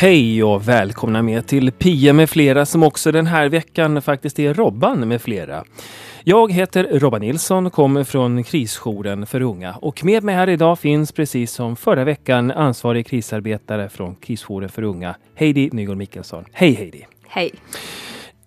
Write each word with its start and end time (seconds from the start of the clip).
Hej 0.00 0.44
och 0.44 0.68
välkomna 0.68 1.22
med 1.22 1.46
till 1.46 1.72
Pia 1.72 2.12
med 2.12 2.30
flera 2.30 2.66
som 2.66 2.82
också 2.82 3.12
den 3.12 3.26
här 3.26 3.48
veckan 3.48 4.02
faktiskt 4.02 4.38
är 4.38 4.54
Robban 4.54 5.08
med 5.08 5.22
flera. 5.22 5.64
Jag 6.24 6.52
heter 6.52 6.98
Robban 6.98 7.20
Nilsson 7.20 7.66
och 7.66 7.72
kommer 7.72 8.04
från 8.04 8.44
krisjouren 8.44 9.26
för 9.26 9.40
unga 9.40 9.74
och 9.74 10.04
med 10.04 10.22
mig 10.22 10.34
här 10.34 10.48
idag 10.48 10.78
finns 10.78 11.12
precis 11.12 11.52
som 11.52 11.76
förra 11.76 12.04
veckan 12.04 12.50
ansvarig 12.50 13.06
krisarbetare 13.06 13.88
från 13.88 14.14
krisjouren 14.14 14.68
för 14.68 14.82
unga, 14.82 15.14
Heidi 15.34 15.70
Nygård 15.72 15.96
Mikkelsson. 15.96 16.44
Hej 16.52 16.72
Heidi! 16.72 17.06
Hej! 17.28 17.50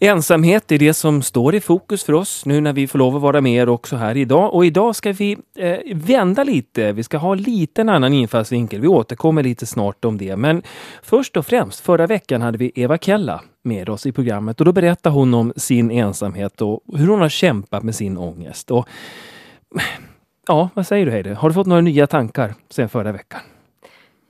Ensamhet 0.03 0.71
är 0.71 0.77
det 0.77 0.93
som 0.93 1.21
står 1.21 1.55
i 1.55 1.62
fokus 1.62 2.03
för 2.03 2.13
oss 2.13 2.45
nu 2.45 2.61
när 2.61 2.73
vi 2.73 2.88
får 2.88 3.00
lov 3.00 3.16
att 3.16 3.22
vara 3.22 3.41
med 3.41 3.53
er 3.53 3.69
också 3.69 3.95
här 3.95 4.17
idag. 4.17 4.53
Och 4.53 4.66
idag 4.66 4.95
ska 4.95 5.11
vi 5.11 5.38
eh, 5.58 5.77
vända 5.95 6.44
lite. 6.44 6.91
Vi 6.91 7.03
ska 7.03 7.17
ha 7.17 7.33
lite 7.33 7.81
en 7.81 7.89
annan 7.89 8.14
infallsvinkel. 8.14 8.81
Vi 8.81 8.88
återkommer 8.88 9.44
lite 9.44 9.66
snart 9.66 10.05
om 10.05 10.17
det. 10.17 10.36
Men 10.36 10.61
först 11.03 11.38
och 11.38 11.45
främst, 11.45 11.80
förra 11.80 12.08
veckan 12.08 12.42
hade 12.42 12.58
vi 12.58 12.72
Eva 12.75 12.97
Kella 12.97 13.42
med 13.64 13.89
oss 13.89 14.05
i 14.05 14.11
programmet 14.11 14.59
och 14.59 14.66
då 14.66 14.72
berättade 14.72 15.16
hon 15.16 15.33
om 15.33 15.53
sin 15.55 15.92
ensamhet 15.92 16.61
och 16.61 16.83
hur 16.95 17.08
hon 17.08 17.22
har 17.22 17.30
kämpat 17.30 17.83
med 17.83 17.95
sin 17.95 18.17
ångest. 18.17 18.72
Och, 18.72 18.88
ja, 20.47 20.70
vad 20.73 20.88
säger 20.88 21.05
du 21.05 21.11
Heidi? 21.11 21.33
Har 21.33 21.49
du 21.49 21.53
fått 21.53 21.67
några 21.67 21.81
nya 21.81 22.08
tankar 22.08 22.53
sedan 22.70 22.89
förra 22.89 23.11
veckan? 23.11 23.42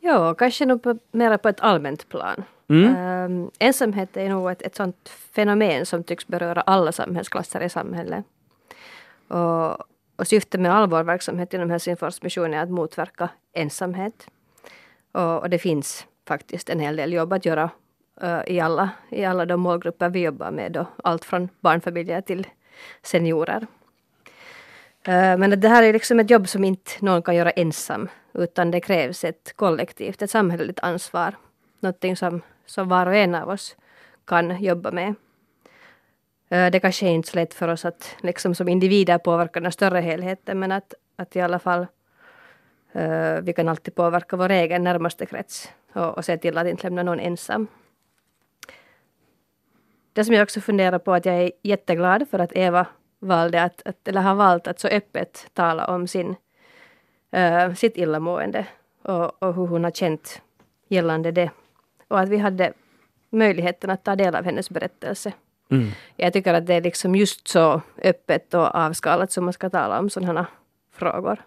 Ja, 0.06 0.34
kanske 0.34 0.66
nog 0.66 0.84
på, 0.84 0.98
mera 1.12 1.38
på 1.38 1.50
ett 1.50 1.60
allmänt 1.60 2.10
plan. 2.10 2.44
Mm. 2.70 2.96
Um, 3.32 3.52
ensamhet 3.60 4.18
är 4.18 4.30
nog 4.30 4.52
ett, 4.52 4.62
ett 4.62 4.76
sånt 4.76 5.10
fenomen 5.10 5.86
som 5.86 6.04
tycks 6.04 6.28
beröra 6.28 6.62
alla 6.62 6.92
samhällsklasser 6.92 7.62
i 7.62 7.70
samhället. 7.70 8.26
Och, 9.28 9.72
och 10.16 10.28
syftet 10.28 10.62
med 10.62 10.74
all 10.74 10.90
vår 10.90 11.04
verksamhet 11.04 11.54
inom 11.54 11.70
Helsingfors 11.70 12.22
mission 12.22 12.54
är 12.54 12.64
att 12.64 12.70
motverka 12.70 13.30
ensamhet. 13.54 14.28
Och, 15.12 15.40
och, 15.40 15.50
det 15.50 15.60
finns 15.60 16.06
faktiskt 16.28 16.70
en 16.70 16.80
hel 16.80 16.96
del 16.96 17.14
jobb 17.14 17.34
att 17.34 17.46
göra 17.46 17.70
uh, 18.24 18.42
i, 18.48 18.60
alla, 18.60 18.90
i 19.10 19.26
alla 19.26 19.46
de 19.46 19.62
målgrupper 19.62 20.10
vi 20.10 20.20
jobbar 20.20 20.52
med. 20.52 20.72
Då, 20.72 20.88
allt 21.04 21.26
från 21.26 21.50
barnfamiljer 21.60 22.22
till 22.22 22.48
seniorer. 23.02 23.68
Uh, 25.08 25.38
men 25.38 25.60
det 25.60 25.70
här 25.70 25.84
är 25.84 25.94
liksom 25.94 26.20
ett 26.20 26.30
jobb 26.30 26.48
som 26.48 26.64
inte 26.64 26.92
någon 27.00 27.22
kan 27.22 27.36
göra 27.36 27.52
ensam. 27.52 28.10
Utan 28.34 28.72
det 28.72 28.82
krävs 28.82 29.24
ett 29.24 29.54
kollektivt, 29.56 30.22
ett 30.22 30.30
samhälleligt 30.30 30.80
ansvar. 30.80 31.36
Någonting 31.80 32.18
som 32.18 32.42
som 32.66 32.90
var 32.90 33.06
och 33.06 33.16
en 33.16 33.36
av 33.36 33.50
oss 33.50 33.76
kan 34.26 34.64
jobba 34.64 34.92
med. 34.92 35.16
Eh, 36.50 36.72
det 36.72 36.80
kanske 36.80 37.06
är 37.06 37.10
inte 37.10 37.30
så 37.30 37.36
lätt 37.36 37.54
för 37.54 37.68
oss 37.68 37.86
att 37.86 38.16
liksom 38.22 38.56
som 38.56 38.68
individer 38.68 39.18
påverka 39.18 39.60
den 39.60 39.72
större 39.72 40.00
helheten 40.00 40.60
men 40.60 40.72
att, 40.72 40.94
att 41.16 41.36
i 41.36 41.42
alla 41.42 41.60
fall 41.60 41.88
uh, 42.96 43.42
vi 43.42 43.54
kan 43.54 43.70
alltid 43.70 43.96
påverka 43.96 44.36
vår 44.36 44.50
egen 44.50 44.84
närmaste 44.84 45.26
krets 45.26 45.72
och, 45.94 46.18
och 46.18 46.26
se 46.26 46.38
till 46.38 46.58
att 46.58 46.68
inte 46.68 46.84
lämna 46.84 47.04
någon 47.04 47.20
ensam. 47.20 47.68
Det 50.14 50.26
som 50.26 50.36
jag 50.36 50.44
också 50.44 50.62
funderar 50.62 51.00
på 51.00 51.14
att 51.14 51.26
jag 51.26 51.36
är 51.36 51.52
jätteglad 51.64 52.30
för 52.30 52.40
att 52.40 52.52
Eva 52.56 52.86
valde 53.20 53.64
att, 53.64 53.82
att 53.86 54.08
eller 54.08 54.22
har 54.22 54.36
valt 54.36 54.68
att 54.68 54.80
så 54.80 54.88
öppet 54.88 55.48
tala 55.54 55.88
om 55.88 56.08
sin, 56.08 56.36
uh, 57.36 57.74
sitt 57.74 57.98
illamående 57.98 58.66
och, 59.02 59.44
och 59.44 59.56
hur 59.56 59.68
hon 59.68 59.84
har 59.84 59.92
känt 59.92 60.42
gällande 60.88 61.32
det 61.32 61.52
och 62.08 62.20
att 62.20 62.30
vi 62.30 62.38
hade 62.38 62.74
möjligheten 63.30 63.90
att 63.90 64.04
ta 64.04 64.16
del 64.16 64.36
av 64.36 64.46
hennes 64.46 64.70
berättelse. 64.70 65.34
Mm. 65.72 65.92
Jag 66.16 66.34
tycker 66.34 66.54
att 66.54 66.66
det 66.66 66.74
är 66.74 66.82
liksom 66.82 67.16
just 67.16 67.48
så 67.48 67.82
öppet 68.04 68.54
och 68.54 68.76
avskalat 68.76 69.32
som 69.32 69.44
man 69.44 69.54
ska 69.54 69.70
tala 69.70 70.00
om 70.00 70.10
sådana 70.10 70.46
frågor. 70.92 71.40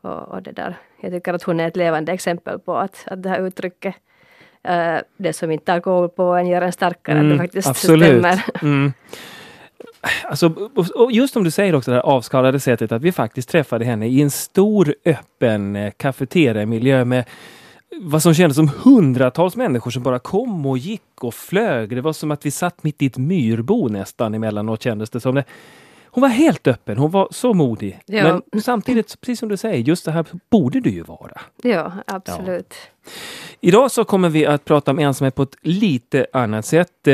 Och, 0.00 0.28
och, 0.28 0.42
det 0.42 0.52
där. 0.52 0.76
Jag 1.00 1.12
tycker 1.12 1.34
att 1.34 1.42
hon 1.42 1.60
är 1.60 1.68
ett 1.68 1.76
levande 1.76 2.12
exempel 2.12 2.58
på 2.58 2.76
att, 2.76 3.04
att 3.06 3.22
det 3.22 3.28
här 3.28 3.46
uttrycket 3.46 3.94
uh, 4.68 4.98
det 5.16 5.32
som 5.32 5.50
inte 5.50 5.72
alkohol 5.72 6.08
på 6.08 6.22
en 6.22 6.46
gör 6.46 6.62
en 6.62 6.72
starkare, 6.72 7.18
mm, 7.18 7.32
att 7.32 7.38
det 7.38 7.44
faktiskt 7.44 7.68
absolut. 7.68 8.08
stämmer. 8.08 8.44
Mm. 8.62 8.92
Alltså, 10.24 10.70
och 10.94 11.12
just 11.12 11.32
som 11.34 11.44
du 11.44 11.50
säger 11.50 11.74
också 11.74 11.90
det 11.90 11.96
här 11.96 12.02
avskalade 12.02 12.60
sättet 12.60 12.92
att 12.92 13.02
vi 13.02 13.12
faktiskt 13.12 13.48
träffade 13.48 13.84
henne 13.84 14.06
i 14.06 14.22
en 14.22 14.30
stor 14.30 14.94
öppen 15.04 15.76
eh, 15.76 15.92
kafeteriamiljö 15.96 17.04
med 17.04 17.24
vad 18.00 18.22
som 18.22 18.34
kändes 18.34 18.56
som 18.56 18.70
hundratals 18.82 19.56
människor 19.56 19.90
som 19.90 20.02
bara 20.02 20.18
kom 20.18 20.66
och 20.66 20.78
gick 20.78 21.24
och 21.24 21.34
flög. 21.34 21.90
Det 21.90 22.00
var 22.00 22.12
som 22.12 22.30
att 22.30 22.46
vi 22.46 22.50
satt 22.50 22.82
mitt 22.82 23.02
i 23.02 23.06
ett 23.06 23.18
myrbo 23.18 23.88
nästan 23.88 24.34
emellanåt 24.34 24.82
kändes 24.82 25.10
det 25.10 25.20
som. 25.20 25.34
Det. 25.34 25.44
Hon 26.06 26.22
var 26.22 26.28
helt 26.28 26.66
öppen, 26.66 26.98
hon 26.98 27.10
var 27.10 27.28
så 27.30 27.54
modig. 27.54 27.98
Ja. 28.06 28.40
Men 28.52 28.62
samtidigt, 28.62 29.20
precis 29.20 29.38
som 29.38 29.48
du 29.48 29.56
säger, 29.56 29.78
just 29.78 30.04
det 30.04 30.12
här 30.12 30.26
borde 30.50 30.80
du 30.80 30.90
ju 30.90 31.02
vara. 31.02 31.40
Ja, 31.62 31.92
absolut. 32.06 32.74
Ja. 33.04 33.10
Idag 33.60 33.90
så 33.90 34.04
kommer 34.04 34.28
vi 34.28 34.46
att 34.46 34.64
prata 34.64 34.90
om 34.90 34.98
ensamhet 34.98 35.34
på 35.34 35.42
ett 35.42 35.56
lite 35.62 36.26
annat 36.32 36.66
sätt. 36.66 37.08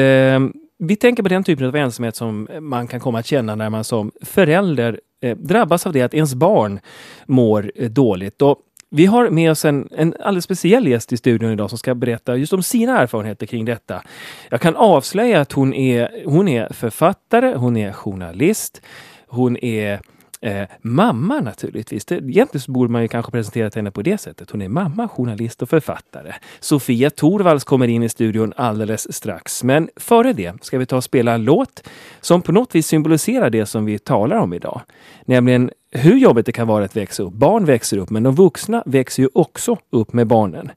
Vi 0.83 0.97
tänker 0.97 1.23
på 1.23 1.29
den 1.29 1.45
typen 1.45 1.67
av 1.67 1.77
ensamhet 1.77 2.17
som 2.17 2.49
eh, 2.49 2.61
man 2.61 2.89
kan 2.89 3.01
komma 3.01 3.19
att 3.19 3.27
känna 3.27 3.55
när 3.55 3.71
man 3.71 3.85
som 3.85 4.11
förälder 4.23 5.01
eh, 5.23 5.37
drabbas 5.37 5.87
av 5.87 5.93
det 5.93 6.03
att 6.03 6.15
ens 6.15 6.35
barn 6.35 6.81
mår 7.27 7.73
eh, 7.75 7.91
dåligt. 7.91 8.43
Och 8.43 8.59
vi 8.91 9.07
har 9.07 9.31
med 9.31 9.51
oss 9.51 9.65
en, 9.65 9.89
en 9.91 10.15
alldeles 10.21 10.45
speciell 10.45 10.89
gäst 10.89 11.13
i 11.13 11.17
studion 11.17 11.53
idag 11.53 11.71
som 11.71 11.79
ska 11.79 11.95
berätta 11.95 12.37
just 12.37 12.53
om 12.53 12.63
sina 12.63 12.99
erfarenheter 12.99 13.47
kring 13.47 13.65
detta. 13.65 14.03
Jag 14.51 14.61
kan 14.61 14.77
avslöja 14.77 15.41
att 15.41 15.53
hon 15.53 15.75
är, 15.75 16.23
hon 16.25 16.49
är 16.49 16.73
författare, 16.73 17.55
hon 17.55 17.77
är 17.77 17.93
journalist, 17.93 18.83
hon 19.27 19.57
är 19.57 20.01
Eh, 20.43 20.69
mamma 20.81 21.41
naturligtvis. 21.41 22.05
Det, 22.05 22.15
egentligen 22.15 22.61
så 22.61 22.73
borde 22.73 22.93
man 22.93 23.03
ju 23.03 23.09
kanske 23.09 23.33
presenterat 23.33 23.75
henne 23.75 23.91
på 23.91 24.03
det 24.03 24.19
sättet. 24.19 24.51
Hon 24.51 24.63
är 24.63 24.69
mamma, 24.69 25.09
journalist 25.09 25.63
och 25.63 25.69
författare. 25.69 26.35
Sofia 26.61 27.11
Torvalds 27.11 27.65
kommer 27.65 27.89
in 27.89 28.03
i 28.03 28.09
studion 28.09 28.53
alldeles 28.57 29.13
strax. 29.17 29.65
Men 29.65 29.89
före 29.97 30.33
det 30.33 30.65
ska 30.65 30.79
vi 30.79 30.87
ta 30.87 30.97
och 30.97 31.05
spela 31.05 31.33
en 31.33 31.45
låt 31.45 31.89
som 32.21 32.43
på 32.43 32.53
något 32.53 32.75
vis 32.75 32.87
symboliserar 32.87 33.51
det 33.51 33.67
som 33.67 33.85
vi 33.85 33.99
talar 33.99 34.37
om 34.37 34.53
idag. 34.53 34.81
Nämligen 35.25 35.71
hur 35.91 36.17
jobbigt 36.17 36.47
det 36.47 36.53
kan 36.53 36.69
vara 36.69 36.85
att 36.85 36.97
växa 36.97 37.23
upp. 37.23 37.33
Barn 37.33 37.65
växer 37.65 37.99
upp, 37.99 38.11
men 38.11 38.23
de 38.23 38.35
vuxna 38.35 38.83
växer 38.87 39.23
ju 39.23 39.29
också 39.35 39.77
upp 39.91 40.13
med 40.13 40.27
barnen. 40.27 40.71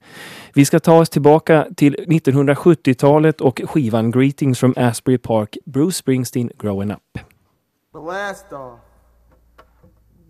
Vi 0.54 0.66
ska 0.66 0.80
ta 0.80 1.00
oss 1.00 1.10
tillbaka 1.10 1.68
till 1.76 1.96
1970-talet 2.08 3.42
och 3.42 3.62
skivan 3.66 4.12
Greetings 4.12 4.60
from 4.60 4.74
Asbury 4.78 5.18
Park, 5.18 5.58
Bruce 5.66 5.98
Springsteen, 5.98 6.52
Growing 6.60 6.92
Up. 6.92 7.20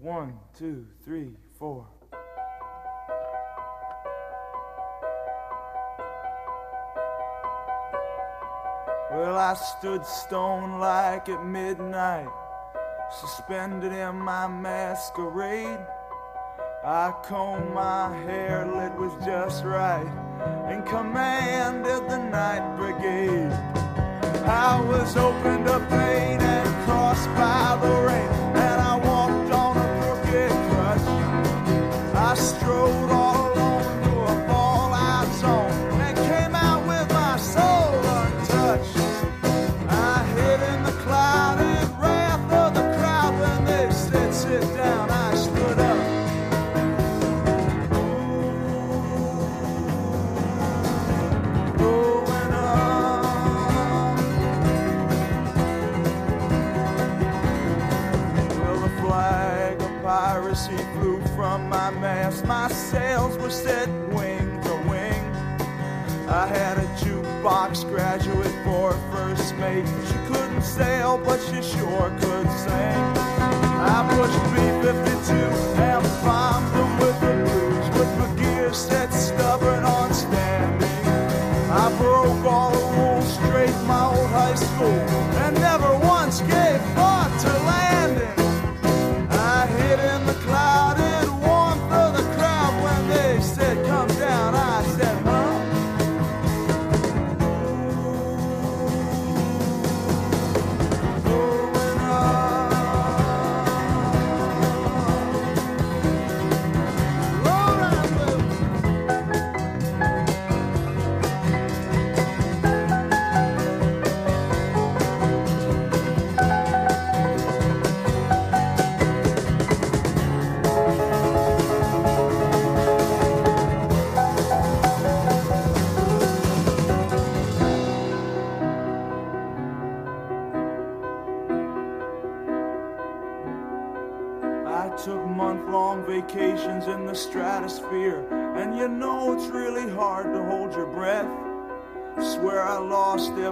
One, 0.03 0.38
two, 0.59 0.86
three, 1.06 1.31
four. 1.58 1.88
Well, 9.12 9.38
I 9.38 9.53
stood 9.53 10.05
stone 10.05 10.78
like 10.82 11.29
at 11.29 11.46
midnight, 11.46 12.28
suspended 13.22 13.94
in 13.94 14.17
my 14.17 14.46
masquerade. 14.46 15.79
I 16.84 17.14
combed 17.23 17.73
my 17.73 18.14
hair, 18.26 18.66
lit 18.66 18.94
was 18.96 19.14
just 19.26 19.64
right, 19.64 20.06
and 20.67 20.85
commanded 20.85 22.09
the 22.09 22.17
night 22.17 22.76
brigade. 22.76 23.53
I 24.46 24.82
was 24.82 25.16
opened 25.16 25.70
up 25.70 25.90
late 25.90 26.41
and 26.41 26.85
crossed 26.85 27.29
by 27.35 27.79
the 27.82 28.02
rain. 28.02 28.42
My 62.45 62.67
sails 62.67 63.37
were 63.37 63.49
set 63.49 63.87
wing 64.09 64.61
to 64.63 64.75
wing. 64.90 65.23
I 66.28 66.45
had 66.45 66.78
a 66.78 66.87
jukebox 66.99 67.87
graduate 67.90 68.53
for 68.66 68.91
first 69.11 69.55
mate. 69.55 69.85
She 70.07 70.16
couldn't 70.28 70.61
sail, 70.61 71.17
but 71.23 71.40
she 71.40 71.61
sure 71.61 72.09
could 72.19 72.49
sing. 72.51 72.99
I 73.85 74.03
pushed 74.16 74.40
352 74.51 75.34
and 75.81 76.03
bombed 76.25 76.67
them 76.75 76.99
with 76.99 77.19
the 77.22 77.34
blues, 77.45 77.87
with 77.97 78.11
the 78.19 78.41
gear 78.41 78.73
set 78.73 79.13
stubborn 79.13 79.85
on 79.85 80.13
standing. 80.13 81.07
I 81.72 81.96
broke 81.97 82.43
all 82.46 82.72
the 82.72 82.85
rules 82.97 83.34
straight 83.35 83.87
my 83.87 84.05
old 84.05 84.29
high 84.29 84.55
school 84.55 85.33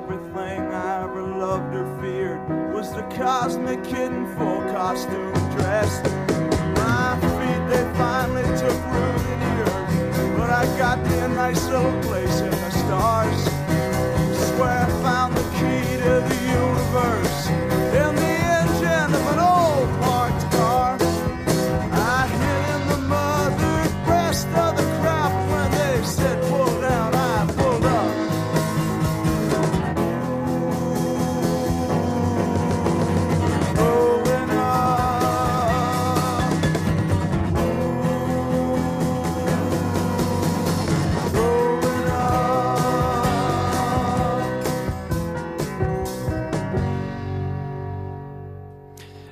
everything 0.04 0.62
I 0.74 1.04
ever 1.04 1.22
loved 1.22 1.76
or 1.76 1.86
feared. 2.02 2.74
Was 2.74 2.94
the 2.94 3.04
cosmic 3.16 3.84
kitten 3.84 4.26
full 4.36 4.62
costume 4.72 5.34
dressed? 5.56 6.04
My 6.76 7.18
feet, 7.38 7.62
they 7.70 7.86
finally 7.98 8.44
took 8.58 8.80
root 8.94 9.22
in 9.34 9.40
here. 9.52 10.38
But 10.38 10.50
I 10.50 10.66
got 10.78 10.98
a 11.00 11.28
nice 11.30 11.64
little 11.68 12.01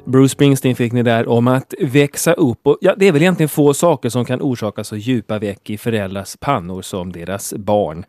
Bruce 0.10 0.30
Springsteen 0.30 0.76
fick 0.76 0.94
ni 0.94 1.04
där 1.04 1.30
om 1.30 1.48
att 1.48 1.74
växa 1.80 2.34
upp. 2.34 2.68
Och, 2.68 2.78
ja, 2.82 2.96
det 2.98 3.08
är 3.08 3.12
väl 3.12 3.22
egentligen 3.22 3.50
få 3.50 3.74
saker 3.74 4.10
som 4.10 4.26
kan 4.26 4.42
orsaka 4.42 4.84
så 4.84 4.96
djupa 4.96 5.40
veck 5.40 5.70
i 5.70 5.78
föräldrars 5.78 6.38
pannor 6.40 6.82
som 6.82 7.12
deras 7.12 7.54
barn. 7.54 8.06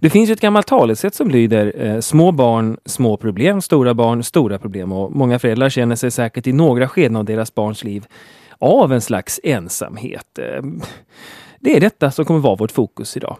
Det 0.00 0.10
finns 0.10 0.30
ju 0.30 0.32
ett 0.32 0.40
gammalt 0.40 0.66
talesätt 0.66 1.14
som 1.14 1.30
lyder 1.30 1.72
eh, 1.76 2.00
små 2.00 2.32
barn, 2.32 2.76
små 2.84 3.16
problem, 3.16 3.60
stora 3.60 3.94
barn, 3.94 4.22
stora 4.22 4.58
problem. 4.58 4.92
Och 4.92 5.12
många 5.12 5.38
föräldrar 5.38 5.68
känner 5.68 5.96
sig 5.96 6.10
säkert 6.10 6.46
i 6.46 6.52
några 6.52 6.88
skeden 6.88 7.16
av 7.16 7.24
deras 7.24 7.54
barns 7.54 7.84
liv 7.84 8.06
av 8.58 8.92
en 8.92 9.00
slags 9.00 9.40
ensamhet. 9.42 10.38
Eh, 10.38 10.62
det 11.60 11.76
är 11.76 11.80
detta 11.80 12.10
som 12.10 12.24
kommer 12.24 12.40
vara 12.40 12.56
vårt 12.56 12.72
fokus 12.72 13.16
idag. 13.16 13.36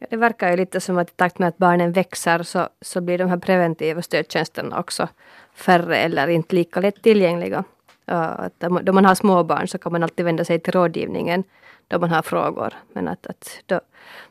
Ja, 0.00 0.06
det 0.10 0.16
verkar 0.16 0.50
ju 0.50 0.56
lite 0.56 0.80
som 0.80 0.98
att 0.98 1.10
i 1.10 1.12
takt 1.16 1.38
med 1.38 1.48
att 1.48 1.58
barnen 1.58 1.92
växer 1.92 2.42
så, 2.42 2.68
så 2.80 3.00
blir 3.00 3.18
de 3.18 3.28
här 3.28 3.36
preventiva 3.36 4.02
stödtjänsterna 4.02 4.78
också 4.78 5.08
färre 5.54 5.96
eller 5.96 6.28
inte 6.28 6.54
lika 6.54 6.80
lätt 6.80 7.02
tillgängliga. 7.02 7.64
Att 8.04 8.60
då 8.82 8.92
man 8.92 9.04
har 9.04 9.14
småbarn 9.14 9.68
så 9.68 9.78
kan 9.78 9.92
man 9.92 10.02
alltid 10.02 10.24
vända 10.24 10.44
sig 10.44 10.60
till 10.60 10.72
rådgivningen 10.72 11.44
då 11.88 11.98
man 11.98 12.10
har 12.10 12.22
frågor. 12.22 12.74
Men 12.92 13.08
att, 13.08 13.26
att 13.26 13.62
då 13.66 13.80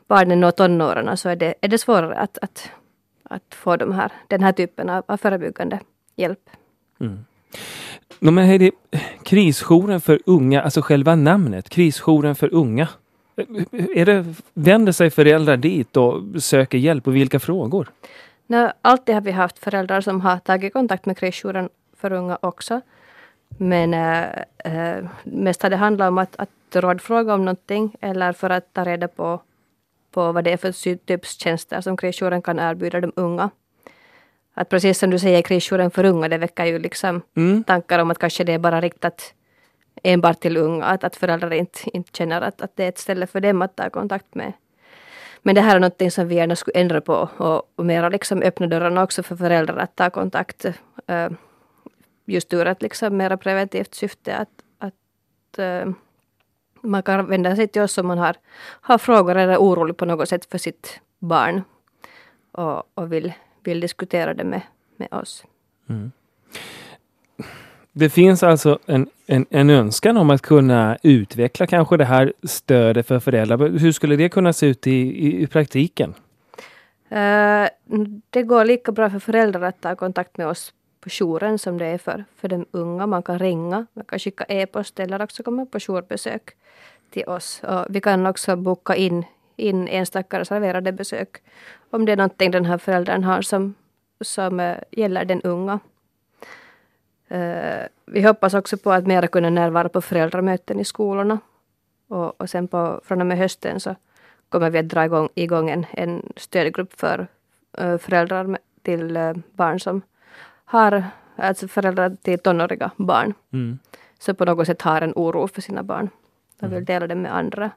barnen 0.08 0.40
når 0.40 0.50
tonåren 0.50 1.16
så 1.16 1.28
är 1.28 1.36
det, 1.36 1.54
är 1.60 1.68
det 1.68 1.78
svårare 1.78 2.14
att, 2.14 2.38
att, 2.42 2.70
att 3.22 3.54
få 3.54 3.76
de 3.76 3.92
här, 3.92 4.12
den 4.28 4.42
här 4.42 4.52
typen 4.52 4.90
av, 4.90 5.04
av 5.06 5.16
förebyggande 5.16 5.80
hjälp. 6.16 6.50
Mm. 7.00 7.24
No, 8.18 8.30
men 8.30 8.44
Heidi, 8.44 8.72
krisjouren 9.22 10.00
för 10.00 10.20
unga, 10.26 10.62
alltså 10.62 10.82
själva 10.82 11.14
namnet, 11.14 11.68
krisjouren 11.68 12.34
för 12.34 12.54
unga. 12.54 12.88
Är 13.94 14.06
det, 14.06 14.24
vänder 14.54 14.92
sig 14.92 15.10
föräldrar 15.10 15.56
dit 15.56 15.96
och 15.96 16.42
söker 16.42 16.78
hjälp 16.78 17.06
och 17.06 17.16
vilka 17.16 17.40
frågor? 17.40 17.90
Nu, 18.46 18.70
alltid 18.82 19.14
har 19.14 19.22
vi 19.22 19.30
haft 19.30 19.58
föräldrar 19.58 20.00
som 20.00 20.20
har 20.20 20.38
tagit 20.38 20.72
kontakt 20.72 21.06
med 21.06 21.18
krisjouren 21.18 21.68
för 21.96 22.12
unga 22.12 22.38
också. 22.42 22.80
Men 23.48 23.94
äh, 24.64 25.04
mest 25.24 25.62
har 25.62 25.70
det 25.70 25.76
handlat 25.76 26.08
om 26.08 26.18
att, 26.18 26.36
att 26.36 26.50
rådfråga 26.72 27.34
om 27.34 27.44
någonting 27.44 27.96
eller 28.00 28.32
för 28.32 28.50
att 28.50 28.72
ta 28.72 28.84
reda 28.84 29.08
på, 29.08 29.40
på 30.10 30.32
vad 30.32 30.44
det 30.44 30.52
är 30.52 30.56
för 30.56 30.96
typs 30.96 31.40
tjänster 31.40 31.80
som 31.80 31.96
krisjouren 31.96 32.42
kan 32.42 32.58
erbjuda 32.58 33.00
de 33.00 33.12
unga. 33.16 33.50
Att 34.54 34.68
precis 34.68 34.98
som 34.98 35.10
du 35.10 35.18
säger, 35.18 35.42
krisjouren 35.42 35.90
för 35.90 36.04
unga, 36.04 36.28
det 36.28 36.38
väcker 36.38 36.64
ju 36.64 36.78
liksom 36.78 37.22
Mm. 37.36 37.64
tankar 37.64 37.98
om 37.98 38.10
att 38.10 38.18
kanske 38.18 38.44
det 38.44 38.52
är 38.52 38.58
bara 38.58 38.80
riktat 38.80 39.34
enbart 40.02 40.40
till 40.40 40.56
unga. 40.56 40.84
Att, 40.84 41.04
att 41.04 41.16
föräldrar 41.16 41.52
inte, 41.52 41.96
inte 41.96 42.10
känner 42.18 42.40
att, 42.40 42.62
att 42.62 42.76
det 42.76 42.84
är 42.84 42.88
ett 42.88 42.98
ställe 42.98 43.26
för 43.26 43.40
dem 43.40 43.62
att 43.62 43.76
ta 43.76 43.90
kontakt 43.90 44.34
med. 44.34 44.52
Men 45.42 45.54
det 45.54 45.60
här 45.60 45.76
är 45.76 45.80
någonting 45.80 46.10
som 46.10 46.28
vi 46.28 46.34
gärna 46.34 46.56
skulle 46.56 46.80
ändra 46.80 47.00
på 47.00 47.28
och, 47.36 47.72
och 47.74 47.86
mera 47.86 48.08
liksom 48.08 48.42
öppna 48.42 48.66
dörrarna 48.66 49.02
också 49.02 49.22
för 49.22 49.36
föräldrar 49.36 49.76
att 49.76 49.96
ta 49.96 50.10
kontakt. 50.10 50.64
eh, 51.06 51.30
just 52.26 52.54
ur 52.54 52.66
ett 52.66 52.82
liksom 52.82 53.16
mera 53.16 53.36
preventivt 53.36 53.94
syfte. 53.94 54.36
Att, 54.36 54.48
att 54.78 55.58
eh, 55.58 55.92
man 56.80 57.02
kan 57.02 57.26
vända 57.26 57.56
sig 57.56 57.68
till 57.68 57.82
oss 57.82 57.98
om 57.98 58.06
man 58.06 58.18
har, 58.18 58.36
har 58.80 58.98
frågor 58.98 59.36
eller 59.36 59.52
är 59.52 59.58
orolig 59.58 59.96
på 59.96 60.04
något 60.04 60.28
sätt 60.28 60.44
för 60.50 60.58
sitt 60.58 61.00
barn. 61.18 61.62
Och, 62.52 62.98
och 62.98 63.12
vill, 63.12 63.32
vill 63.64 63.80
diskutera 63.80 64.34
det 64.34 64.44
med, 64.44 64.60
med 64.96 65.08
oss. 65.12 65.44
Mm. 65.88 66.12
Det 67.92 68.10
finns 68.10 68.42
alltså 68.42 68.78
en, 68.86 69.08
en, 69.30 69.46
en 69.50 69.70
önskan 69.70 70.16
om 70.16 70.30
att 70.30 70.42
kunna 70.42 70.96
utveckla 71.02 71.66
kanske 71.66 71.96
det 71.96 72.04
här 72.04 72.32
stödet 72.42 73.06
för 73.06 73.18
föräldrar. 73.20 73.78
Hur 73.78 73.92
skulle 73.92 74.16
det 74.16 74.28
kunna 74.28 74.52
se 74.52 74.66
ut 74.66 74.86
i, 74.86 74.90
i, 74.90 75.42
i 75.42 75.46
praktiken? 75.46 76.14
Uh, 77.12 77.68
Det 78.30 78.42
går 78.42 78.64
lika 78.64 78.92
bra 78.92 79.10
för 79.10 79.18
föräldrar 79.18 79.62
att 79.62 79.80
ta 79.80 79.96
kontakt 79.96 80.38
med 80.38 80.46
oss 80.46 80.72
på 81.00 81.08
jouren 81.10 81.58
som 81.58 81.78
det 81.78 81.86
är 81.86 81.98
för, 81.98 82.24
för 82.36 82.48
de 82.48 82.66
unga. 82.70 83.06
Man 83.06 83.22
kan 83.22 83.38
ringa, 83.38 83.86
man 83.92 84.04
kan 84.04 84.18
skicka 84.18 84.44
e-post 84.48 85.00
eller 85.00 85.22
också 85.22 85.42
komma 85.42 85.66
på 85.66 85.78
jourbesök 85.78 86.50
till 87.10 87.24
oss. 87.26 87.62
Och 87.64 87.86
vi 87.88 88.00
kan 88.00 88.26
också 88.26 88.56
boka 88.56 88.96
in, 88.96 89.24
in 89.56 89.88
enstaka 89.88 90.40
reserverade 90.40 90.92
besök 90.92 91.28
om 91.90 92.04
det 92.04 92.12
är 92.12 92.16
någonting 92.16 92.50
den 92.50 92.64
här 92.64 92.78
föräldern 92.78 93.24
har 93.24 93.42
som, 93.42 93.74
som 94.20 94.60
uh, 94.60 94.76
gäller 94.90 95.24
den 95.24 95.42
unga. 95.42 95.80
Eh, 97.30 97.86
vi 98.06 98.22
hoppas 98.22 98.54
också 98.54 98.76
på 98.76 98.92
att 98.92 99.06
mera 99.06 99.26
kunna 99.26 99.50
närvara 99.50 99.88
på 99.88 100.00
föräldramöten 100.00 100.80
i 100.80 100.84
skolorna. 100.84 101.38
Och, 102.08 102.40
och 102.40 102.50
sen 102.50 102.68
på, 102.68 103.00
från 103.04 103.20
och 103.20 103.26
med 103.26 103.38
hösten 103.38 103.80
så 103.80 103.96
kommer 104.48 104.70
vi 104.70 104.78
att 104.78 104.88
dra 104.88 105.04
igång, 105.04 105.28
igång 105.34 105.70
en, 105.70 105.86
en 105.90 106.32
stödgrupp 106.36 107.00
för 107.00 107.26
eh, 107.78 107.98
föräldrar 107.98 108.58
till 108.82 109.16
eh, 109.16 109.32
barn 109.52 109.80
som 109.80 110.02
har, 110.64 111.04
alltså 111.36 111.68
föräldrar 111.68 112.16
till 112.22 112.38
tonåriga 112.38 112.90
barn. 112.96 113.34
Mm. 113.52 113.78
Så 114.18 114.34
på 114.34 114.44
något 114.44 114.66
sätt 114.66 114.82
har 114.82 115.02
en 115.02 115.12
oro 115.16 115.48
för 115.48 115.60
sina 115.60 115.82
barn. 115.82 116.08
De 116.60 116.70
vill 116.70 116.84
dela 116.84 117.06
det 117.06 117.14
med 117.14 117.36
andra. 117.36 117.70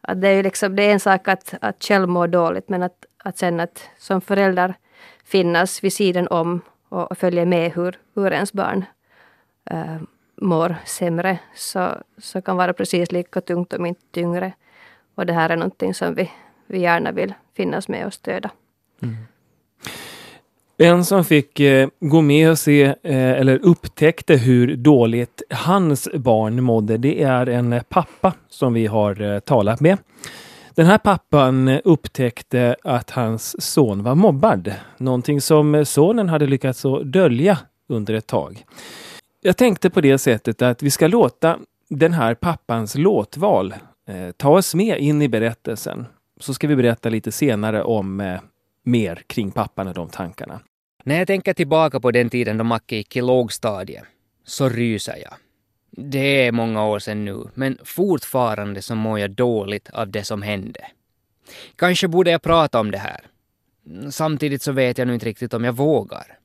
Att 0.00 0.20
det, 0.20 0.28
är 0.28 0.32
ju 0.32 0.42
liksom, 0.42 0.76
det 0.76 0.82
är 0.82 0.92
en 0.92 1.00
sak 1.00 1.28
att, 1.28 1.54
att 1.60 1.84
själv 1.84 2.08
må 2.08 2.26
dåligt 2.26 2.68
men 2.68 2.82
att, 2.82 3.04
att 3.18 3.38
sen 3.38 3.60
att 3.60 3.88
som 3.98 4.20
förälder 4.20 4.74
finnas 5.24 5.84
vid 5.84 5.92
sidan 5.92 6.28
om 6.28 6.60
och, 6.94 7.18
följer 7.18 7.46
med 7.46 7.72
hur, 7.72 7.98
hur 8.14 8.32
ens 8.32 8.52
barn 8.52 8.84
äh, 9.70 9.96
mår 10.40 10.76
sämre 10.84 11.38
så, 11.54 11.88
så 12.18 12.42
kan 12.42 12.56
vara 12.56 12.72
precis 12.72 13.12
lika 13.12 13.40
tungt 13.40 13.72
om 13.72 13.86
inte 13.86 14.02
tyngre. 14.12 14.52
Och 15.14 15.26
det 15.26 15.32
här 15.32 15.50
är 15.50 15.56
någonting 15.56 15.94
som 15.94 16.14
vi, 16.14 16.30
vi 16.66 16.80
gärna 16.80 17.12
vill 17.12 17.34
finnas 17.56 17.88
med 17.88 18.06
och 18.06 18.14
stödja. 18.14 18.50
Mm. 19.02 19.16
En 20.78 21.04
som 21.04 21.24
fick 21.24 21.60
eh, 21.60 21.88
gå 22.00 22.20
med 22.20 22.50
och 22.50 22.58
se, 22.58 22.82
eh, 22.84 22.94
eller 23.30 23.58
upptäckte 23.64 24.36
hur 24.36 24.76
dåligt 24.76 25.42
hans 25.50 26.08
barn 26.14 26.62
mådde, 26.62 26.96
det 26.96 27.22
är 27.22 27.48
en 27.48 27.80
pappa 27.88 28.32
som 28.48 28.72
vi 28.72 28.86
har 28.86 29.22
eh, 29.22 29.40
talat 29.40 29.80
med. 29.80 29.98
Den 30.74 30.86
här 30.86 30.98
pappan 30.98 31.68
upptäckte 31.68 32.76
att 32.82 33.10
hans 33.10 33.62
son 33.62 34.02
var 34.02 34.14
mobbad. 34.14 34.74
Någonting 34.96 35.40
som 35.40 35.84
sonen 35.84 36.28
hade 36.28 36.46
lyckats 36.46 36.84
dölja 37.04 37.58
under 37.88 38.14
ett 38.14 38.26
tag. 38.26 38.64
Jag 39.40 39.56
tänkte 39.56 39.90
på 39.90 40.00
det 40.00 40.18
sättet 40.18 40.62
att 40.62 40.82
vi 40.82 40.90
ska 40.90 41.06
låta 41.06 41.58
den 41.88 42.12
här 42.12 42.34
pappans 42.34 42.94
låtval 42.94 43.74
eh, 44.08 44.30
ta 44.36 44.50
oss 44.50 44.74
med 44.74 44.98
in 44.98 45.22
i 45.22 45.28
berättelsen. 45.28 46.06
Så 46.40 46.54
ska 46.54 46.66
vi 46.66 46.76
berätta 46.76 47.08
lite 47.08 47.32
senare 47.32 47.82
om 47.82 48.20
eh, 48.20 48.40
mer 48.82 49.22
kring 49.26 49.50
pappan 49.50 49.88
och 49.88 49.94
de 49.94 50.08
tankarna. 50.08 50.60
När 51.04 51.18
jag 51.18 51.26
tänker 51.26 51.54
tillbaka 51.54 52.00
på 52.00 52.10
den 52.10 52.30
tiden 52.30 52.58
då 52.58 52.64
Macke 52.64 52.96
gick 52.96 53.16
i 53.16 53.20
lågstadiet 53.20 54.04
så 54.44 54.68
ryser 54.68 55.16
jag. 55.16 55.34
Det 55.96 56.46
är 56.46 56.52
många 56.52 56.86
år 56.86 56.98
sedan 56.98 57.24
nu, 57.24 57.44
men 57.54 57.78
fortfarande 57.84 58.82
så 58.82 58.94
mår 58.94 59.18
jag 59.18 59.30
dåligt 59.30 59.90
av 59.90 60.10
det 60.10 60.24
som 60.24 60.42
hände. 60.42 60.86
Kanske 61.76 62.08
borde 62.08 62.30
jag 62.30 62.42
prata 62.42 62.80
om 62.80 62.90
det 62.90 62.98
här. 62.98 63.20
Samtidigt 64.10 64.62
så 64.62 64.72
vet 64.72 64.98
jag 64.98 65.06
nu 65.08 65.14
inte 65.14 65.26
riktigt 65.26 65.54
om 65.54 65.64
jag 65.64 65.72
vågar. 65.72 66.38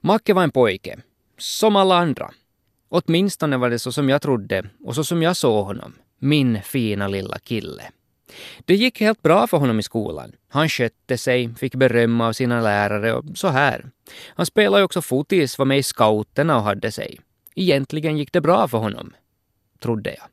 Macke 0.00 0.34
var 0.34 0.42
en 0.42 0.50
pojke, 0.50 0.98
som 1.38 1.76
alla 1.76 1.96
andra. 1.96 2.30
Åtminstone 2.88 3.56
var 3.56 3.70
det 3.70 3.78
så 3.78 3.92
som 3.92 4.08
jag 4.08 4.22
trodde 4.22 4.64
och 4.84 4.94
så 4.94 5.04
som 5.04 5.22
jag 5.22 5.36
såg 5.36 5.66
honom. 5.66 5.94
Min 6.18 6.62
fina 6.62 7.08
lilla 7.08 7.38
kille. 7.38 7.82
Det 8.64 8.74
gick 8.74 9.00
helt 9.00 9.22
bra 9.22 9.46
för 9.46 9.56
honom 9.56 9.78
i 9.78 9.82
skolan. 9.82 10.32
Han 10.48 10.68
skötte 10.68 11.18
sig, 11.18 11.54
fick 11.54 11.74
beröm 11.74 12.20
av 12.20 12.32
sina 12.32 12.60
lärare 12.60 13.14
och 13.14 13.24
så 13.34 13.48
här. 13.48 13.90
Han 14.28 14.46
spelade 14.46 14.80
ju 14.80 14.84
också 14.84 15.02
fotis, 15.02 15.58
var 15.58 15.66
med 15.66 15.78
i 15.78 15.82
scouterna 15.82 16.56
och 16.56 16.62
hade 16.62 16.92
sig. 16.92 17.20
Egentligen 17.54 18.16
gick 18.18 18.32
det 18.32 18.40
bra 18.40 18.68
för 18.68 18.78
honom. 18.78 19.12
trodde 19.78 20.10
jag. 20.10 20.26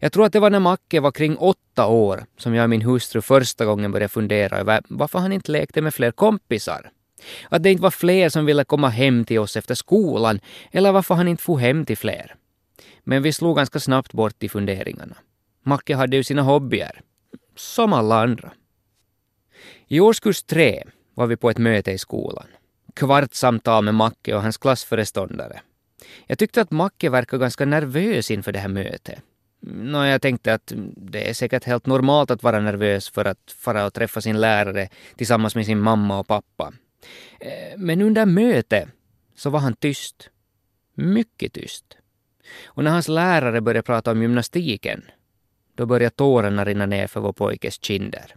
Jag 0.00 0.12
tror 0.12 0.26
att 0.26 0.32
det 0.32 0.40
var 0.40 0.50
när 0.50 0.60
Macke 0.60 1.00
var 1.00 1.10
kring 1.10 1.36
åtta 1.36 1.86
år 1.86 2.24
som 2.36 2.54
jag 2.54 2.62
och 2.62 2.70
min 2.70 2.82
hustru 2.82 3.20
första 3.20 3.64
gången 3.64 3.92
började 3.92 4.08
fundera 4.08 4.58
över 4.58 4.82
varför 4.88 5.18
han 5.18 5.32
inte 5.32 5.52
lekte 5.52 5.82
med 5.82 5.94
fler 5.94 6.10
kompisar. 6.10 6.90
Att 7.48 7.62
det 7.62 7.70
inte 7.70 7.82
var 7.82 7.90
fler 7.90 8.28
som 8.28 8.46
ville 8.46 8.64
komma 8.64 8.88
hem 8.88 9.24
till 9.24 9.38
oss 9.38 9.56
efter 9.56 9.74
skolan 9.74 10.40
eller 10.72 10.92
varför 10.92 11.14
han 11.14 11.28
inte 11.28 11.42
for 11.42 11.58
hem 11.58 11.86
till 11.86 11.96
fler. 11.96 12.34
Men 13.04 13.22
vi 13.22 13.32
slog 13.32 13.56
ganska 13.56 13.80
snabbt 13.80 14.12
bort 14.12 14.42
i 14.42 14.48
funderingarna. 14.48 15.16
Macke 15.62 15.96
hade 15.96 16.16
ju 16.16 16.24
sina 16.24 16.42
hobbyer. 16.42 17.00
Som 17.56 17.92
alla 17.92 18.22
andra. 18.22 18.52
I 19.86 20.00
årskurs 20.00 20.42
tre 20.42 20.84
var 21.14 21.26
vi 21.26 21.36
på 21.36 21.50
ett 21.50 21.58
möte 21.58 21.92
i 21.92 21.98
skolan. 21.98 22.46
Kvartssamtal 22.94 23.84
med 23.84 23.94
Macke 23.94 24.34
och 24.34 24.42
hans 24.42 24.56
klassföreståndare. 24.56 25.60
Jag 26.26 26.38
tyckte 26.38 26.60
att 26.60 26.70
Macke 26.70 27.10
verkade 27.10 27.40
ganska 27.40 27.64
nervös 27.64 28.30
inför 28.30 28.52
det 28.52 28.58
här 28.58 28.68
mötet. 28.68 29.18
Nå, 29.60 30.04
jag 30.04 30.22
tänkte 30.22 30.54
att 30.54 30.72
det 30.96 31.30
är 31.30 31.34
säkert 31.34 31.64
helt 31.64 31.86
normalt 31.86 32.30
att 32.30 32.42
vara 32.42 32.60
nervös 32.60 33.10
för 33.10 33.24
att 33.24 33.54
fara 33.58 33.86
och 33.86 33.94
träffa 33.94 34.20
sin 34.20 34.40
lärare 34.40 34.88
tillsammans 35.16 35.54
med 35.54 35.66
sin 35.66 35.80
mamma 35.80 36.18
och 36.18 36.26
pappa. 36.26 36.72
Eh, 37.40 37.78
men 37.78 38.02
under 38.02 38.26
mötet 38.26 38.88
så 39.34 39.50
var 39.50 39.60
han 39.60 39.74
tyst. 39.74 40.30
Mycket 40.94 41.52
tyst. 41.52 41.84
Och 42.64 42.84
när 42.84 42.90
hans 42.90 43.08
lärare 43.08 43.60
började 43.60 43.82
prata 43.82 44.10
om 44.10 44.22
gymnastiken, 44.22 45.04
då 45.74 45.86
började 45.86 46.16
tårarna 46.16 46.64
rinna 46.64 46.86
ner 46.86 47.06
för 47.06 47.20
vår 47.20 47.32
pojkes 47.32 47.84
kinder. 47.84 48.34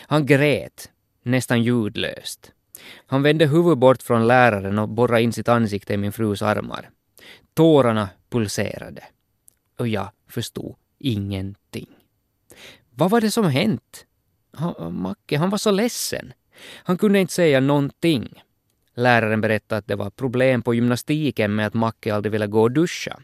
Han 0.00 0.26
grät, 0.26 0.90
nästan 1.22 1.62
ljudlöst. 1.62 2.52
Han 3.06 3.22
vände 3.22 3.46
huvudet 3.46 3.78
bort 3.78 4.02
från 4.02 4.26
läraren 4.26 4.78
och 4.78 4.88
borrade 4.88 5.22
in 5.22 5.32
sitt 5.32 5.48
ansikte 5.48 5.94
i 5.94 5.96
min 5.96 6.12
frus 6.12 6.42
armar. 6.42 6.90
Tårarna 7.54 8.08
pulserade. 8.30 9.04
Och 9.78 9.88
jag 9.88 10.10
förstod 10.28 10.76
ingenting. 10.98 11.88
Vad 12.90 13.10
var 13.10 13.20
det 13.20 13.30
som 13.30 13.44
hänt? 13.44 14.06
Han, 14.52 14.94
Macke, 14.94 15.38
han 15.38 15.50
var 15.50 15.58
så 15.58 15.70
ledsen. 15.70 16.32
Han 16.74 16.98
kunde 16.98 17.18
inte 17.18 17.32
säga 17.32 17.60
någonting. 17.60 18.42
Läraren 18.94 19.40
berättade 19.40 19.78
att 19.78 19.86
det 19.86 19.96
var 19.96 20.10
problem 20.10 20.62
på 20.62 20.74
gymnastiken 20.74 21.54
med 21.54 21.66
att 21.66 21.74
Macke 21.74 22.14
aldrig 22.14 22.32
ville 22.32 22.46
gå 22.46 22.62
och 22.62 22.72
duscha. 22.72 23.20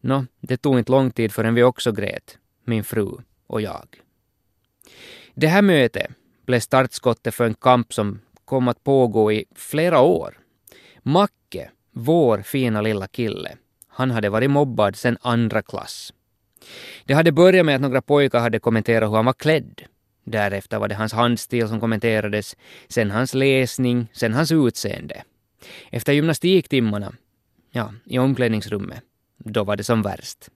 Nå, 0.00 0.26
det 0.40 0.56
tog 0.56 0.78
inte 0.78 0.92
lång 0.92 1.10
tid 1.10 1.32
förrän 1.32 1.54
vi 1.54 1.62
också 1.62 1.92
grät, 1.92 2.38
min 2.64 2.84
fru 2.84 3.10
och 3.46 3.60
jag. 3.60 3.88
Det 5.34 5.46
här 5.46 5.62
mötet 5.62 6.06
blev 6.46 6.60
startskottet 6.60 7.34
för 7.34 7.44
en 7.44 7.54
kamp 7.54 7.94
som 7.94 8.20
kom 8.44 8.68
att 8.68 8.84
pågå 8.84 9.32
i 9.32 9.44
flera 9.54 10.00
år. 10.00 10.38
Macke, 11.02 11.34
vår 11.92 12.42
fina 12.42 12.80
lilla 12.80 13.06
kille, 13.06 13.56
han 13.88 14.10
hade 14.10 14.28
varit 14.28 14.50
mobbad 14.50 14.96
sedan 14.96 15.18
andra 15.20 15.62
klass. 15.62 16.12
Det 17.04 17.14
hade 17.14 17.32
börjat 17.32 17.66
med 17.66 17.74
att 17.74 17.80
några 17.80 18.02
pojkar 18.02 18.40
hade 18.40 18.58
kommenterat 18.58 19.10
hur 19.10 19.16
han 19.16 19.24
var 19.24 19.32
klädd. 19.32 19.82
Därefter 20.24 20.78
var 20.78 20.88
det 20.88 20.94
hans 20.94 21.12
handstil 21.12 21.68
som 21.68 21.80
kommenterades, 21.80 22.56
sen 22.88 23.10
hans 23.10 23.34
läsning, 23.34 24.10
sen 24.12 24.34
hans 24.34 24.52
utseende. 24.52 25.22
Efter 25.90 26.12
gymnastiktimmarna, 26.12 27.12
ja, 27.70 27.94
i 28.04 28.18
omklädningsrummet, 28.18 29.02
då 29.38 29.64
var 29.64 29.76
det 29.76 29.84
som 29.84 30.02
värst. 30.02 30.48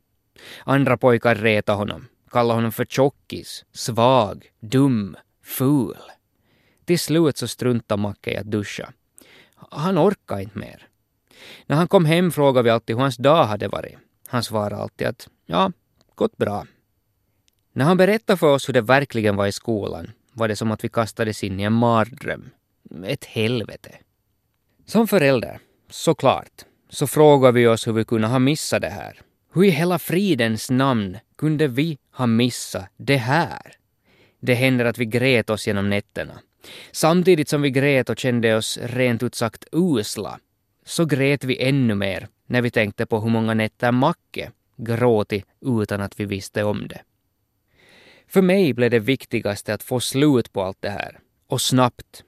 Andra 0.64 0.96
pojkar 0.96 1.34
retade 1.34 1.78
honom, 1.78 2.06
kallade 2.30 2.58
honom 2.58 2.72
för 2.72 2.84
tjockis, 2.84 3.64
svag, 3.72 4.46
dum, 4.60 5.16
ful. 5.42 5.96
Till 6.84 6.98
slut 6.98 7.36
så 7.36 7.48
struntade 7.48 8.02
Macke 8.02 8.30
i 8.30 8.36
att 8.36 8.46
duscha. 8.46 8.92
Han 9.70 9.98
orkade 9.98 10.42
inte 10.42 10.58
mer. 10.58 10.88
När 11.66 11.76
han 11.76 11.88
kom 11.88 12.04
hem 12.04 12.30
frågade 12.30 12.64
vi 12.64 12.70
alltid 12.70 12.96
hur 12.96 13.02
hans 13.02 13.16
dag 13.16 13.44
hade 13.44 13.68
varit. 13.68 13.96
Han 14.28 14.42
svarade 14.42 14.76
alltid 14.76 15.06
att 15.06 15.28
ja, 15.46 15.72
gått 16.14 16.36
bra. 16.36 16.66
När 17.72 17.84
han 17.84 17.96
berättade 17.96 18.36
för 18.36 18.54
oss 18.54 18.68
hur 18.68 18.74
det 18.74 18.80
verkligen 18.80 19.36
var 19.36 19.46
i 19.46 19.52
skolan 19.52 20.10
var 20.32 20.48
det 20.48 20.56
som 20.56 20.70
att 20.70 20.84
vi 20.84 20.88
kastades 20.88 21.44
in 21.44 21.60
i 21.60 21.62
en 21.62 21.72
mardröm. 21.72 22.50
Ett 23.04 23.24
helvete. 23.24 23.90
Som 24.86 25.08
förälder, 25.08 25.58
såklart, 25.90 26.64
så 26.88 27.06
frågar 27.06 27.52
vi 27.52 27.66
oss 27.66 27.86
hur 27.86 27.92
vi 27.92 28.04
kunde 28.04 28.26
ha 28.26 28.38
missat 28.38 28.82
det 28.82 28.88
här. 28.88 29.20
Hur 29.54 29.64
i 29.64 29.70
hela 29.70 29.98
fridens 29.98 30.70
namn 30.70 31.18
kunde 31.38 31.68
vi 31.68 31.98
ha 32.12 32.26
missat 32.26 32.86
det 32.96 33.16
här? 33.16 33.76
Det 34.40 34.54
händer 34.54 34.84
att 34.84 34.98
vi 34.98 35.04
grät 35.04 35.50
oss 35.50 35.66
genom 35.66 35.90
nätterna. 35.90 36.40
Samtidigt 36.92 37.48
som 37.48 37.62
vi 37.62 37.70
grät 37.70 38.10
och 38.10 38.18
kände 38.18 38.56
oss 38.56 38.78
rent 38.82 39.22
ut 39.22 39.34
sagt 39.34 39.64
usla, 39.72 40.38
så 40.84 41.04
grät 41.04 41.44
vi 41.44 41.68
ännu 41.68 41.94
mer 41.94 42.28
när 42.46 42.62
vi 42.62 42.70
tänkte 42.70 43.06
på 43.06 43.20
hur 43.20 43.30
många 43.30 43.54
nätter 43.54 43.92
Macke 43.92 44.50
gråtit 44.76 45.46
utan 45.60 46.00
att 46.00 46.20
vi 46.20 46.24
visste 46.24 46.64
om 46.64 46.88
det. 46.88 47.00
För 48.28 48.42
mig 48.42 48.74
blev 48.74 48.90
det 48.90 48.98
viktigaste 48.98 49.74
att 49.74 49.82
få 49.82 50.00
slut 50.00 50.52
på 50.52 50.62
allt 50.62 50.82
det 50.82 50.90
här. 50.90 51.18
Och 51.46 51.60
snabbt. 51.60 52.24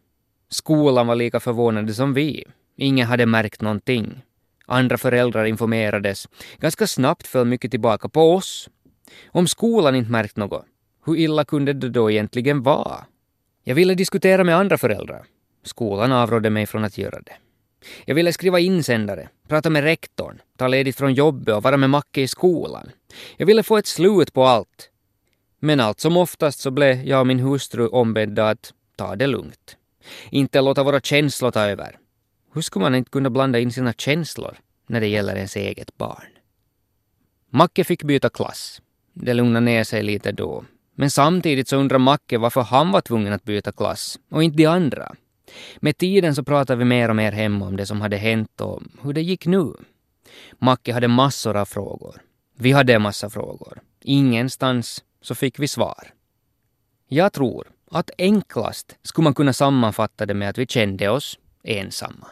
Skolan 0.49 1.07
var 1.07 1.15
lika 1.15 1.41
förvånade 1.41 1.95
som 1.95 2.15
vi. 2.15 2.45
Ingen 2.77 3.07
hade 3.07 3.27
märkt 3.27 3.61
någonting. 3.61 4.23
Andra 4.67 4.99
föräldrar 4.99 5.45
informerades. 5.45 6.29
Ganska 6.59 6.87
snabbt 6.87 7.27
föll 7.27 7.47
mycket 7.47 7.71
tillbaka 7.71 8.09
på 8.09 8.35
oss. 8.35 8.71
Om 9.29 9.47
skolan 9.47 9.95
inte 9.95 10.11
märkt 10.11 10.37
något, 10.37 10.65
hur 11.07 11.17
illa 11.17 11.45
kunde 11.45 11.73
det 11.73 11.89
då 11.89 12.11
egentligen 12.11 12.63
vara? 12.63 13.05
Jag 13.65 13.75
ville 13.75 13.95
diskutera 13.95 14.45
med 14.45 14.57
andra 14.57 14.79
föräldrar. 14.79 15.25
Skolan 15.63 16.13
avrådde 16.13 16.51
mig 16.51 16.67
från 16.67 16.85
att 16.85 16.99
göra 16.99 17.21
det. 17.21 17.37
Jag 18.05 18.15
ville 18.15 18.33
skriva 18.33 18.61
insändare, 18.61 19.29
prata 19.49 19.71
med 19.71 19.83
rektorn, 19.83 20.41
ta 20.57 20.69
ledigt 20.69 20.97
från 20.97 21.15
jobbet 21.15 21.55
och 21.55 21.63
vara 21.63 21.77
med 21.77 21.91
Macke 21.91 22.21
i 22.21 22.29
skolan. 22.29 22.91
Jag 23.37 23.47
ville 23.47 23.63
få 23.63 23.77
ett 23.77 23.87
slut 23.87 24.33
på 24.33 24.45
allt. 24.45 24.91
Men 25.61 25.81
allt 25.81 26.01
som 26.01 26.17
oftast 26.17 26.61
så 26.61 26.71
blev 26.71 27.05
jag 27.05 27.21
och 27.21 27.27
min 27.27 27.41
hustru 27.41 27.87
ombedda 27.87 28.49
att 28.49 28.73
ta 28.97 29.17
det 29.17 29.27
lugnt. 29.27 29.77
Inte 30.31 30.61
låta 30.61 30.83
våra 30.83 31.01
känslor 31.01 31.51
ta 31.51 31.61
över. 31.61 31.99
Hur 32.55 32.63
skulle 32.63 32.83
man 32.83 32.95
inte 32.95 33.11
kunna 33.11 33.31
blanda 33.31 33.59
in 33.59 33.73
sina 33.73 33.93
känslor 33.93 34.57
när 34.87 35.01
det 35.01 35.07
gäller 35.07 35.37
ens 35.37 35.57
eget 35.57 35.97
barn? 35.97 36.27
Macke 37.51 37.85
fick 37.85 38.03
byta 38.03 38.29
klass. 38.29 38.83
Det 39.13 39.35
lugnade 39.35 39.65
ner 39.65 39.85
sig 39.85 40.03
lite 40.03 40.33
då. 40.33 40.65
Men 40.95 41.11
samtidigt 41.11 41.69
så 41.69 41.77
undrar 41.77 41.99
Macke 41.99 42.39
varför 42.39 42.63
han 42.63 42.93
var 42.93 43.01
tvungen 43.01 43.33
att 43.33 43.45
byta 43.45 43.73
klass 43.73 44.19
och 44.31 44.43
inte 44.43 44.57
de 44.57 44.67
andra. 44.67 45.15
Med 45.77 45.99
tiden 45.99 46.35
så 46.35 46.45
pratade 46.45 46.79
vi 46.79 46.85
mer 46.85 47.09
och 47.09 47.17
mer 47.17 47.33
hemma 47.33 47.67
om 47.67 47.77
det 47.77 47.87
som 47.87 48.01
hade 48.01 48.17
hänt 48.17 48.61
och 48.61 48.83
hur 49.03 49.13
det 49.13 49.23
gick 49.23 49.47
nu. 49.47 49.73
Macke 50.59 50.93
hade 50.93 51.09
massor 51.09 51.57
av 51.57 51.65
frågor. 51.65 52.23
Vi 52.57 52.73
hade 52.73 52.95
en 52.95 53.03
massa 53.03 53.31
frågor. 53.31 53.81
Ingenstans 54.03 55.05
så 55.21 55.35
fick 55.35 55.59
vi 55.59 55.69
svar. 55.69 56.13
Jag 57.09 57.33
tror 57.33 57.67
att 57.91 58.11
enklast 58.19 58.97
skulle 59.03 59.25
man 59.25 59.35
kunna 59.35 59.53
sammanfatta 59.53 60.27
det 60.27 60.35
med 60.35 60.49
att 60.49 60.59
vi 60.59 60.67
kände 60.67 61.09
oss 61.09 61.39
ensamma. 61.63 62.27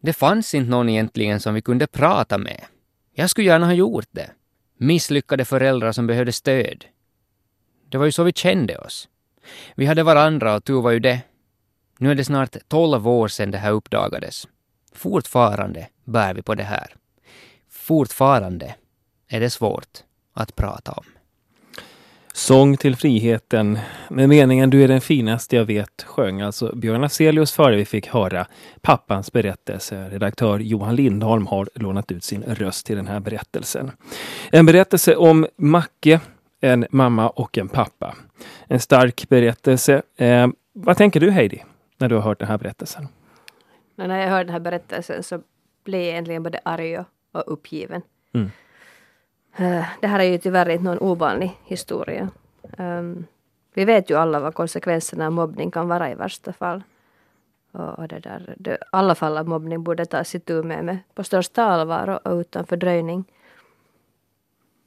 Det 0.00 0.12
fanns 0.12 0.54
inte 0.54 0.70
någon 0.70 0.88
egentligen 0.88 1.40
som 1.40 1.54
vi 1.54 1.62
kunde 1.62 1.86
prata 1.86 2.38
med. 2.38 2.64
Jag 3.14 3.30
skulle 3.30 3.46
gärna 3.46 3.66
ha 3.66 3.72
gjort 3.72 4.08
det. 4.10 4.30
Misslyckade 4.78 5.44
föräldrar 5.44 5.92
som 5.92 6.06
behövde 6.06 6.32
stöd. 6.32 6.84
Det 7.88 7.98
var 7.98 8.04
ju 8.04 8.12
så 8.12 8.22
vi 8.22 8.32
kände 8.32 8.78
oss. 8.78 9.08
Vi 9.74 9.86
hade 9.86 10.02
varandra 10.02 10.54
och 10.56 10.64
tur 10.64 10.82
var 10.82 10.90
ju 10.90 10.98
det. 10.98 11.20
Nu 12.02 12.10
är 12.10 12.14
det 12.14 12.24
snart 12.24 12.56
tolv 12.68 13.08
år 13.08 13.28
sedan 13.28 13.50
det 13.50 13.58
här 13.58 13.72
uppdagades. 13.72 14.48
Fortfarande 14.94 15.88
bär 16.04 16.34
vi 16.34 16.42
på 16.42 16.54
det 16.54 16.62
här. 16.62 16.94
Fortfarande 17.70 18.74
är 19.28 19.40
det 19.40 19.50
svårt 19.50 19.88
att 20.32 20.56
prata 20.56 20.92
om. 20.92 21.04
Sång 22.32 22.76
till 22.76 22.96
friheten 22.96 23.78
med 24.08 24.28
meningen 24.28 24.70
Du 24.70 24.84
är 24.84 24.88
den 24.88 25.00
finaste 25.00 25.56
jag 25.56 25.64
vet 25.64 26.02
sjöng 26.02 26.40
alltså 26.40 26.76
Björn 26.76 27.04
Afzelius 27.04 27.52
före 27.52 27.76
vi 27.76 27.84
fick 27.84 28.08
höra 28.08 28.46
pappans 28.80 29.32
berättelse. 29.32 30.08
Redaktör 30.08 30.58
Johan 30.58 30.96
Lindholm 30.96 31.46
har 31.46 31.68
lånat 31.74 32.12
ut 32.12 32.24
sin 32.24 32.42
röst 32.42 32.86
till 32.86 32.96
den 32.96 33.06
här 33.06 33.20
berättelsen. 33.20 33.90
En 34.50 34.66
berättelse 34.66 35.16
om 35.16 35.46
Macke, 35.56 36.20
en 36.60 36.86
mamma 36.90 37.28
och 37.28 37.58
en 37.58 37.68
pappa. 37.68 38.14
En 38.66 38.80
stark 38.80 39.28
berättelse. 39.28 40.02
Eh, 40.16 40.46
vad 40.74 40.96
tänker 40.96 41.20
du 41.20 41.30
Heidi, 41.30 41.62
när 42.02 42.08
du 42.08 42.14
har 42.14 42.22
hört 42.22 42.38
den 42.38 42.48
här 42.48 42.58
berättelsen? 42.58 43.08
när 43.96 44.20
jag 44.20 44.28
hörde 44.28 44.44
den 44.44 44.52
här 44.52 44.60
berättelsen 44.60 45.22
så 45.22 45.40
blev 45.84 46.00
jag 46.00 46.10
egentligen 46.10 46.42
både 46.42 46.60
arg 46.64 46.98
och 47.32 47.52
uppgiven. 47.52 48.02
Mm. 48.32 48.50
Eh, 49.56 49.86
det 50.00 50.06
här 50.06 50.20
är 50.20 50.24
ju 50.24 50.38
tyvärr 50.38 50.68
inte 50.68 50.84
någon 50.84 50.98
ovanlig 50.98 51.58
historia. 51.64 52.28
Um, 52.78 53.26
vi 53.74 53.84
vet 53.84 54.10
ju 54.10 54.18
alla 54.18 54.40
vad 54.40 54.54
konsekvenserna 54.54 55.26
av 55.26 55.32
mobbning 55.32 55.70
kan 55.70 55.88
vara 55.88 56.10
i 56.10 56.14
värsta 56.14 56.52
fall. 56.52 56.82
Och 57.72 58.08
det 58.08 58.18
där, 58.18 58.54
det, 58.58 58.78
alla 58.92 59.14
fall 59.14 59.38
av 59.38 59.48
mobbning 59.48 59.84
borde 59.84 60.06
tas 60.06 60.34
itu 60.34 60.62
med, 60.62 60.84
med 60.84 60.98
på 61.14 61.24
största 61.24 61.64
allvar 61.64 62.08
och, 62.08 62.32
och 62.32 62.38
utan 62.40 62.66
fördröjning. 62.66 63.24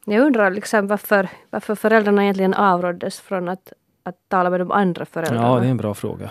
Jag 0.06 0.26
undrar 0.26 0.52
liksom 0.52 0.88
varför, 0.88 1.30
varför 1.50 1.76
föräldrarna 1.76 2.24
egentligen 2.24 2.54
avråddes 2.54 3.20
från 3.20 3.50
att, 3.50 3.74
att 4.04 4.16
tala 4.28 4.50
med 4.50 4.60
de 4.60 4.72
andra 4.72 5.06
föräldrarna. 5.06 5.48
Ja, 5.48 5.60
det 5.60 5.66
är 5.66 5.72
en 5.72 5.78
bra 5.78 5.94
fråga. 5.94 6.30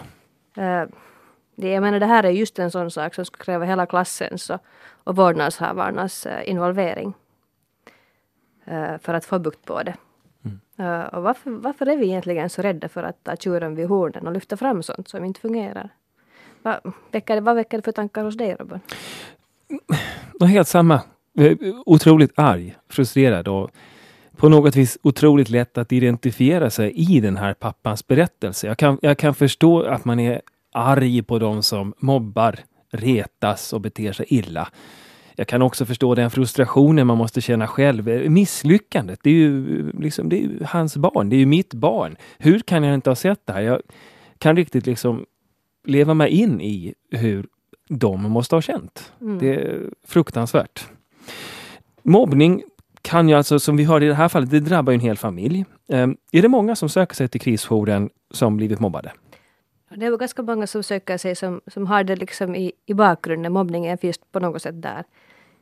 Uh, 0.59 0.85
det, 1.57 1.69
jag 1.69 1.83
menar, 1.83 2.01
det 2.01 2.07
här 2.07 2.25
är 2.25 2.31
just 2.31 2.59
en 2.59 2.71
sån 2.71 2.91
sak 2.91 3.15
som 3.15 3.25
skulle 3.25 3.45
kräva 3.45 3.65
hela 3.65 3.87
klassens 3.87 4.51
och, 4.51 4.61
och 5.05 5.17
vårdnadshavarnas 5.17 6.27
uh, 6.27 6.49
involvering. 6.51 7.15
uh, 8.69 8.99
för 8.99 9.15
att 9.15 9.25
få 9.25 9.39
bukt 9.39 9.65
på 9.65 9.83
det. 9.83 9.95
Uh, 10.79 11.01
och 11.01 11.23
varför, 11.23 11.51
varför 11.51 11.87
är 11.87 11.97
vi 11.97 12.07
egentligen 12.07 12.51
så 12.51 12.63
rädda 12.63 12.89
för 12.89 13.03
att 13.03 13.25
ta 13.25 13.37
tjuren 13.37 13.75
vid 13.75 13.87
hornen 13.87 14.27
och 14.27 14.33
lyfta 14.33 14.57
fram 14.57 14.83
sånt 14.83 15.09
som 15.09 15.25
inte 15.25 15.41
fungerar? 15.41 15.91
Va, 16.63 16.81
väcker, 17.11 17.41
vad 17.41 17.57
väcker 17.57 17.79
det 17.79 17.83
för 17.83 17.93
tankar 17.93 18.25
hos 18.25 18.37
dig? 18.37 18.57
De 20.41 20.49
helt 20.49 20.69
samma. 20.69 21.01
Otroligt 21.87 22.39
arg, 22.39 22.77
frustrerad 22.89 23.49
och 23.49 23.71
på 24.37 24.49
något 24.49 24.77
vis 24.77 24.99
otroligt 25.03 25.51
lätt 25.51 25.79
att 25.79 25.93
identifiera 25.93 26.71
sig 26.71 26.93
i 26.93 27.21
den 27.21 27.37
här 27.37 27.55
pappans 27.55 28.07
berättelse. 28.07 28.67
Jag 28.67 28.79
kan, 28.79 28.99
jag 29.03 29.19
kan 29.19 29.35
förstå 29.35 29.83
att 29.83 30.05
man 30.05 30.21
är 30.21 30.41
arg 30.73 31.23
på 31.23 31.39
de 31.39 31.63
som 31.63 31.95
mobbar, 31.99 32.59
retas 32.91 33.73
och 33.73 33.81
beter 33.81 34.13
sig 34.13 34.27
illa. 34.29 34.69
Jag 35.37 35.47
kan 35.47 35.63
också 35.63 35.87
förstå 35.87 36.15
den 36.15 36.31
frustrationen 36.31 37.07
man 37.07 37.19
måste 37.19 37.41
känna 37.41 37.67
själv. 37.67 38.31
Misslyckandet, 38.31 39.19
det 39.23 39.31
är 39.31 39.35
ju 39.35 39.93
liksom, 39.93 40.29
det 40.29 40.45
är 40.45 40.65
hans 40.65 40.97
barn, 40.97 41.29
det 41.29 41.37
är 41.37 41.39
ju 41.39 41.47
mitt 41.47 41.75
barn. 41.75 42.17
Hur 42.39 42.59
kan 42.59 42.85
jag 42.85 42.95
inte 42.95 43.11
ha 43.11 43.15
sett 43.15 43.47
det 43.47 43.53
här? 43.53 43.61
Jag 43.61 43.81
kan 44.39 44.57
riktigt 44.57 44.87
liksom 44.87 45.25
leva 45.87 46.15
mig 46.15 46.31
in 46.31 46.61
i 46.61 46.95
hur 47.11 47.47
de 47.89 48.23
måste 48.23 48.55
ha 48.55 48.63
känt. 48.63 49.13
Mm. 49.21 49.39
Det 49.39 49.55
är 49.55 49.91
fruktansvärt. 50.07 50.89
Mobbning 52.03 52.63
kan 53.15 53.29
ju 53.29 53.35
alltså, 53.35 53.59
som 53.59 53.77
vi 53.77 53.85
hörde 53.85 54.07
i 54.07 54.09
det 54.09 54.15
här 54.15 54.29
fallet, 54.29 54.51
det 54.51 54.61
drabbar 54.61 54.93
en 54.93 55.01
hel 55.01 55.17
familj. 55.17 55.65
Um, 55.89 56.17
är 56.33 56.43
det 56.43 56.49
många 56.49 56.77
som 56.77 56.89
söker 56.89 57.15
sig 57.15 57.29
till 57.29 57.41
krisjouren 57.41 58.11
som 58.31 58.57
blivit 58.57 58.81
mobbade? 58.81 59.13
Det 59.97 60.07
är 60.07 60.17
ganska 60.17 60.43
många 60.43 60.67
som 60.67 60.83
söker 60.83 61.19
sig 61.19 61.37
som, 61.37 61.61
som 61.67 61.87
har 61.87 62.05
det 62.05 62.17
liksom 62.17 62.55
i, 62.55 62.73
i 62.87 62.95
bakgrunden. 62.95 63.53
Mobbningen 63.53 63.99
finns 63.99 64.19
på 64.33 64.41
något 64.41 64.63
sätt 64.63 64.83
där 64.83 65.05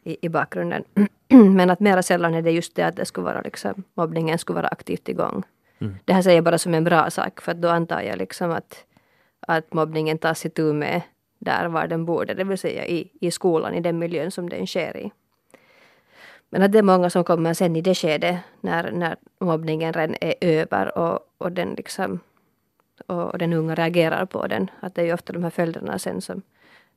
i, 0.04 0.16
i 0.26 0.28
bakgrunden. 0.28 0.84
Men 1.28 1.70
att 1.70 1.80
mera 1.80 2.02
sällan 2.02 2.34
är 2.34 2.42
det 2.42 2.50
just 2.50 2.74
det 2.74 2.82
att 2.82 2.96
det 2.96 3.04
skulle 3.04 3.24
vara 3.24 3.40
liksom, 3.40 3.82
mobbningen 3.94 4.38
skulle 4.38 4.56
vara 4.56 4.68
aktivt 4.68 5.08
igång. 5.08 5.42
Mm. 5.80 5.94
Det 6.04 6.12
här 6.12 6.22
säger 6.22 6.36
jag 6.36 6.44
bara 6.44 6.58
som 6.58 6.74
en 6.74 6.84
bra 6.84 7.10
sak 7.10 7.40
för 7.40 7.54
då 7.54 7.68
antar 7.68 8.00
jag 8.00 8.18
liksom 8.18 8.50
att, 8.50 8.84
att 9.46 9.74
mobbningen 9.74 10.18
tas 10.18 10.46
itu 10.46 10.72
med 10.72 11.02
där 11.38 11.68
var 11.68 11.86
den 11.86 12.04
borde, 12.04 12.34
det 12.34 12.44
vill 12.44 12.58
säga 12.58 12.86
i, 12.86 13.10
i 13.20 13.30
skolan, 13.30 13.74
i 13.74 13.80
den 13.80 13.98
miljön 13.98 14.30
som 14.30 14.48
den 14.48 14.66
sker 14.66 14.96
i. 14.96 15.12
Men 16.52 16.62
att 16.62 16.72
det 16.72 16.78
är 16.78 16.82
många 16.82 17.10
som 17.10 17.24
kommer 17.24 17.54
sen 17.54 17.76
i 17.76 17.80
det 17.80 17.94
skedet 17.94 18.36
när, 18.60 18.92
när 18.92 19.16
mobbningen 19.38 19.92
redan 19.92 20.16
är 20.20 20.34
över 20.40 20.98
och, 20.98 21.18
och, 21.38 21.52
den 21.52 21.74
liksom, 21.74 22.20
och 23.06 23.38
den 23.38 23.52
unga 23.52 23.74
reagerar 23.74 24.26
på 24.26 24.46
den. 24.46 24.70
Att 24.80 24.94
det 24.94 25.02
är 25.02 25.06
ju 25.06 25.12
ofta 25.12 25.32
de 25.32 25.42
här 25.42 25.50
följderna 25.50 25.98
sen 25.98 26.20
som, 26.20 26.42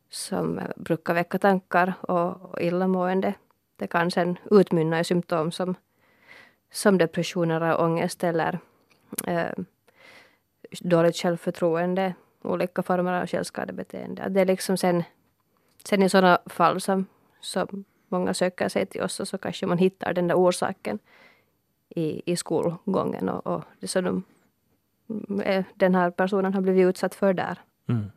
som 0.10 0.60
brukar 0.76 1.14
väcka 1.14 1.38
tankar 1.38 1.94
och, 2.02 2.42
och 2.42 2.62
illamående. 2.62 3.34
Det 3.76 3.88
kan 3.88 4.12
sen 4.12 4.38
utmynna 4.52 5.00
i 5.00 5.04
symptom 5.04 5.52
som, 5.52 5.76
som 6.72 6.98
depressioner 6.98 7.62
och 7.62 7.84
ångest 7.86 8.24
eller 8.24 8.60
eh, 9.28 9.64
dåligt 10.82 11.16
självförtroende, 11.16 12.14
olika 12.42 12.84
former 12.84 13.22
av 13.22 13.28
självskadebeteende. 13.28 14.30
det 14.30 14.42
är 14.42 14.46
liksom 14.46 14.78
sen, 14.78 15.04
sen 15.84 16.04
i 16.04 16.10
sådana 16.10 16.40
fall 16.46 16.82
som, 16.82 17.06
som 17.40 17.86
många 18.20 18.34
söker 18.34 18.70
sig 18.70 18.86
till 18.86 19.02
oss 19.02 19.20
och 19.20 19.28
så 19.28 19.38
kanske 19.38 19.66
man 19.66 19.78
hittar 19.78 20.14
den 20.14 20.28
där 20.28 20.36
orsaken 20.36 21.00
i, 21.90 22.22
i 22.26 22.36
skolgången 22.36 23.30
och, 23.30 23.48
och 23.48 23.64
det 23.80 23.88
som 23.88 24.04
de, 24.04 25.42
eh, 25.42 25.66
den 25.74 25.96
här 25.96 26.12
personen 26.12 26.54
har 26.54 26.62
blivit 26.62 26.86
utsatt 26.86 27.16
för 27.16 27.34
där. 27.34 27.58
Mm. 27.90 28.12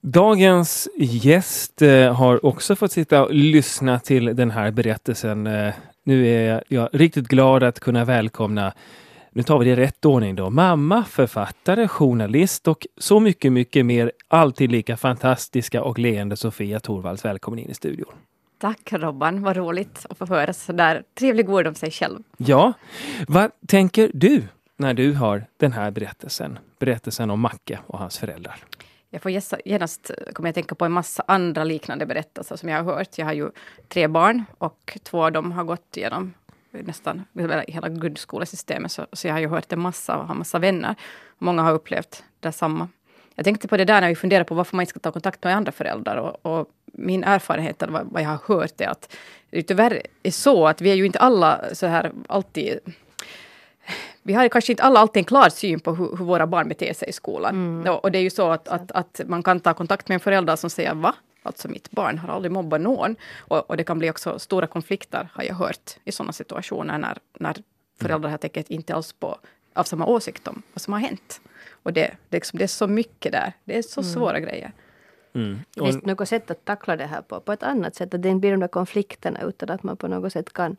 Dagens 0.00 0.88
gäst 0.98 1.82
eh, 1.82 2.14
har 2.14 2.46
också 2.46 2.76
fått 2.76 2.92
sitta 2.92 3.24
och 3.24 3.34
lyssna 3.34 3.98
till 4.00 4.36
den 4.36 4.50
här 4.50 4.70
berättelsen. 4.70 5.46
Eh, 5.46 5.74
nu 6.02 6.26
är 6.26 6.64
jag 6.68 6.88
riktigt 6.92 7.28
glad 7.28 7.62
att 7.62 7.80
kunna 7.80 8.04
välkomna 8.04 8.72
nu 9.32 9.42
tar 9.42 9.58
vi 9.58 9.64
det 9.64 9.70
i 9.70 9.76
rätt 9.76 10.04
ordning 10.04 10.36
då. 10.36 10.50
Mamma, 10.50 11.04
författare, 11.04 11.88
journalist 11.88 12.68
och 12.68 12.86
så 12.96 13.20
mycket, 13.20 13.52
mycket 13.52 13.86
mer. 13.86 14.12
Alltid 14.28 14.72
lika 14.72 14.96
fantastiska 14.96 15.82
och 15.82 15.98
leende 15.98 16.36
Sofia 16.36 16.80
Torvalds. 16.80 17.24
Välkommen 17.24 17.58
in 17.58 17.70
i 17.70 17.74
studion. 17.74 18.12
Tack 18.60 18.92
Robban, 18.92 19.42
vad 19.42 19.56
roligt 19.56 20.06
att 20.10 20.18
få 20.18 20.26
höra 20.26 20.52
så 20.52 20.72
där 20.72 21.02
trevliga 21.14 21.50
ord 21.50 21.66
om 21.66 21.74
sig 21.74 21.90
själv. 21.90 22.22
Ja, 22.36 22.72
vad 23.28 23.50
tänker 23.66 24.10
du 24.14 24.42
när 24.76 24.94
du 24.94 25.12
har 25.12 25.44
den 25.56 25.72
här 25.72 25.90
berättelsen? 25.90 26.58
Berättelsen 26.78 27.30
om 27.30 27.40
Macke 27.40 27.78
och 27.86 27.98
hans 27.98 28.18
föräldrar. 28.18 28.64
Jag 29.10 29.22
får 29.22 29.32
genast 29.64 30.10
kommer 30.32 30.48
jag 30.48 30.54
tänka 30.54 30.74
på 30.74 30.84
en 30.84 30.92
massa 30.92 31.24
andra 31.26 31.64
liknande 31.64 32.06
berättelser 32.06 32.56
som 32.56 32.68
jag 32.68 32.82
har 32.82 32.94
hört. 32.94 33.18
Jag 33.18 33.26
har 33.26 33.32
ju 33.32 33.50
tre 33.88 34.08
barn 34.08 34.44
och 34.58 34.98
två 35.02 35.24
av 35.24 35.32
dem 35.32 35.52
har 35.52 35.64
gått 35.64 35.96
igenom 35.96 36.34
nästan 36.70 37.24
hela 37.66 37.88
grundskolesystemet. 37.88 38.92
Så, 38.92 39.06
så 39.12 39.26
jag 39.26 39.34
har 39.34 39.40
ju 39.40 39.48
hört 39.48 39.72
en 39.72 39.80
massa 39.80 40.16
och 40.16 40.26
har 40.26 40.34
massa 40.34 40.58
vänner. 40.58 40.94
Många 41.38 41.62
har 41.62 41.72
upplevt 41.72 42.24
detsamma. 42.40 42.88
Jag 43.34 43.44
tänkte 43.44 43.68
på 43.68 43.76
det 43.76 43.84
där 43.84 44.00
när 44.00 44.08
vi 44.08 44.14
funderar 44.14 44.44
på 44.44 44.54
varför 44.54 44.76
man 44.76 44.82
inte 44.82 44.90
ska 44.90 45.00
ta 45.00 45.12
kontakt 45.12 45.44
med 45.44 45.56
andra 45.56 45.72
föräldrar. 45.72 46.16
Och, 46.16 46.58
och 46.58 46.68
min 46.92 47.24
erfarenhet, 47.24 47.82
eller 47.82 48.04
vad 48.04 48.22
jag 48.22 48.28
har 48.28 48.40
hört, 48.54 48.80
är 48.80 48.88
att 48.88 49.16
det 49.50 49.62
tyvärr 49.62 50.02
är 50.22 50.30
så 50.30 50.66
att 50.66 50.80
vi 50.80 50.90
är 50.90 50.94
ju 50.94 51.06
inte 51.06 51.18
alla 51.18 51.60
så 51.72 51.86
här 51.86 52.12
alltid 52.28 52.78
vi 54.22 54.34
har 54.34 54.48
kanske 54.48 54.72
inte 54.72 54.82
alla 54.82 55.00
alltid 55.00 55.20
en 55.20 55.24
klar 55.24 55.48
syn 55.48 55.80
på 55.80 55.94
hur, 55.94 56.16
hur 56.16 56.24
våra 56.24 56.46
barn 56.46 56.68
beter 56.68 56.94
sig 56.94 57.08
i 57.08 57.12
skolan. 57.12 57.54
Mm. 57.54 57.94
Och, 57.94 58.12
det 58.12 58.18
är 58.18 58.22
ju 58.22 58.30
så 58.30 58.50
att, 58.50 58.68
att, 58.68 58.92
att, 58.92 59.20
man 59.26 59.42
kan 59.42 59.60
ta 59.60 59.74
kontakt 59.74 60.08
med 60.08 60.14
en 60.14 60.20
förälder 60.20 60.56
som 60.56 60.70
säger 60.70 60.94
va? 60.94 61.14
Alltså 61.42 61.68
mitt 61.68 61.90
barn 61.90 62.18
har 62.18 62.34
aldrig 62.34 62.52
mobbat 62.52 62.80
någon. 62.80 63.16
Och, 63.38 63.70
och, 63.70 63.76
det 63.76 63.84
kan 63.84 63.98
bli 63.98 64.10
också 64.10 64.38
stora 64.38 64.66
konflikter, 64.66 65.28
har 65.32 65.44
jag 65.44 65.54
hört, 65.54 65.90
i 66.04 66.12
sådana 66.12 66.32
situationer 66.32 66.98
när, 66.98 67.18
när 67.38 67.56
föräldrar 68.00 68.30
helt 68.30 68.44
enkelt 68.44 68.70
inte 68.70 68.94
alls 68.94 69.12
på, 69.12 69.38
av 69.74 69.84
samma 69.84 70.06
åsikt 70.06 70.48
om 70.48 70.62
vad 70.72 70.82
som 70.82 70.92
har 70.92 71.00
hänt. 71.00 71.40
Och 71.82 71.92
det, 71.92 72.16
det, 72.28 72.36
liksom, 72.36 72.58
det 72.58 72.64
är 72.64 72.68
så 72.68 72.86
mycket 72.86 73.32
där. 73.32 73.52
Det 73.64 73.78
är 73.78 73.82
så 73.82 74.00
mm. 74.00 74.12
svåra 74.12 74.40
grejer. 74.40 74.72
Mm. 75.34 75.58
Finns 75.74 76.00
det 76.00 76.06
något 76.06 76.28
sätt 76.28 76.50
att 76.50 76.64
tackla 76.64 76.96
det 76.96 77.06
här 77.06 77.22
på? 77.22 77.40
På 77.40 77.52
ett 77.52 77.62
annat 77.62 77.94
sätt? 77.94 78.14
Att 78.14 78.22
det 78.22 78.28
inte 78.28 78.40
blir 78.40 78.50
de 78.50 78.60
där 78.60 78.68
konflikterna 78.68 79.42
utan 79.42 79.70
att 79.70 79.82
man 79.82 79.96
på 79.96 80.08
något 80.08 80.32
sätt 80.32 80.52
kan 80.52 80.76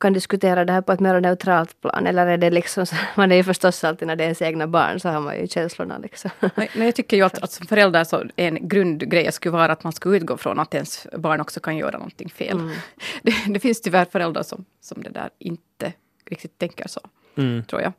kan 0.00 0.12
diskutera 0.12 0.64
det 0.64 0.72
här 0.72 0.80
på 0.80 0.92
ett 0.92 1.00
mer 1.00 1.20
neutralt 1.20 1.80
plan? 1.80 2.06
Eller 2.06 2.26
är 2.26 2.38
det 2.38 2.50
liksom 2.50 2.86
så, 2.86 2.96
man 3.16 3.32
är 3.32 3.36
ju 3.36 3.44
förstås 3.44 3.84
alltid 3.84 4.08
när 4.08 4.16
det 4.16 4.22
är 4.22 4.26
ens 4.26 4.42
egna 4.42 4.66
barn 4.66 5.00
så 5.00 5.08
har 5.08 5.20
man 5.20 5.40
ju 5.40 5.46
känslorna 5.46 5.98
liksom. 5.98 6.30
Men 6.54 6.86
jag 6.86 6.94
tycker 6.94 7.16
ju 7.16 7.22
att, 7.22 7.38
att 7.38 7.52
som 7.52 7.66
förälder 7.66 8.04
så 8.04 8.24
en 8.36 8.68
grundgrej 8.68 9.32
skulle 9.32 9.52
vara 9.52 9.72
att 9.72 9.84
man 9.84 9.92
ska 9.92 10.16
utgå 10.16 10.36
från 10.36 10.58
att 10.58 10.74
ens 10.74 11.06
barn 11.16 11.40
också 11.40 11.60
kan 11.60 11.76
göra 11.76 11.98
någonting 11.98 12.30
fel. 12.30 12.58
Mm. 12.58 12.70
Det, 13.22 13.34
det, 13.46 13.60
finns 13.60 13.80
tyvärr 13.80 14.04
föräldrar 14.04 14.42
som, 14.42 14.64
som 14.80 15.02
det 15.02 15.10
där 15.10 15.30
inte 15.38 15.92
riktigt 16.26 16.58
tänker 16.58 16.88
så, 16.88 17.00
mm. 17.36 17.64
tror 17.64 17.82
jag. 17.82 17.92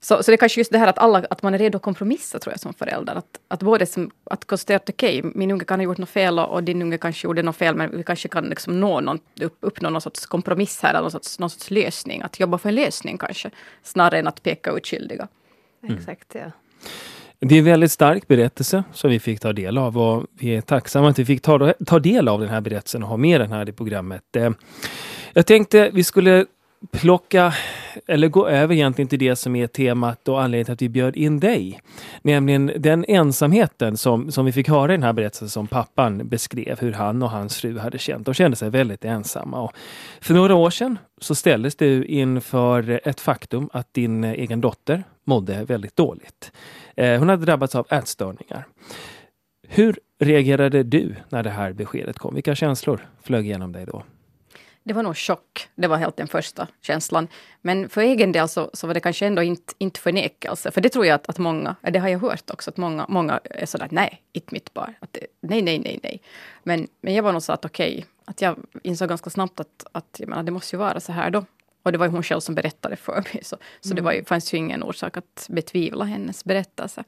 Så, 0.00 0.22
så 0.22 0.30
det 0.30 0.34
är 0.34 0.36
kanske 0.36 0.60
just 0.60 0.72
det 0.72 0.78
här 0.78 0.86
att, 0.86 0.98
alla, 0.98 1.24
att 1.30 1.42
man 1.42 1.54
är 1.54 1.58
redo 1.58 1.76
att 1.76 1.82
kompromissa 1.82 2.38
tror 2.38 2.52
jag 2.52 2.60
som 2.60 2.74
förälder. 2.74 3.14
Att, 3.14 3.40
att 3.48 3.62
både 3.62 3.86
som, 3.86 4.10
att 4.24 4.44
konstatera 4.44 4.76
att 4.76 4.90
okej, 4.90 5.18
okay, 5.18 5.32
min 5.34 5.50
unge 5.50 5.64
kan 5.64 5.80
ha 5.80 5.84
gjort 5.84 5.98
något 5.98 6.08
fel 6.08 6.38
och, 6.38 6.48
och, 6.48 6.62
din 6.62 6.82
unge 6.82 6.98
kanske 6.98 7.26
gjorde 7.26 7.42
något 7.42 7.56
fel 7.56 7.74
men 7.74 7.96
vi 7.96 8.02
kanske 8.02 8.28
kan 8.28 8.44
liksom 8.44 8.80
nå 8.80 9.00
någon, 9.00 9.18
upp, 9.40 9.56
uppnå 9.60 9.90
någon 9.90 10.00
sorts 10.00 10.26
kompromiss 10.26 10.82
här 10.82 10.90
eller 10.90 11.00
någon 11.00 11.10
sorts, 11.10 11.38
någon 11.38 11.50
sorts 11.50 11.70
lösning. 11.70 12.22
Att 12.22 12.40
jobba 12.40 12.58
för 12.58 12.68
en 12.68 12.74
lösning 12.74 13.18
kanske 13.18 13.50
snarare 13.82 14.18
än 14.18 14.26
att 14.26 14.42
peka 14.42 14.70
ut 14.70 14.86
skyldiga. 14.86 15.28
Mm. 15.82 15.98
Exakt, 15.98 16.34
ja. 16.34 16.50
Det 17.38 17.54
är 17.54 17.58
en 17.58 17.64
väldigt 17.64 17.92
stark 17.92 18.28
berättelse 18.28 18.84
som 18.92 19.10
vi 19.10 19.20
fick 19.20 19.40
ta 19.40 19.52
del 19.52 19.78
av 19.78 19.98
och 19.98 20.26
vi 20.38 20.56
är 20.56 20.60
tacksamma 20.60 21.08
att 21.08 21.18
vi 21.18 21.24
fick 21.24 21.42
ta, 21.42 21.74
ta 21.86 21.98
del 21.98 22.28
av 22.28 22.40
den 22.40 22.48
här 22.48 22.60
berättelsen 22.60 23.02
och 23.02 23.08
ha 23.08 23.16
med 23.16 23.40
den 23.40 23.52
här 23.52 23.68
i 23.68 23.72
programmet. 23.72 24.36
Eh, 24.36 24.50
jag 25.32 25.46
tänkte 25.46 25.90
vi 25.92 26.04
skulle 26.04 26.46
plocka 26.90 27.54
eller 28.06 28.28
gå 28.28 28.48
över 28.48 28.74
egentligen 28.74 29.08
till 29.08 29.18
det 29.18 29.36
som 29.36 29.56
är 29.56 29.66
temat 29.66 30.28
och 30.28 30.42
anledningen 30.42 30.64
till 30.64 30.72
att 30.72 30.82
vi 30.82 30.88
bjöd 30.88 31.16
in 31.16 31.40
dig. 31.40 31.80
Nämligen 32.22 32.72
den 32.78 33.04
ensamheten 33.08 33.96
som, 33.96 34.32
som 34.32 34.46
vi 34.46 34.52
fick 34.52 34.68
höra 34.68 34.92
i 34.92 34.96
den 34.96 35.02
här 35.02 35.12
berättelsen 35.12 35.48
som 35.48 35.66
pappan 35.66 36.28
beskrev 36.28 36.80
hur 36.80 36.92
han 36.92 37.22
och 37.22 37.30
hans 37.30 37.60
fru 37.60 37.78
hade 37.78 37.98
känt. 37.98 38.26
De 38.26 38.34
kände 38.34 38.56
sig 38.56 38.70
väldigt 38.70 39.04
ensamma. 39.04 39.60
Och 39.60 39.72
för 40.20 40.34
några 40.34 40.54
år 40.54 40.70
sedan 40.70 40.98
så 41.20 41.34
ställdes 41.34 41.76
du 41.76 42.04
inför 42.04 43.00
ett 43.04 43.20
faktum 43.20 43.70
att 43.72 43.94
din 43.94 44.24
egen 44.24 44.60
dotter 44.60 45.04
mådde 45.24 45.64
väldigt 45.64 45.96
dåligt. 45.96 46.52
Eh, 46.96 47.18
hon 47.18 47.28
hade 47.28 47.44
drabbats 47.44 47.74
av 47.74 47.86
ätstörningar. 47.90 48.66
Hur 49.68 49.98
reagerade 50.20 50.82
du 50.82 51.14
när 51.28 51.42
det 51.42 51.50
här 51.50 51.72
beskedet 51.72 52.18
kom? 52.18 52.34
Vilka 52.34 52.54
känslor 52.54 53.06
flög 53.22 53.46
igenom 53.46 53.72
dig 53.72 53.86
då? 53.86 54.02
Det 54.86 54.92
var 54.92 55.02
nog 55.02 55.16
chock. 55.16 55.68
Det 55.74 55.88
var 55.88 55.96
helt 55.96 56.16
den 56.16 56.28
första 56.28 56.68
känslan. 56.82 57.28
Men 57.62 57.88
för 57.88 58.00
egen 58.00 58.32
del 58.32 58.48
så, 58.48 58.70
så 58.72 58.86
var 58.86 58.94
det 58.94 59.00
kanske 59.00 59.26
ändå 59.26 59.42
inte, 59.42 59.74
inte 59.78 60.00
förnekelse. 60.00 60.70
För 60.70 60.80
det 60.80 60.88
tror 60.88 61.06
jag 61.06 61.14
att, 61.14 61.28
att 61.28 61.38
många, 61.38 61.76
det 61.80 61.98
har 61.98 62.08
jag 62.08 62.18
hört 62.18 62.50
också, 62.50 62.70
att 62.70 62.76
många, 62.76 63.06
många 63.08 63.40
är 63.44 63.66
sådär, 63.66 63.88
nej, 63.90 64.22
inte 64.32 64.54
mitt 64.54 64.74
barn. 64.74 64.94
Att 65.00 65.12
det, 65.12 65.26
nej, 65.40 65.62
nej, 65.62 65.78
nej, 65.78 66.00
nej. 66.02 66.20
Men, 66.62 66.88
men 67.00 67.14
jag 67.14 67.22
var 67.22 67.32
nog 67.32 67.42
så 67.42 67.52
att 67.52 67.64
okej, 67.64 67.92
okay, 67.92 68.04
att 68.24 68.40
jag 68.40 68.56
insåg 68.82 69.08
ganska 69.08 69.30
snabbt 69.30 69.60
att, 69.60 69.84
att 69.92 70.16
jag 70.18 70.28
menar, 70.28 70.42
det 70.42 70.52
måste 70.52 70.76
ju 70.76 70.78
vara 70.78 71.00
så 71.00 71.12
här 71.12 71.30
då. 71.30 71.44
Och 71.82 71.92
det 71.92 71.98
var 71.98 72.06
ju 72.06 72.12
hon 72.12 72.22
själv 72.22 72.40
som 72.40 72.54
berättade 72.54 72.96
för 72.96 73.24
mig. 73.32 73.44
Så, 73.44 73.56
så 73.80 73.88
mm. 73.88 73.96
det 73.96 74.02
var 74.02 74.12
ju, 74.12 74.24
fanns 74.24 74.54
ju 74.54 74.58
ingen 74.58 74.82
orsak 74.82 75.16
att 75.16 75.46
betvivla 75.48 76.04
hennes 76.04 76.44
berättelse. 76.44 77.04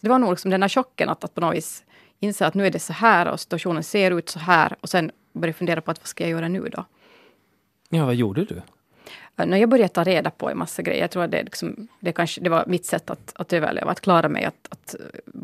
Det 0.00 0.08
var 0.08 0.18
nog 0.18 0.30
liksom 0.30 0.50
den 0.50 0.62
här 0.62 0.68
chocken 0.68 1.08
att, 1.08 1.24
att 1.24 1.34
på 1.34 1.40
något 1.40 1.56
vis 1.56 1.84
inse 2.20 2.46
att 2.46 2.54
nu 2.54 2.66
är 2.66 2.70
det 2.70 2.78
så 2.78 2.92
här 2.92 3.28
och 3.28 3.40
situationen 3.40 3.82
ser 3.82 4.10
ut 4.10 4.28
så 4.28 4.38
här. 4.38 4.76
Och 4.80 4.88
sen 4.88 5.10
börja 5.32 5.54
fundera 5.54 5.80
på 5.80 5.90
att 5.90 5.98
vad 5.98 6.06
ska 6.06 6.24
jag 6.24 6.30
göra 6.30 6.48
nu 6.48 6.68
då? 6.68 6.84
Ja, 7.94 8.04
vad 8.06 8.14
gjorde 8.14 8.44
du? 8.44 8.62
När 9.36 9.56
jag 9.56 9.68
började 9.68 9.88
ta 9.88 10.04
reda 10.04 10.30
på 10.30 10.50
en 10.50 10.58
massa 10.58 10.82
grejer, 10.82 11.00
jag 11.00 11.10
tror 11.10 11.22
att 11.22 11.30
det, 11.30 11.42
liksom, 11.42 11.88
det, 12.00 12.12
kanske, 12.12 12.40
det 12.40 12.50
var 12.50 12.64
mitt 12.66 12.86
sätt 12.86 13.10
att, 13.10 13.32
att 13.34 13.52
överleva, 13.52 13.90
att 13.90 14.00
klara 14.00 14.28
mig, 14.28 14.44
att, 14.44 14.68
att 14.68 14.94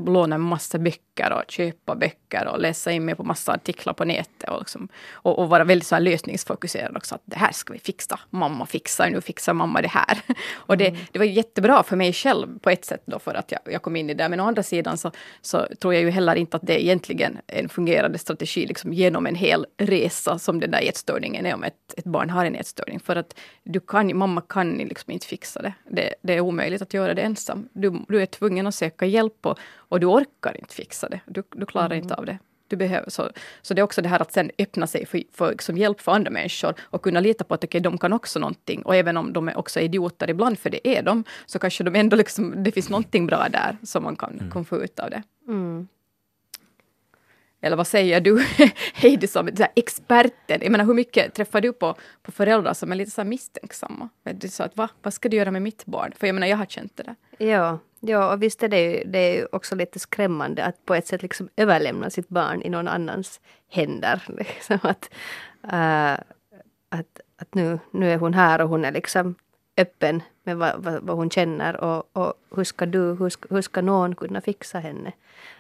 låna 0.07 0.35
en 0.35 0.41
massa 0.41 0.79
böcker 0.79 1.01
och 1.27 1.51
köpa 1.51 1.95
böcker 1.95 2.47
och 2.47 2.61
läsa 2.61 2.93
in 2.93 3.05
mig 3.05 3.15
på 3.15 3.25
massa 3.25 3.53
artiklar 3.53 3.93
på 3.93 4.05
nätet 4.05 4.49
och, 4.49 4.59
liksom, 4.59 4.89
och, 5.13 5.39
och 5.39 5.49
vara 5.49 5.65
väldigt 5.65 5.87
så 5.87 5.95
här 5.95 6.03
lösningsfokuserad 6.03 6.97
också. 6.97 7.15
Att 7.15 7.23
det 7.25 7.37
här 7.37 7.53
ska 7.53 7.73
vi 7.73 7.79
fixa, 7.79 8.21
mamma 8.31 8.67
fixar, 8.67 9.11
nu 9.11 9.21
fixar 9.21 9.55
mamma 9.55 9.83
det 9.83 9.89
här. 9.89 10.19
Och 10.57 10.77
det, 10.77 10.89
mm. 10.89 11.01
det 11.13 11.19
var 11.19 11.27
jättebra 11.27 11.83
för 11.83 11.97
mig 11.97 12.13
själv 12.13 12.59
på 12.59 12.71
ett 12.71 12.85
sätt 12.85 13.03
då 13.05 13.19
för 13.19 13.35
att 13.35 13.53
jag, 13.53 13.61
jag 13.65 13.83
kom 13.83 13.97
in 13.97 14.11
i 14.11 14.15
det. 14.15 14.29
Men 14.29 14.41
å 14.41 14.45
andra 14.45 14.63
sidan 14.63 14.99
så, 14.99 15.11
så 15.43 15.67
tror 15.81 15.95
jag 15.95 16.03
ju 16.03 16.11
heller 16.11 16.35
inte 16.35 16.57
att 16.57 16.67
det 16.67 16.75
är 16.75 16.79
egentligen 16.79 17.39
en 17.47 17.69
fungerande 17.69 18.19
strategi 18.19 18.67
liksom 18.67 18.93
genom 18.93 19.27
en 19.27 19.35
hel 19.35 19.67
resa 19.77 20.39
som 20.39 20.61
den 20.61 20.71
där 20.71 20.89
ätstörningen 20.89 21.47
är 21.47 21.55
om 21.55 21.65
ett, 21.65 21.95
ett 21.97 22.05
barn 22.05 22.31
har 22.31 22.45
en 22.45 22.55
ätstörning. 22.55 23.01
För 23.01 23.17
att 23.17 23.35
du 23.65 23.81
kan, 23.81 24.17
mamma 24.17 24.41
kan 24.41 24.79
liksom 24.79 25.13
inte 25.13 25.27
fixa 25.27 25.63
det. 25.63 25.75
det. 25.91 26.15
det. 26.23 26.35
är 26.35 26.41
omöjligt 26.41 26.83
att 26.83 26.95
göra 26.95 27.15
det 27.15 27.23
ensam. 27.23 27.69
Du, 27.73 28.05
du 28.09 28.23
är 28.23 28.27
tvungen 28.27 28.67
att 28.67 28.75
söka 28.75 29.07
hjälp 29.07 29.47
och, 29.47 29.59
och 29.89 30.01
du 30.01 30.07
orkar 30.07 30.57
inte 30.61 30.75
fixa 30.75 31.09
det. 31.09 31.21
Du, 31.27 31.43
du 31.51 31.67
klarar 31.67 31.87
mm. 31.87 31.99
inte 31.99 32.15
av 32.15 32.27
det. 32.27 32.39
Du 32.69 32.77
behöver, 32.77 33.11
så, 33.11 33.31
så 33.63 33.75
det 33.75 33.81
är 33.81 33.83
också 33.83 34.03
det 34.03 34.09
här 34.09 34.23
att 34.23 34.33
sen 34.33 34.51
öppna 34.59 34.87
sig 34.87 35.07
för, 35.07 35.23
för 35.33 35.51
liksom 35.51 35.77
hjälp 35.77 36.01
för 36.01 36.13
andra 36.13 36.31
människor 36.31 36.75
och 36.81 37.03
kunna 37.03 37.21
lita 37.21 37.45
på 37.45 37.55
att 37.55 37.65
okay, 37.65 37.81
de 37.81 37.99
kan 37.99 38.13
också 38.13 38.39
någonting. 38.39 38.83
Och 38.83 38.97
även 38.97 39.17
om 39.17 39.33
de 39.33 39.49
är 39.49 39.59
också 39.59 39.81
idioter 39.81 40.31
ibland, 40.31 40.59
för 40.59 40.71
det 40.71 40.89
är 40.89 41.03
de, 41.03 41.25
så 41.47 41.59
kanske 41.59 41.85
de 41.85 41.95
ändå 41.95 42.17
liksom, 42.17 42.63
det 42.63 42.73
finns 42.73 42.89
någonting 42.89 43.27
bra 43.27 43.49
där 43.49 43.77
som 43.83 44.03
man 44.03 44.17
kan, 44.17 44.39
mm. 44.39 44.51
kan 44.51 44.65
få 44.65 44.83
ut 44.85 44.99
av 45.01 45.11
det. 45.11 45.23
Mm. 45.49 45.89
Eller 47.61 47.77
vad 47.77 47.87
säger 47.87 48.21
du, 48.21 48.45
Heidi, 48.95 49.27
som 49.27 49.57
så 49.57 49.67
experten? 49.77 50.59
Jag 50.63 50.71
menar, 50.71 50.85
hur 50.85 50.95
mycket 50.95 51.35
träffar 51.35 51.61
du 51.61 51.73
på, 51.73 51.95
på 52.23 52.33
föräldrar 52.33 52.75
som 52.75 52.93
är 52.93 52.97
lite 52.97 53.11
så 53.11 53.25
misstänksamma? 53.25 54.09
Du 54.23 54.49
sa 54.49 54.65
att, 54.65 54.77
Va? 54.77 54.89
vad 55.03 55.15
ska 55.15 55.29
du 55.29 55.37
göra 55.37 55.51
med 55.51 55.63
mitt 55.63 55.87
barn? 55.87 56.13
För 56.17 56.27
jag 56.27 56.35
menar, 56.35 56.47
jag 56.47 56.57
har 56.57 56.67
känt 56.67 56.97
det 56.97 57.03
där. 57.03 57.47
Ja, 57.47 57.79
ja 58.01 58.33
och 58.33 58.43
visst 58.43 58.63
är 58.63 58.69
det 58.69 58.81
ju, 58.81 59.05
det 59.05 59.19
är 59.19 59.55
också 59.55 59.75
lite 59.75 59.99
skrämmande 59.99 60.65
att 60.65 60.87
på 60.87 60.95
ett 60.95 61.07
sätt 61.07 61.23
liksom 61.23 61.49
överlämna 61.57 62.11
sitt 62.11 62.29
barn 62.29 62.63
i 62.63 62.69
någon 62.69 62.89
annans 62.89 63.41
händer. 63.71 64.23
Liksom 64.39 64.79
att, 64.83 65.11
äh, 65.73 66.13
att, 66.89 67.21
att 67.41 67.55
nu, 67.55 67.79
nu 67.91 68.11
är 68.13 68.19
hon 68.19 68.35
här 68.35 68.61
och 68.61 68.69
hon 68.69 68.85
är 68.85 68.93
liksom 68.93 69.35
öppen 69.79 70.23
med 70.43 70.57
vad, 70.57 70.83
vad, 70.83 71.03
vad 71.03 71.17
hon 71.17 71.31
känner 71.31 71.85
och, 71.85 72.09
och 72.13 72.35
hur 72.57 72.65
ska 72.65 72.87
du, 72.87 73.15
hur 73.15 73.29
ska, 73.29 73.55
hur 73.55 73.63
ska 73.63 73.83
någon 73.83 74.15
kunna 74.15 74.41
fixa 74.41 74.79
henne? 74.79 75.13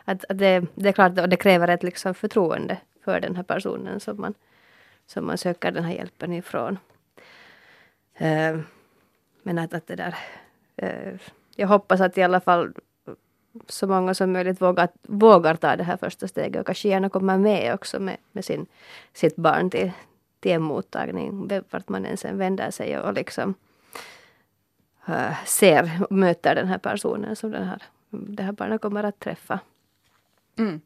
Att, 0.04 0.24
att 0.28 0.38
det, 0.38 0.66
det 0.74 0.88
är 0.88 0.92
klart 0.92 1.18
att 1.18 1.30
det 1.30 1.36
kräver 1.36 1.68
ett 1.68 1.82
liksom 1.82 2.14
förtroende 2.14 2.78
för 3.04 3.20
den 3.20 3.36
här 3.36 3.42
personen 3.42 4.00
som 4.00 4.20
man, 4.20 4.34
som 5.06 5.26
man 5.26 5.38
söker 5.38 5.70
den 5.70 5.84
här 5.84 5.94
hjälpen 5.94 6.32
ifrån. 6.32 6.78
Uh, 8.20 8.60
men 9.42 9.58
att, 9.58 9.74
att 9.74 9.86
det 9.86 9.96
där... 9.96 10.14
Uh, 10.82 11.18
jag 11.56 11.68
hoppas 11.68 12.00
att 12.00 12.18
i 12.18 12.22
alla 12.22 12.40
fall 12.40 12.72
så 13.66 13.86
många 13.86 14.14
som 14.14 14.32
möjligt 14.32 14.62
vågar, 14.62 14.88
vågar 15.02 15.54
ta 15.54 15.76
det 15.76 15.84
här 15.84 15.96
första 15.96 16.28
steget 16.28 16.60
och 16.60 16.66
kanske 16.66 16.88
gärna 16.88 17.08
kommer 17.08 17.38
med 17.38 17.74
också 17.74 18.00
med, 18.00 18.16
med 18.32 18.44
sin, 18.44 18.66
sitt 19.12 19.36
barn 19.36 19.70
till, 19.70 19.92
till 20.40 20.52
en 20.52 20.62
mottagning, 20.62 21.48
vart 21.70 21.88
man 21.88 22.06
än 22.06 22.16
sen 22.16 22.38
vänder 22.38 22.70
sig 22.70 22.98
och, 22.98 23.08
och 23.08 23.14
liksom 23.14 23.48
uh, 23.50 23.54
ser 25.46 25.90
och 26.10 26.16
möter 26.16 26.54
den 26.54 26.68
här 26.68 26.78
personen 26.78 27.36
som 27.36 27.50
den 27.50 27.64
här, 27.64 27.82
det 28.10 28.42
här 28.42 28.52
barnet 28.52 28.80
kommer 28.80 29.04
att 29.04 29.20
träffa. 29.20 29.60
Mm. 30.58 30.80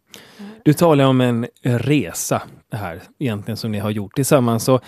Du 0.62 0.72
talar 0.72 1.04
om 1.04 1.20
en 1.20 1.46
resa 1.62 2.42
här 2.72 3.02
egentligen 3.18 3.56
som 3.56 3.72
ni 3.72 3.78
har 3.78 3.90
gjort 3.90 4.14
tillsammans. 4.14 4.64
Så, 4.64 4.80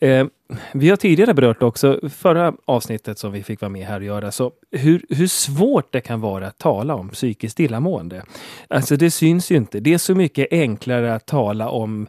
eh, 0.00 0.26
vi 0.72 0.90
har 0.90 0.96
tidigare 0.96 1.34
berört 1.34 1.62
också, 1.62 2.00
förra 2.12 2.54
avsnittet 2.64 3.18
som 3.18 3.32
vi 3.32 3.42
fick 3.42 3.60
vara 3.60 3.68
med 3.68 3.86
här 3.86 4.00
och 4.00 4.06
göra, 4.06 4.32
så 4.32 4.52
hur, 4.70 5.04
hur 5.08 5.26
svårt 5.26 5.92
det 5.92 6.00
kan 6.00 6.20
vara 6.20 6.46
att 6.46 6.58
tala 6.58 6.94
om 6.94 7.08
psykiskt 7.08 7.60
illamående. 7.60 8.24
Alltså 8.68 8.96
det 8.96 9.10
syns 9.10 9.50
ju 9.50 9.56
inte. 9.56 9.80
Det 9.80 9.94
är 9.94 9.98
så 9.98 10.14
mycket 10.14 10.48
enklare 10.50 11.14
att 11.14 11.26
tala 11.26 11.68
om 11.68 12.06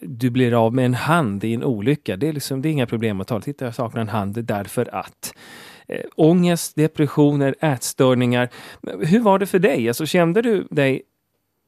du 0.00 0.30
blir 0.30 0.66
av 0.66 0.74
med 0.74 0.84
en 0.84 0.94
hand 0.94 1.44
i 1.44 1.54
en 1.54 1.64
olycka. 1.64 2.16
Det 2.16 2.28
är, 2.28 2.32
liksom, 2.32 2.62
det 2.62 2.68
är 2.68 2.70
inga 2.70 2.86
problem 2.86 3.20
att 3.20 3.28
tala. 3.28 3.40
Titta, 3.40 3.64
jag 3.64 3.74
saknar 3.74 4.00
en 4.00 4.08
hand 4.08 4.44
därför 4.44 4.94
att. 4.94 5.34
Eh, 5.88 6.04
ångest, 6.14 6.76
depressioner, 6.76 7.54
ätstörningar. 7.60 8.48
Hur 9.00 9.20
var 9.20 9.38
det 9.38 9.46
för 9.46 9.58
dig? 9.58 9.88
Alltså, 9.88 10.06
kände 10.06 10.42
du 10.42 10.66
dig 10.70 11.02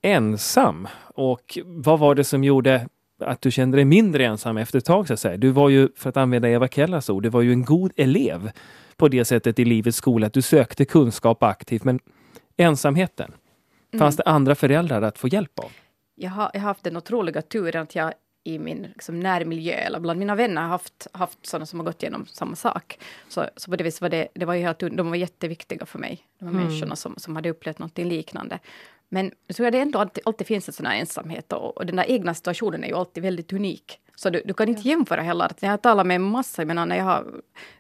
ensam? 0.03 0.89
Och 1.15 1.59
vad 1.65 1.99
var 1.99 2.15
det 2.15 2.25
som 2.25 2.45
gjorde 2.45 2.89
att 3.21 3.43
du 3.43 3.51
kände 3.51 3.77
dig 3.77 3.85
mindre 3.85 4.27
ensam 4.27 4.57
efter 4.57 4.79
ett 4.79 4.85
tag? 4.85 5.07
Så 5.07 5.13
att 5.13 5.21
säga? 5.21 5.37
Du 5.37 5.51
var 5.51 5.69
ju, 5.69 5.89
för 5.97 6.09
att 6.09 6.17
använda 6.17 6.49
Eva 6.49 6.69
Kellas 6.69 7.11
ord, 7.11 7.23
du 7.23 7.29
var 7.29 7.43
ju 7.43 7.53
en 7.53 7.65
god 7.65 7.93
elev 7.97 8.51
på 8.97 9.09
det 9.09 9.25
sättet 9.25 9.59
i 9.59 9.65
livets 9.65 9.99
skola 9.99 10.27
att 10.27 10.33
du 10.33 10.43
sökte 10.43 10.85
kunskap 10.85 11.43
aktivt. 11.43 11.85
Men 11.85 12.01
ensamheten, 12.57 13.33
mm. 13.93 14.01
fanns 14.01 14.17
det 14.17 14.23
andra 14.23 14.55
föräldrar 14.55 15.03
att 15.03 15.19
få 15.19 15.29
hjälp 15.29 15.59
av? 15.59 15.71
Jag 16.15 16.31
har, 16.31 16.51
jag 16.53 16.61
har 16.61 16.69
haft 16.69 16.85
den 16.85 16.97
otroliga 16.97 17.43
turen 17.43 17.83
att 17.83 17.95
jag 17.95 18.13
i 18.49 18.59
min 18.59 18.83
liksom, 18.83 19.21
närmiljö 19.21 19.75
eller 19.75 20.01
bland 20.01 20.19
mina 20.19 20.35
vänner 20.35 20.63
har 20.63 20.69
haft, 20.69 21.07
haft 21.13 21.47
sådana 21.47 21.67
som 21.67 21.81
har 21.81 21.87
gått 21.87 22.03
igenom 22.03 22.27
samma 22.27 22.57
sak. 22.57 22.99
Så, 23.29 23.47
så 23.57 23.71
på 23.71 23.77
det 23.77 23.85
viset 23.85 24.01
var 24.01 24.09
det, 24.09 24.29
det 24.35 24.45
var 24.45 24.55
ju 24.55 24.63
helt, 24.63 24.79
de 24.79 25.09
var 25.11 25.17
jätteviktiga 25.17 25.87
för 25.87 25.99
mig. 25.99 26.25
De 26.39 26.45
här 26.45 26.53
mm. 26.53 26.65
människorna 26.65 26.97
som, 26.97 27.15
som 27.17 27.37
hade 27.37 27.51
upplevt 27.51 27.79
något 27.79 27.99
liknande. 27.99 28.59
Men 29.09 29.33
jag 29.47 29.57
tror 29.57 29.67
att 29.67 29.73
det 29.73 29.79
ändå 29.79 29.99
alltid, 29.99 30.23
alltid 30.27 30.47
finns 30.47 30.69
en 30.69 30.75
sån 30.75 30.87
här 30.87 30.97
ensamhet 30.97 31.53
och, 31.53 31.77
och 31.77 31.87
den 31.87 31.97
där 31.97 32.11
egna 32.11 32.35
situationen 32.35 32.85
är 32.85 32.89
ju 32.89 32.95
alltid 32.95 33.23
väldigt 33.23 33.53
unik. 33.53 34.01
Så 34.19 34.31
du, 34.31 34.43
du 34.45 34.55
kan 34.55 34.69
inte 34.69 34.89
jämföra 34.89 35.23
heller. 35.23 35.51
Jag 35.61 35.71
har 35.71 35.77
talat 35.77 36.07
med 36.07 36.15
en 36.15 36.23
massa, 36.23 36.63
jag 36.63 36.67
menar, 36.67 36.87
när 36.87 36.97
jag 36.97 37.05
har 37.05 37.27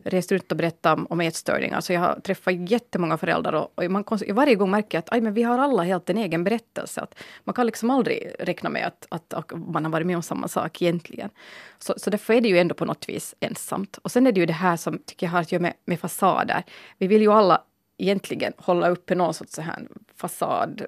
rest 0.02 0.32
runt 0.32 0.52
och 0.52 0.58
berättat 0.58 0.98
om 1.10 1.20
ätstörningar, 1.20 1.80
så 1.80 1.92
jag 1.92 2.00
har 2.00 2.20
träffat 2.20 2.70
jättemånga 2.70 3.18
föräldrar 3.18 3.52
och, 3.52 3.72
och 3.74 3.90
man 3.90 4.04
varje 4.28 4.54
gång 4.54 4.70
märker 4.70 4.98
att 4.98 5.12
aj, 5.12 5.20
men 5.20 5.34
vi 5.34 5.42
har 5.42 5.58
alla 5.58 5.82
helt 5.82 6.10
en 6.10 6.18
egen 6.18 6.44
berättelse. 6.44 7.00
Att 7.00 7.14
man 7.44 7.54
kan 7.54 7.66
liksom 7.66 7.90
aldrig 7.90 8.34
räkna 8.38 8.70
med 8.70 8.86
att, 8.86 9.06
att, 9.08 9.34
att 9.34 9.52
man 9.56 9.84
har 9.84 9.92
varit 9.92 10.06
med 10.06 10.16
om 10.16 10.22
samma 10.22 10.48
sak 10.48 10.82
egentligen. 10.82 11.30
Så, 11.78 11.94
så 11.96 12.10
därför 12.10 12.34
är 12.34 12.40
det 12.40 12.48
ju 12.48 12.58
ändå 12.58 12.74
på 12.74 12.84
något 12.84 13.08
vis 13.08 13.34
ensamt. 13.40 13.98
Och 14.02 14.12
sen 14.12 14.26
är 14.26 14.32
det 14.32 14.40
ju 14.40 14.46
det 14.46 14.52
här 14.52 14.76
som 14.76 14.98
tycker 14.98 15.26
jag 15.26 15.30
har 15.30 15.40
att 15.40 15.52
göra 15.52 15.62
med, 15.62 15.74
med 15.84 16.00
fasader. 16.00 16.62
Vi 16.98 17.06
vill 17.06 17.22
ju 17.22 17.32
alla 17.32 17.62
egentligen 17.98 18.52
hålla 18.56 18.88
uppe 18.88 19.14
någon 19.14 19.34
sorts 19.34 19.52
så 19.52 19.62
här 19.62 19.86
fasad 20.16 20.86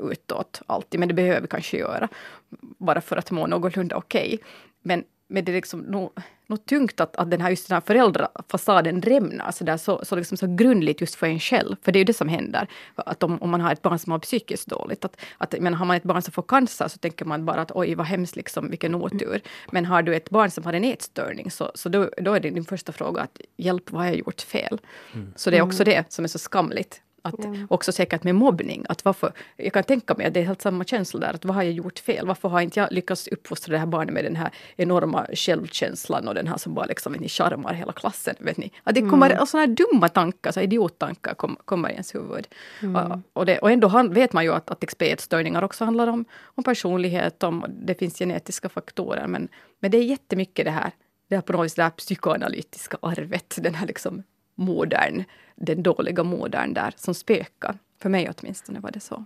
utåt 0.00 0.62
alltid, 0.66 1.00
men 1.00 1.08
det 1.08 1.14
behöver 1.14 1.40
vi 1.40 1.46
kanske 1.46 1.78
göra. 1.78 2.08
Bara 2.78 3.00
för 3.00 3.16
att 3.16 3.30
må 3.30 3.46
någorlunda 3.46 3.96
okej. 3.96 4.26
Okay. 4.26 4.38
Men, 4.82 5.04
men 5.28 5.44
det 5.44 5.52
är 5.52 5.56
liksom 5.56 5.80
nog, 5.80 6.10
nog 6.52 6.66
tungt 6.66 7.00
att, 7.00 7.16
att 7.16 7.30
den 7.30 7.40
här, 7.40 7.50
just 7.50 7.68
den 7.68 7.74
här 7.74 7.80
föräldrafasaden 7.80 9.02
rämnar 9.02 9.50
så, 9.50 9.64
där, 9.64 9.76
så, 9.76 10.00
så, 10.04 10.16
liksom 10.16 10.36
så 10.36 10.46
grundligt 10.46 11.00
just 11.00 11.14
för 11.14 11.26
en 11.26 11.40
själv. 11.40 11.76
För 11.82 11.92
det 11.92 11.96
är 11.96 12.00
ju 12.00 12.04
det 12.04 12.14
som 12.14 12.28
händer. 12.28 12.68
Att 12.94 13.22
om, 13.22 13.42
om 13.42 13.50
man 13.50 13.60
har 13.60 13.72
ett 13.72 13.82
barn 13.82 13.98
som 13.98 14.12
har 14.12 14.18
psykiskt 14.18 14.68
dåligt. 14.68 15.04
Att, 15.04 15.16
att, 15.38 15.54
men 15.60 15.74
har 15.74 15.86
man 15.86 15.96
ett 15.96 16.02
barn 16.02 16.22
som 16.22 16.32
får 16.32 16.42
cancer 16.42 16.88
så 16.88 16.98
tänker 16.98 17.24
man 17.24 17.44
bara 17.44 17.60
att 17.60 17.72
oj 17.74 17.94
vad 17.94 18.06
hemskt, 18.06 18.36
liksom, 18.36 18.70
vilken 18.70 18.94
otur. 18.94 19.40
Men 19.72 19.84
har 19.86 20.02
du 20.02 20.16
ett 20.16 20.30
barn 20.30 20.50
som 20.50 20.64
har 20.64 20.72
en 20.72 20.84
ätstörning 20.84 21.50
så, 21.50 21.72
så 21.74 21.88
då, 21.88 22.10
då 22.16 22.34
är 22.34 22.40
det 22.40 22.50
din 22.50 22.64
första 22.64 22.92
fråga 22.92 23.22
att 23.22 23.40
hjälp, 23.56 23.90
vad 23.90 24.02
har 24.02 24.08
jag 24.08 24.18
gjort 24.18 24.40
fel? 24.40 24.80
Mm. 25.14 25.32
Så 25.36 25.50
det 25.50 25.58
är 25.58 25.62
också 25.62 25.84
det 25.84 26.12
som 26.12 26.24
är 26.24 26.28
så 26.28 26.38
skamligt 26.38 27.00
att 27.22 27.44
mm. 27.44 27.66
Också 27.70 27.92
säkert 27.92 28.24
med 28.24 28.34
mobbning. 28.34 28.84
Att 28.88 29.04
varför, 29.04 29.32
jag 29.56 29.72
kan 29.72 29.84
tänka 29.84 30.14
mig 30.14 30.26
att 30.26 30.34
det 30.34 30.40
är 30.40 30.44
helt 30.44 30.62
samma 30.62 30.84
känsla 30.84 31.20
där. 31.20 31.34
Att 31.34 31.44
vad 31.44 31.54
har 31.54 31.62
jag 31.62 31.72
gjort 31.72 31.98
fel? 31.98 32.26
Varför 32.26 32.48
har 32.48 32.60
inte 32.60 32.80
jag 32.80 32.92
lyckats 32.92 33.28
uppfostra 33.28 33.72
det 33.72 33.78
här 33.78 33.86
barnet 33.86 34.14
med 34.14 34.24
den 34.24 34.36
här 34.36 34.50
enorma 34.76 35.26
självkänslan 35.32 36.28
och 36.28 36.34
den 36.34 36.46
här 36.46 36.56
som 36.56 36.74
bara 36.74 36.86
liksom, 36.86 37.12
vet 37.12 37.20
ni, 37.20 37.28
charmar 37.28 37.74
hela 37.74 37.92
klassen. 37.92 38.34
Vet 38.38 38.56
ni? 38.56 38.72
Att 38.84 38.94
det 38.94 39.00
kommer 39.00 39.30
mm. 39.30 39.46
sådana 39.46 39.66
här 39.66 39.74
dumma 39.74 40.08
tankar, 40.08 40.52
så 40.52 40.60
idiottankar 40.60 41.34
kom, 41.34 41.56
kommer 41.64 41.88
i 41.88 41.92
ens 41.92 42.14
huvud. 42.14 42.48
Mm. 42.82 42.96
Och, 42.96 43.18
och, 43.32 43.46
det, 43.46 43.58
och 43.58 43.70
ändå 43.70 44.08
vet 44.10 44.32
man 44.32 44.44
ju 44.44 44.52
att, 44.52 44.70
att 44.70 44.80
också 45.64 45.84
handlar 45.84 46.06
om, 46.06 46.24
om 46.44 46.64
personlighet, 46.64 47.42
om 47.42 47.64
det 47.68 47.94
finns 47.94 48.18
genetiska 48.18 48.68
faktorer. 48.68 49.26
Men, 49.26 49.48
men 49.80 49.90
det 49.90 49.98
är 49.98 50.02
jättemycket 50.02 50.64
det 50.64 50.70
här 50.70 50.92
det 51.32 51.36
här 51.36 51.42
på 51.42 51.52
något 51.52 51.64
vis 51.64 51.74
det 51.74 51.82
här 51.82 51.90
psykoanalytiska 51.90 52.96
arvet, 53.02 53.58
den 53.62 53.74
här 53.74 53.86
liksom 53.86 54.22
modern, 54.62 55.24
den 55.54 55.82
dåliga 55.82 56.22
modern 56.22 56.74
där 56.74 56.94
som 56.96 57.14
spökar. 57.14 57.78
För 58.02 58.08
mig 58.08 58.30
åtminstone 58.38 58.80
var 58.80 58.90
det 58.90 59.00
så. 59.00 59.24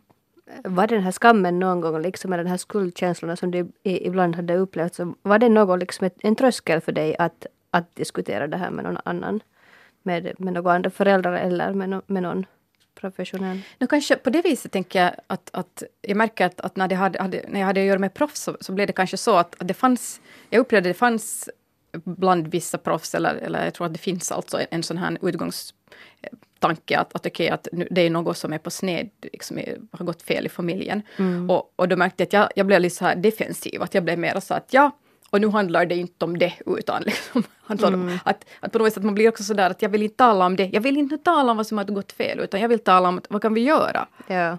Var 0.64 0.86
den 0.86 1.02
här 1.02 1.12
skammen 1.12 1.58
någon 1.58 1.80
gång, 1.80 2.02
liksom 2.02 2.30
med 2.30 2.38
den 2.38 2.46
här 2.46 2.56
skuldkänslorna 2.56 3.36
som 3.36 3.50
du 3.50 3.72
ibland 3.82 4.36
hade 4.36 4.56
upplevt, 4.56 4.94
så 4.94 5.14
var 5.22 5.38
det 5.38 5.48
någon 5.48 5.78
liksom 5.78 6.10
en 6.18 6.36
tröskel 6.36 6.80
för 6.80 6.92
dig 6.92 7.16
att, 7.18 7.46
att 7.70 7.96
diskutera 7.96 8.46
det 8.46 8.56
här 8.56 8.70
med 8.70 8.84
någon 8.84 8.98
annan? 9.04 9.40
Med, 10.02 10.40
med 10.40 10.52
några 10.52 10.72
andra 10.72 10.90
föräldrar 10.90 11.32
eller 11.32 11.72
med, 11.72 11.88
no, 11.88 12.02
med 12.06 12.22
någon 12.22 12.46
professionell? 12.94 13.60
No, 13.78 13.86
kanske 13.86 14.16
på 14.16 14.30
det 14.30 14.42
viset 14.42 14.72
tänker 14.72 15.02
jag 15.02 15.12
att, 15.26 15.50
att 15.52 15.82
jag 16.00 16.16
märker 16.16 16.46
att, 16.46 16.60
att 16.60 16.76
när, 16.76 16.88
det 16.88 16.94
hade, 16.94 17.22
hade, 17.22 17.44
när 17.48 17.60
jag 17.60 17.66
hade 17.66 17.80
att 17.80 17.86
göra 17.86 17.98
med 17.98 18.14
proffs 18.14 18.42
så, 18.42 18.56
så 18.60 18.72
blev 18.72 18.86
det 18.86 18.92
kanske 18.92 19.16
så 19.16 19.36
att, 19.36 19.60
att 19.60 19.68
det 19.68 19.74
fanns, 19.74 20.20
jag 20.50 20.60
upplevde 20.60 20.88
att 20.88 20.94
det 20.94 20.98
fanns 20.98 21.50
bland 21.92 22.48
vissa 22.48 22.78
proffs, 22.78 23.14
eller, 23.14 23.34
eller 23.34 23.64
jag 23.64 23.74
tror 23.74 23.86
att 23.86 23.92
det 23.92 23.98
finns 23.98 24.32
alltså 24.32 24.58
en, 24.60 24.66
en 24.70 24.82
sån 24.82 24.96
här 24.96 25.18
utgångstanke 25.22 26.98
att, 26.98 27.14
att, 27.14 27.26
okay, 27.26 27.48
att 27.48 27.68
det 27.90 28.00
är 28.00 28.10
något 28.10 28.38
som 28.38 28.52
är 28.52 28.58
på 28.58 28.70
sned, 28.70 29.10
liksom, 29.22 29.60
har 29.92 30.04
gått 30.04 30.22
fel 30.22 30.46
i 30.46 30.48
familjen. 30.48 31.02
Mm. 31.16 31.50
Och, 31.50 31.72
och 31.76 31.88
då 31.88 31.96
märkte 31.96 32.22
jag 32.22 32.26
att 32.26 32.32
jag, 32.32 32.48
jag 32.54 32.66
blev 32.66 32.80
lite 32.80 32.96
så 32.96 33.04
här 33.04 33.16
defensiv, 33.16 33.82
att 33.82 33.94
jag 33.94 34.04
blev 34.04 34.18
mer 34.18 34.40
så 34.40 34.54
att 34.54 34.72
ja, 34.72 34.90
Och 35.30 35.40
nu 35.40 35.48
handlar 35.48 35.86
det 35.86 35.96
inte 35.96 36.24
om 36.24 36.38
det 36.38 36.54
utan 36.66 37.02
liksom, 37.06 37.42
handlar 37.60 37.88
mm. 37.88 38.00
om 38.00 38.18
att, 38.24 38.44
att 38.60 38.72
på 38.72 38.78
något 38.78 38.92
sätt 38.92 39.02
man 39.02 39.14
blir 39.14 39.28
också 39.28 39.42
sådär 39.44 39.70
att 39.70 39.82
jag 39.82 39.88
vill 39.88 40.02
inte 40.02 40.16
tala 40.16 40.46
om 40.46 40.56
det. 40.56 40.70
Jag 40.72 40.80
vill 40.80 40.96
inte 40.96 41.18
tala 41.18 41.50
om 41.50 41.56
vad 41.56 41.66
som 41.66 41.78
har 41.78 41.84
gått 41.84 42.12
fel 42.12 42.40
utan 42.40 42.60
jag 42.60 42.68
vill 42.68 42.78
tala 42.78 43.08
om 43.08 43.20
vad 43.28 43.42
kan 43.42 43.54
vi 43.54 43.60
göra. 43.60 44.08
Ja. 44.26 44.58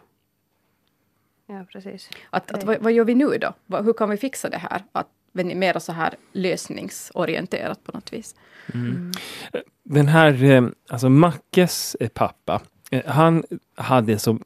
Ja, 1.50 1.66
precis. 1.72 2.10
Att, 2.30 2.52
att, 2.52 2.64
vad, 2.64 2.78
vad, 2.78 2.92
gör 2.92 3.06
vi 3.06 3.16
nu 3.16 3.38
då? 3.38 3.78
Hur 3.78 3.94
kan 3.94 4.10
vi 4.10 4.18
fixa 4.18 4.50
det 4.50 4.58
här? 4.58 4.84
Att 4.92 5.08
mer 5.32 5.80
så 5.80 5.92
här 5.92 6.14
lösningsorienterat 6.34 7.84
på 7.84 7.92
något 7.92 8.14
vis. 8.14 8.36
Mm. 8.74 9.12
Den 9.84 10.08
här, 10.08 10.44
eh, 10.44 10.64
alltså 10.90 11.10
Mackes 11.10 11.96
eh, 12.00 12.10
pappa, 12.10 12.62
eh, 12.92 13.02
han 13.06 13.44
hade 13.76 14.20
som 14.20 14.44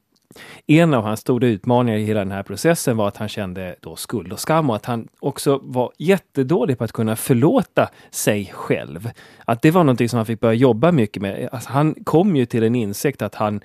en 0.67 0.93
av 0.93 1.03
hans 1.03 1.19
stora 1.19 1.47
utmaningar 1.47 1.97
i 1.97 2.03
hela 2.03 2.19
den 2.19 2.31
här 2.31 2.43
processen 2.43 2.97
var 2.97 3.07
att 3.07 3.17
han 3.17 3.29
kände 3.29 3.75
då 3.79 3.95
skuld 3.95 4.33
och 4.33 4.39
skam 4.39 4.69
och 4.69 4.75
att 4.75 4.85
han 4.85 5.07
också 5.19 5.59
var 5.63 5.91
jättedålig 5.97 6.77
på 6.77 6.83
att 6.83 6.91
kunna 6.91 7.15
förlåta 7.15 7.89
sig 8.11 8.51
själv. 8.53 9.09
Att 9.45 9.61
det 9.61 9.71
var 9.71 9.83
någonting 9.83 10.09
som 10.09 10.17
han 10.17 10.25
fick 10.25 10.39
börja 10.39 10.53
jobba 10.53 10.91
mycket 10.91 11.21
med. 11.21 11.49
Alltså 11.51 11.69
han 11.69 11.95
kom 12.03 12.35
ju 12.35 12.45
till 12.45 12.63
en 12.63 12.75
insikt 12.75 13.21
att 13.21 13.35
han 13.35 13.61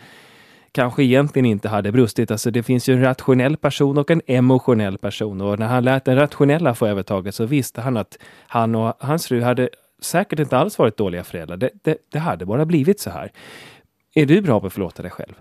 kanske 0.77 1.03
egentligen 1.03 1.47
inte 1.47 1.69
hade 1.69 1.93
brustit. 1.93 2.31
Alltså 2.31 2.51
det 2.51 2.63
finns 2.63 2.89
ju 2.89 2.95
en 2.95 3.03
rationell 3.03 3.57
person 3.57 3.99
och 3.99 4.11
en 4.11 4.23
emotionell 4.27 4.99
person 4.99 5.41
och 5.41 5.59
när 5.59 5.67
han 5.67 5.85
lät 5.85 6.05
den 6.05 6.17
rationella 6.17 6.75
få 6.75 6.87
övertaget 6.87 7.35
så 7.35 7.47
visste 7.47 7.81
han 7.81 7.97
att 7.97 8.19
han 8.47 8.75
och 8.75 8.97
hans 8.99 9.27
fru 9.27 9.43
hade 9.43 9.69
säkert 10.03 10.39
inte 10.39 10.59
alls 10.59 10.79
varit 10.79 10.97
dåliga 10.97 11.25
föräldrar. 11.25 11.57
Det, 11.57 11.71
det, 11.83 11.97
det 12.13 12.19
hade 12.19 12.47
bara 12.47 12.65
blivit 12.65 13.01
så 13.01 13.11
här. 13.11 13.33
Är 14.15 14.27
du 14.27 14.41
bra 14.41 14.61
på 14.61 14.67
att 14.67 14.73
förlåta 14.73 15.03
dig 15.03 15.11
själv? 15.11 15.35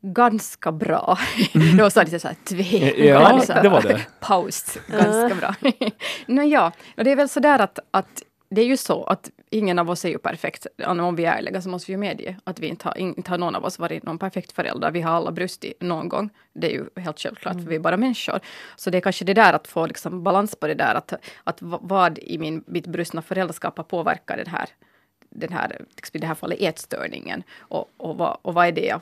ganska 0.00 0.72
bra. 0.72 1.18
Mm. 1.54 1.76
det 1.76 1.82
var 1.82 1.90
så 1.90 2.02
lite 2.02 2.20
så 2.20 2.28
här 2.28 2.36
tve. 2.44 3.06
Ja, 3.06 3.42
det 3.62 3.68
var 3.68 3.82
det. 3.82 4.06
Paus. 4.20 4.78
Ganska 4.88 5.34
bra. 5.34 5.54
no, 6.26 6.42
ja, 6.42 6.72
och 6.96 7.04
det 7.04 7.12
är 7.12 7.16
väl 7.16 7.28
så 7.28 7.40
där 7.40 7.58
att, 7.58 7.78
att 7.90 8.22
det 8.50 8.60
är 8.60 8.66
ju 8.66 8.76
så 8.76 9.04
att 9.04 9.30
ingen 9.50 9.78
av 9.78 9.90
oss 9.90 10.04
är 10.04 10.08
ju 10.08 10.18
perfekt. 10.18 10.66
Om 10.86 11.16
vi 11.16 11.24
är 11.24 11.36
ärliga 11.36 11.62
så 11.62 11.68
måste 11.68 11.86
vi 11.86 11.92
ju 11.92 11.98
medge 11.98 12.36
att 12.44 12.58
vi 12.58 12.66
inte 12.66 12.88
har, 12.88 12.98
inte 12.98 13.30
har 13.30 13.38
någon 13.38 13.54
av 13.54 13.64
oss 13.64 13.78
varit 13.78 14.02
någon 14.02 14.18
perfekt 14.18 14.52
förälder. 14.52 14.90
Vi 14.90 15.00
har 15.00 15.12
alla 15.12 15.32
brustit 15.32 15.82
någon 15.82 16.08
gång. 16.08 16.30
Det 16.52 16.66
är 16.66 16.70
ju 16.70 17.02
helt 17.02 17.20
självklart, 17.20 17.52
mm. 17.52 17.64
för 17.64 17.70
vi 17.70 17.76
är 17.76 17.80
bara 17.80 17.96
människor. 17.96 18.40
Så 18.76 18.90
det 18.90 18.98
är 18.98 19.00
kanske 19.00 19.24
det 19.24 19.34
där 19.34 19.52
att 19.52 19.66
få 19.66 19.86
liksom 19.86 20.22
balans 20.22 20.56
på 20.56 20.66
det 20.66 20.74
där, 20.74 20.94
att, 20.94 21.12
att 21.44 21.58
vad 21.60 22.18
i 22.18 22.38
min, 22.38 22.64
mitt 22.66 22.86
brustna 22.86 23.22
föräldraskap 23.22 23.76
har 23.76 23.84
påverkat 23.84 24.36
den 24.36 24.46
här, 24.46 24.68
den 25.30 25.52
här, 25.52 25.84
liksom 25.96 26.16
i 26.16 26.20
det 26.20 26.26
här 26.26 26.34
fallet 26.34 26.60
ätstörningen. 26.60 27.42
Och, 27.58 27.90
och, 27.96 28.16
vad, 28.16 28.38
och 28.42 28.54
vad 28.54 28.66
är 28.66 28.72
det 28.72 28.86
jag 28.86 29.00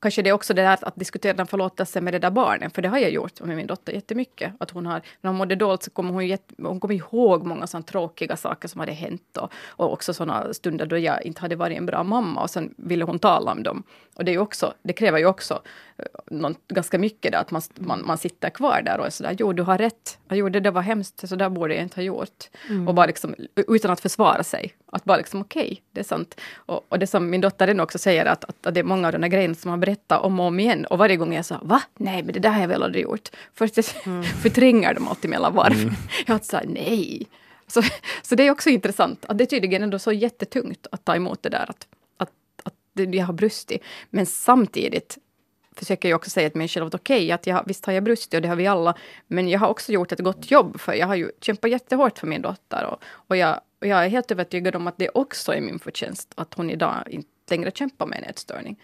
kanske 0.00 0.22
det 0.22 0.30
är 0.30 0.34
också 0.34 0.54
det 0.54 0.62
där 0.62 0.78
att 0.82 0.96
diskutera 0.96 1.32
den 1.32 1.46
förlåtelsen 1.46 2.04
med 2.04 2.14
det 2.14 2.18
där 2.18 2.30
barnen, 2.30 2.70
för 2.70 2.82
det 2.82 2.88
har 2.88 2.98
jag 2.98 3.10
gjort 3.10 3.40
med 3.40 3.56
min 3.56 3.66
dotter 3.66 3.92
jättemycket. 3.92 4.52
Att 4.58 4.70
hon 4.70 4.86
har, 4.86 5.02
när 5.20 5.30
hon 5.30 5.36
mådde 5.36 5.54
dåligt 5.54 5.82
så 5.82 5.90
kommer 5.90 6.12
hon, 6.12 6.38
hon 6.66 6.80
kommer 6.80 6.94
ihåg 6.94 7.46
många 7.46 7.66
sådana 7.66 7.82
tråkiga 7.82 8.36
saker 8.36 8.68
som 8.68 8.80
hade 8.80 8.92
hänt 8.92 9.36
och, 9.36 9.52
och 9.68 9.92
också 9.92 10.14
sådana 10.14 10.54
stunder 10.54 10.86
då 10.86 10.98
jag 10.98 11.22
inte 11.22 11.40
hade 11.40 11.56
varit 11.56 11.78
en 11.78 11.86
bra 11.86 12.02
mamma 12.02 12.42
och 12.42 12.50
sen 12.50 12.74
ville 12.76 13.04
hon 13.04 13.18
tala 13.18 13.52
om 13.52 13.62
dem. 13.62 13.82
Och 14.14 14.24
det, 14.24 14.34
är 14.34 14.38
också, 14.38 14.74
det 14.82 14.92
kräver 14.92 15.18
ju 15.18 15.26
också 15.26 15.54
uh, 15.54 16.36
någon, 16.38 16.54
ganska 16.68 16.98
mycket 16.98 17.32
där, 17.32 17.38
att 17.38 17.50
man, 17.50 17.62
man, 17.74 18.02
man 18.06 18.18
sitter 18.18 18.50
kvar 18.50 18.82
där 18.84 19.00
och 19.00 19.06
är 19.06 19.10
sådär, 19.10 19.36
jo 19.38 19.52
du 19.52 19.62
har 19.62 19.78
rätt, 19.78 20.18
jag 20.28 20.38
gjorde 20.38 20.60
det 20.60 20.70
var 20.70 20.82
hemskt, 20.82 21.28
så 21.28 21.36
där 21.36 21.48
borde 21.48 21.74
jag 21.74 21.82
inte 21.82 21.96
ha 21.96 22.02
gjort. 22.02 22.48
Mm. 22.68 22.88
Och 22.88 22.94
bara 22.94 23.06
liksom, 23.06 23.34
utan 23.54 23.90
att 23.90 24.00
försvara 24.00 24.42
sig, 24.42 24.74
att 24.92 25.04
bara 25.04 25.16
liksom 25.16 25.40
okej, 25.40 25.62
okay, 25.62 25.76
det 25.92 26.00
är 26.00 26.04
sant. 26.04 26.40
Och, 26.56 26.86
och 26.88 26.98
det 26.98 27.06
som 27.06 27.30
min 27.30 27.40
dotter 27.40 27.80
också 27.80 27.98
säger, 27.98 28.26
att, 28.26 28.44
att, 28.44 28.66
att 28.66 28.74
det 28.74 28.80
är 28.80 28.84
många 28.84 29.06
av 29.06 29.12
de 29.12 29.20
där 29.20 29.28
grejerna 29.28 29.54
som 29.54 29.70
har 29.70 29.78
berättat 29.88 30.22
om 30.22 30.40
och 30.40 30.46
om 30.46 30.60
igen. 30.60 30.84
Och 30.84 30.98
varje 30.98 31.16
gång 31.16 31.34
jag 31.34 31.44
sa 31.44 31.58
va? 31.62 31.82
Nej, 31.96 32.22
men 32.22 32.32
det 32.32 32.40
där 32.40 32.50
har 32.50 32.60
jag 32.60 32.68
väl 32.68 32.82
aldrig 32.82 33.04
gjort. 33.04 33.28
Först 33.54 33.76
jag 33.76 33.86
mm. 34.04 34.22
förtränger 34.22 34.94
dem 34.94 35.08
alltid 35.08 35.30
mellan 35.30 35.54
varv. 35.54 35.80
Mm. 35.80 35.94
Jag 36.26 36.44
sa 36.44 36.60
nej. 36.66 37.26
Så, 37.66 37.82
så 38.22 38.34
det 38.34 38.46
är 38.46 38.50
också 38.50 38.70
intressant 38.70 39.24
att 39.28 39.38
det 39.38 39.44
är 39.44 39.46
tydligen 39.46 39.82
ändå 39.82 39.98
så 39.98 40.12
jättetungt 40.12 40.86
att 40.92 41.04
ta 41.04 41.16
emot 41.16 41.42
det 41.42 41.48
där 41.48 41.66
att, 41.68 41.86
att, 42.16 42.32
att 42.62 43.14
jag 43.14 43.26
har 43.26 43.32
brustit. 43.32 43.82
Men 44.10 44.26
samtidigt 44.26 45.18
försöker 45.76 46.08
jag 46.08 46.16
också 46.16 46.30
säga 46.30 46.50
till 46.50 46.58
mig 46.58 46.68
själv 46.68 46.86
att 46.86 46.94
okej, 46.94 47.16
okay, 47.16 47.32
att 47.32 47.46
jag, 47.46 47.62
visst 47.66 47.86
har 47.86 47.92
jag 47.92 48.04
brustit 48.04 48.34
och 48.34 48.42
det 48.42 48.48
har 48.48 48.56
vi 48.56 48.66
alla. 48.66 48.94
Men 49.26 49.48
jag 49.48 49.60
har 49.60 49.68
också 49.68 49.92
gjort 49.92 50.12
ett 50.12 50.20
gott 50.20 50.50
jobb 50.50 50.80
för 50.80 50.94
jag 50.94 51.06
har 51.06 51.16
ju 51.16 51.30
kämpat 51.40 51.70
jättehårt 51.70 52.18
för 52.18 52.26
min 52.26 52.42
dotter. 52.42 52.84
Och, 52.84 53.04
och, 53.28 53.36
jag, 53.36 53.60
och 53.80 53.86
jag 53.86 54.04
är 54.04 54.08
helt 54.08 54.30
övertygad 54.30 54.76
om 54.76 54.86
att 54.86 54.98
det 54.98 55.08
också 55.08 55.54
är 55.54 55.60
min 55.60 55.78
förtjänst 55.78 56.32
att 56.36 56.54
hon 56.54 56.70
idag 56.70 56.94
inte 57.10 57.28
längre 57.50 57.70
kämpar 57.74 58.06
med 58.06 58.18
en 58.18 58.24
ätstörning 58.24 58.76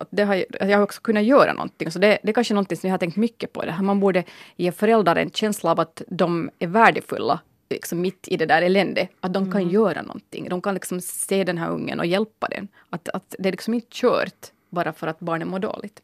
att 0.00 0.08
det 0.10 0.24
har, 0.24 0.44
att 0.60 0.68
jag 0.68 0.78
har 0.78 0.84
också 0.84 1.00
kunnat 1.00 1.24
göra 1.24 1.52
någonting. 1.52 1.90
Så 1.90 1.98
det, 1.98 2.18
det 2.22 2.28
är 2.28 2.32
kanske 2.32 2.54
någonting 2.54 2.78
som 2.78 2.88
jag 2.88 2.94
har 2.94 2.98
tänkt 2.98 3.16
mycket 3.16 3.52
på. 3.52 3.62
Det 3.62 3.72
här. 3.72 3.82
Man 3.82 4.00
borde 4.00 4.24
ge 4.56 4.72
föräldrar 4.72 5.16
en 5.16 5.30
känsla 5.30 5.70
av 5.70 5.80
att 5.80 6.02
de 6.08 6.50
är 6.58 6.66
värdefulla 6.66 7.40
liksom 7.70 8.00
mitt 8.00 8.28
i 8.28 8.36
det 8.36 8.46
där 8.46 8.62
eländet. 8.62 9.10
Att 9.20 9.32
de 9.32 9.52
kan 9.52 9.60
mm. 9.60 9.74
göra 9.74 10.02
någonting. 10.02 10.48
De 10.48 10.62
kan 10.62 10.74
liksom 10.74 11.00
se 11.00 11.44
den 11.44 11.58
här 11.58 11.70
ungen 11.70 12.00
och 12.00 12.06
hjälpa 12.06 12.48
den. 12.48 12.68
Att, 12.90 13.08
att 13.08 13.34
det 13.38 13.48
är 13.48 13.52
liksom 13.52 13.74
inte 13.74 13.86
kört 13.90 14.46
bara 14.70 14.92
för 14.92 15.06
att 15.06 15.20
barnen 15.20 15.48
mår 15.48 15.58
dåligt. 15.58 16.02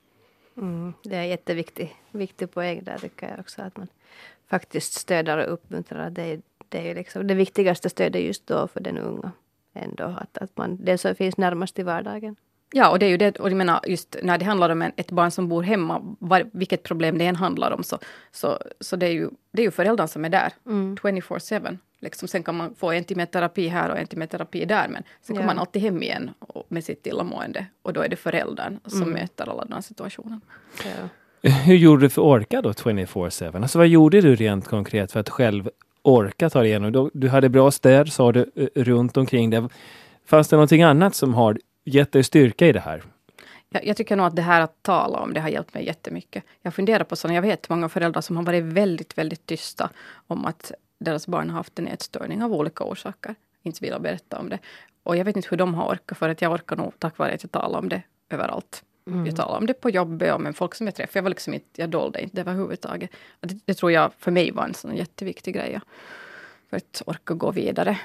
Mm, 0.57 0.93
det 1.03 1.17
är 1.17 1.21
en 1.21 1.29
jätteviktig 1.29 1.97
viktig 2.11 2.51
poäng 2.51 2.85
där 2.85 2.99
tycker 2.99 3.29
jag 3.29 3.41
också. 3.41 3.63
Att 3.63 3.77
man 3.77 3.89
faktiskt 4.47 4.93
stöder 4.93 5.39
och 5.39 5.53
uppmuntrar. 5.53 6.11
Det 6.11 6.23
är, 6.23 6.41
det 6.69 6.91
är 6.91 6.95
liksom 6.95 7.27
det 7.27 7.35
viktigaste 7.35 7.91
stödet 7.91 8.23
just 8.23 8.47
då 8.47 8.69
för 8.69 8.81
den 8.81 8.99
unga. 8.99 9.33
Ändå 9.75 10.05
att, 10.05 10.39
att 10.39 10.57
man, 10.57 10.85
det 10.85 10.99
som 10.99 11.15
finns 11.15 11.37
närmast 11.37 11.79
i 11.79 11.83
vardagen. 11.83 12.37
Ja, 12.73 12.89
och 12.89 12.99
det 12.99 13.07
är 13.07 13.11
ju 13.11 13.17
det, 13.17 13.41
och 13.41 13.51
jag 13.51 13.57
menar 13.57 13.81
just 13.87 14.17
när 14.23 14.39
det 14.39 14.45
handlar 14.45 14.71
om 14.71 14.83
en, 14.83 14.93
ett 14.97 15.11
barn 15.11 15.31
som 15.31 15.49
bor 15.49 15.63
hemma, 15.63 16.17
var, 16.19 16.45
vilket 16.53 16.83
problem 16.83 17.19
det 17.19 17.27
än 17.27 17.37
handlar 17.37 17.71
om, 17.71 17.83
så, 17.83 17.99
så, 18.33 18.59
så 18.81 18.97
det 18.97 19.07
är 19.07 19.11
ju, 19.11 19.31
det 19.53 19.63
är 19.63 19.65
ju 19.65 19.71
föräldern 19.71 20.09
som 20.09 20.25
är 20.25 20.29
där, 20.29 20.53
mm. 20.67 20.97
24-7. 20.97 21.79
Liksom, 22.01 22.29
sen 22.29 22.43
kan 22.43 22.57
man 22.57 22.75
få 22.75 22.93
en 22.93 23.05
timme 23.05 23.27
terapi 23.27 23.69
här 23.69 23.91
och 23.91 23.99
en 23.99 24.07
timme 24.07 24.27
terapi 24.27 24.65
där, 24.65 24.89
men 24.89 25.03
sen 25.23 25.37
kommer 25.37 25.47
man 25.47 25.59
alltid 25.59 25.83
hem 25.83 26.03
igen 26.03 26.31
med 26.69 26.85
sitt 26.85 27.07
illamående. 27.07 27.67
Och 27.83 27.93
då 27.93 28.01
är 28.01 28.09
det 28.09 28.17
föräldern 28.17 28.79
som 28.87 29.03
mm. 29.03 29.15
möter 29.15 29.51
alla 29.51 29.65
de 29.65 29.83
situationerna. 29.83 30.41
Ja. 30.85 31.09
Hur 31.51 31.75
gjorde 31.75 32.03
du 32.03 32.09
för 32.09 32.23
att 32.23 32.27
orka 32.27 32.63
då 32.63 32.73
24-7? 32.73 33.63
Alltså 33.63 33.79
vad 33.79 33.87
gjorde 33.87 34.21
du 34.21 34.37
rent 34.37 34.69
konkret 34.69 35.13
för 35.13 35.21
att 35.21 35.29
själv 35.29 35.71
orka 36.03 36.51
ta 36.51 36.61
dig 36.61 36.69
igenom? 36.69 37.11
Du 37.15 37.29
hade 37.29 37.49
bra 37.49 37.71
stöd, 37.71 38.13
sa 38.13 38.33
du, 38.33 38.51
runt 38.75 39.17
omkring 39.17 39.51
det. 39.51 39.69
Fanns 40.27 40.49
det 40.49 40.57
någonting 40.57 40.83
annat 40.83 41.15
som 41.15 41.35
har 41.35 41.59
gett 41.87 42.13
dig 42.13 42.25
styrka 42.25 42.67
i 42.67 42.73
det 42.73 42.81
här? 42.81 43.03
Jag, 43.69 43.87
jag, 43.87 43.97
tycker 43.97 44.17
nog 44.17 44.27
att 44.27 44.37
det 44.37 44.43
här 44.43 44.61
att 44.61 44.83
tala 44.83 45.19
om 45.19 45.35
det 45.35 45.41
har 45.41 45.49
hjälpt 45.49 45.75
mig 45.75 45.87
jättemycket. 45.87 46.45
Jag 46.63 46.75
funderar 46.75 47.05
på 47.05 47.17
sådana, 47.17 47.35
jag 47.35 47.43
vet 47.43 47.69
många 47.69 47.89
föräldrar 47.89 48.21
som 48.21 48.37
har 48.37 48.45
varit 48.45 48.65
väldigt, 48.65 49.19
väldigt 49.19 49.47
tysta 49.47 49.91
om 50.27 50.47
att 50.47 50.73
deras 50.99 51.27
barn 51.27 51.51
har 51.51 51.57
haft 51.57 51.79
en 51.79 51.89
ätstörning 51.89 52.43
av 52.43 52.53
olika 52.53 52.85
orsaker. 52.85 53.35
Inte 53.63 53.85
vill 53.85 54.01
berätta 54.01 54.39
om 54.39 54.49
det. 54.49 54.59
Och 55.03 55.17
jag 55.17 55.25
vet 55.25 55.37
inte 55.37 55.49
hur 55.51 55.57
de 55.57 55.75
har 55.75 55.95
orkat, 55.95 56.19
för 56.19 56.29
att 56.29 56.43
jag 56.43 56.53
orkar 56.53 56.77
nog 56.77 56.93
tack 56.99 57.19
vare 57.19 57.35
att 57.35 57.43
jag 57.43 57.53
talar 57.53 57.79
om 57.79 57.89
det 57.89 58.03
överallt. 58.31 58.83
Mm. 59.07 59.27
Jag 59.27 59.37
talar 59.37 59.59
om 59.59 59.67
det 59.67 59.75
på 59.75 59.91
jobbet 59.91 60.35
och 60.35 60.41
med 60.41 60.57
folk 60.57 60.75
som 60.75 60.87
jag 60.87 60.95
träffar. 60.95 61.19
Jag, 61.19 61.23
var 61.23 61.31
liksom 61.31 61.55
inte, 61.55 61.81
jag 61.81 61.91
dolde 61.91 62.23
inte 62.23 62.37
det 62.37 62.41
överhuvudtaget. 62.41 63.11
Det, 63.41 63.59
det 63.65 63.75
tror 63.75 63.93
jag 63.93 64.13
för 64.19 64.31
mig 64.31 64.51
var 64.51 64.65
en 64.65 64.75
sån 64.75 64.97
jätteviktig 64.97 65.55
grej. 65.55 65.81
För 66.71 66.77
att 66.77 67.03
orka 67.07 67.35
gå 67.35 67.51
vidare. 67.51 67.99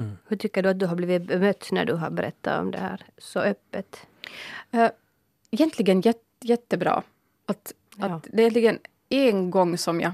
Mm. 0.00 0.18
Hur 0.28 0.36
tycker 0.36 0.62
du 0.62 0.68
att 0.68 0.78
du 0.78 0.86
har 0.86 0.96
blivit 0.96 1.26
bemött 1.26 1.68
när 1.72 1.84
du 1.84 1.92
har 1.92 2.10
berättat 2.10 2.60
om 2.60 2.70
det 2.70 2.78
här 2.78 3.02
så 3.18 3.40
öppet? 3.40 4.06
Uh, 4.74 4.88
egentligen 5.50 6.00
jätte, 6.00 6.20
jättebra. 6.40 7.02
Att, 7.46 7.72
ja. 7.96 8.06
att 8.06 8.26
det 8.32 8.36
är 8.36 8.40
egentligen 8.40 8.78
en 9.08 9.50
gång 9.50 9.78
som 9.78 10.00
jag, 10.00 10.12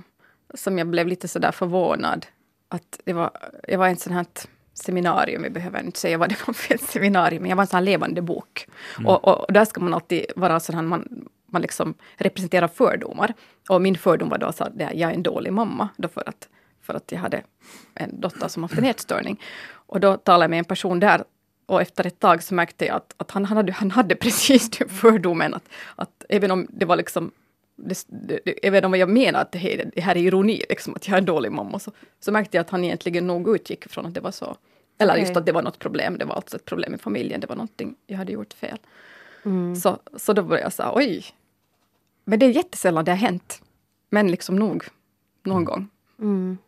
som 0.55 0.79
jag 0.79 0.87
blev 0.87 1.09
lite 1.09 1.29
sådär 1.29 1.53
förvånad. 1.53 2.27
Att 2.68 3.01
det 3.05 3.12
var, 3.12 3.31
jag 3.68 3.79
var 3.79 3.88
en 3.88 3.96
sån 3.96 4.12
här 4.12 4.27
seminarium, 4.75 5.42
vi 5.42 5.51
behöver 5.51 5.83
inte 5.83 5.99
säga 5.99 6.18
vad 6.18 6.29
det 6.29 6.46
var 6.46 6.55
för 6.55 6.75
ett 6.75 6.83
seminarium, 6.83 7.42
men 7.42 7.49
jag 7.49 7.57
var 7.57 7.62
en 7.62 7.66
sån 7.66 7.77
här 7.77 7.85
levande 7.85 8.22
bok. 8.22 8.68
Mm. 8.99 9.07
Och, 9.07 9.25
och, 9.25 9.40
och, 9.40 9.53
där 9.53 9.64
ska 9.64 9.81
man 9.81 9.94
alltid 9.94 10.25
vara 10.37 10.61
sån 10.61 10.75
här, 10.75 10.83
man, 10.83 11.29
man 11.46 11.62
liksom 11.62 11.94
representerar 12.16 12.68
fördomar. 12.68 13.35
Och 13.68 13.83
min 13.83 13.99
fördom 13.99 14.29
var 14.29 14.38
då 14.38 14.46
att 14.46 14.61
jag 14.77 15.11
är 15.11 15.14
en 15.14 15.22
dålig 15.22 15.53
mamma, 15.53 15.88
då 15.96 16.09
för 16.09 16.29
att, 16.29 16.49
för 16.83 16.94
att 16.94 17.12
jag 17.12 17.18
hade 17.18 17.42
en 17.94 18.20
dotter 18.20 18.49
som 18.49 18.62
haft 18.62 18.79
en 18.79 18.85
ätstörning. 18.85 19.40
Och 19.87 20.01
då 20.01 20.16
talade 20.16 20.44
jag 20.44 20.51
med 20.51 20.59
en 20.59 20.64
person 20.64 21.01
där 21.01 21.25
och 21.66 21.83
efter 21.83 22.07
ett 22.07 22.20
tag 22.20 22.42
så 22.42 22.55
märkte 22.55 22.87
jag 22.87 22.96
att, 22.96 23.14
att 23.16 23.31
han, 23.31 23.44
hade, 23.44 23.72
han 23.72 23.90
hade 23.90 24.16
precis 24.25 24.70
den 24.70 24.88
fördomen 24.88 25.55
att, 25.55 25.68
att 25.96 26.25
även 26.29 26.51
om 26.51 26.66
det 26.70 26.87
var 26.87 26.96
liksom 26.96 27.31
det, 27.77 28.05
det, 28.09 28.66
även 28.66 28.85
om 28.85 28.94
jag 28.94 29.09
menar 29.09 29.40
att 29.40 29.53
det 29.53 29.59
här, 29.59 29.90
det 29.94 30.01
här 30.01 30.16
är 30.16 30.20
ironi, 30.20 30.62
liksom, 30.68 30.94
att 30.94 31.09
jag 31.09 31.14
är 31.14 31.18
en 31.18 31.25
dålig 31.25 31.53
mamma, 31.53 31.79
så, 31.79 31.92
så 32.20 32.33
märkte 32.33 32.57
jag 32.57 32.64
att 32.64 32.70
han 32.70 32.85
egentligen 32.85 33.27
nog 33.27 33.57
utgick 33.57 33.88
från 33.88 34.07
att 34.07 34.14
det 34.14 34.20
var 34.20 34.31
så. 34.31 34.57
Eller 34.99 35.12
okay. 35.12 35.20
just 35.20 35.37
att 35.37 35.46
det 35.46 35.53
var 35.53 35.62
något 35.62 35.79
problem, 35.79 36.18
det 36.18 36.25
var 36.25 36.35
alltså 36.35 36.57
ett 36.57 36.64
problem 36.64 36.94
i 36.94 36.99
familjen, 36.99 37.40
det 37.40 37.46
var 37.46 37.57
någonting 37.57 37.94
jag 38.07 38.18
hade 38.18 38.33
gjort 38.33 38.53
fel. 38.53 38.79
Mm. 39.44 39.77
Så, 39.77 39.99
så 40.16 40.33
då 40.33 40.42
började 40.42 40.64
jag 40.64 40.72
säga, 40.72 40.92
oj. 40.94 41.25
Men 42.25 42.38
det 42.38 42.46
är 42.46 42.51
jättesällan 42.51 43.05
det 43.05 43.11
har 43.11 43.18
hänt. 43.18 43.62
Men 44.11 44.31
liksom 44.31 44.57
nog, 44.57 44.85
någon 45.42 45.57
mm. 45.57 45.64
gång. 45.64 45.88
Mm. 46.18 46.59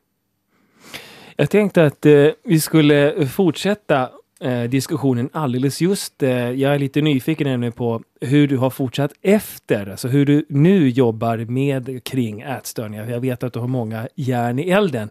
Jag 1.41 1.51
tänkte 1.51 1.85
att 1.85 2.07
eh, 2.07 2.29
vi 2.45 2.61
skulle 2.61 3.27
fortsätta 3.27 4.11
eh, 4.41 4.63
diskussionen 4.63 5.31
alldeles 5.33 5.81
just. 5.81 6.23
Eh, 6.23 6.51
jag 6.51 6.75
är 6.75 6.79
lite 6.79 7.01
nyfiken 7.01 7.47
nämligen 7.47 7.73
på 7.73 8.03
hur 8.21 8.49
du 8.49 8.57
har 8.57 8.71
fortsatt 8.71 9.13
efter, 9.23 9.91
alltså 9.91 10.09
hur 10.09 10.27
du 10.27 10.47
nu 10.49 10.89
jobbar 10.89 11.39
med 11.39 12.05
kring 12.05 12.41
ätstörningar. 12.41 13.11
Jag 13.11 13.21
vet 13.21 13.43
att 13.43 13.53
du 13.53 13.59
har 13.59 13.67
många 13.67 14.09
järn 14.15 14.59
i 14.59 14.71
elden. 14.71 15.11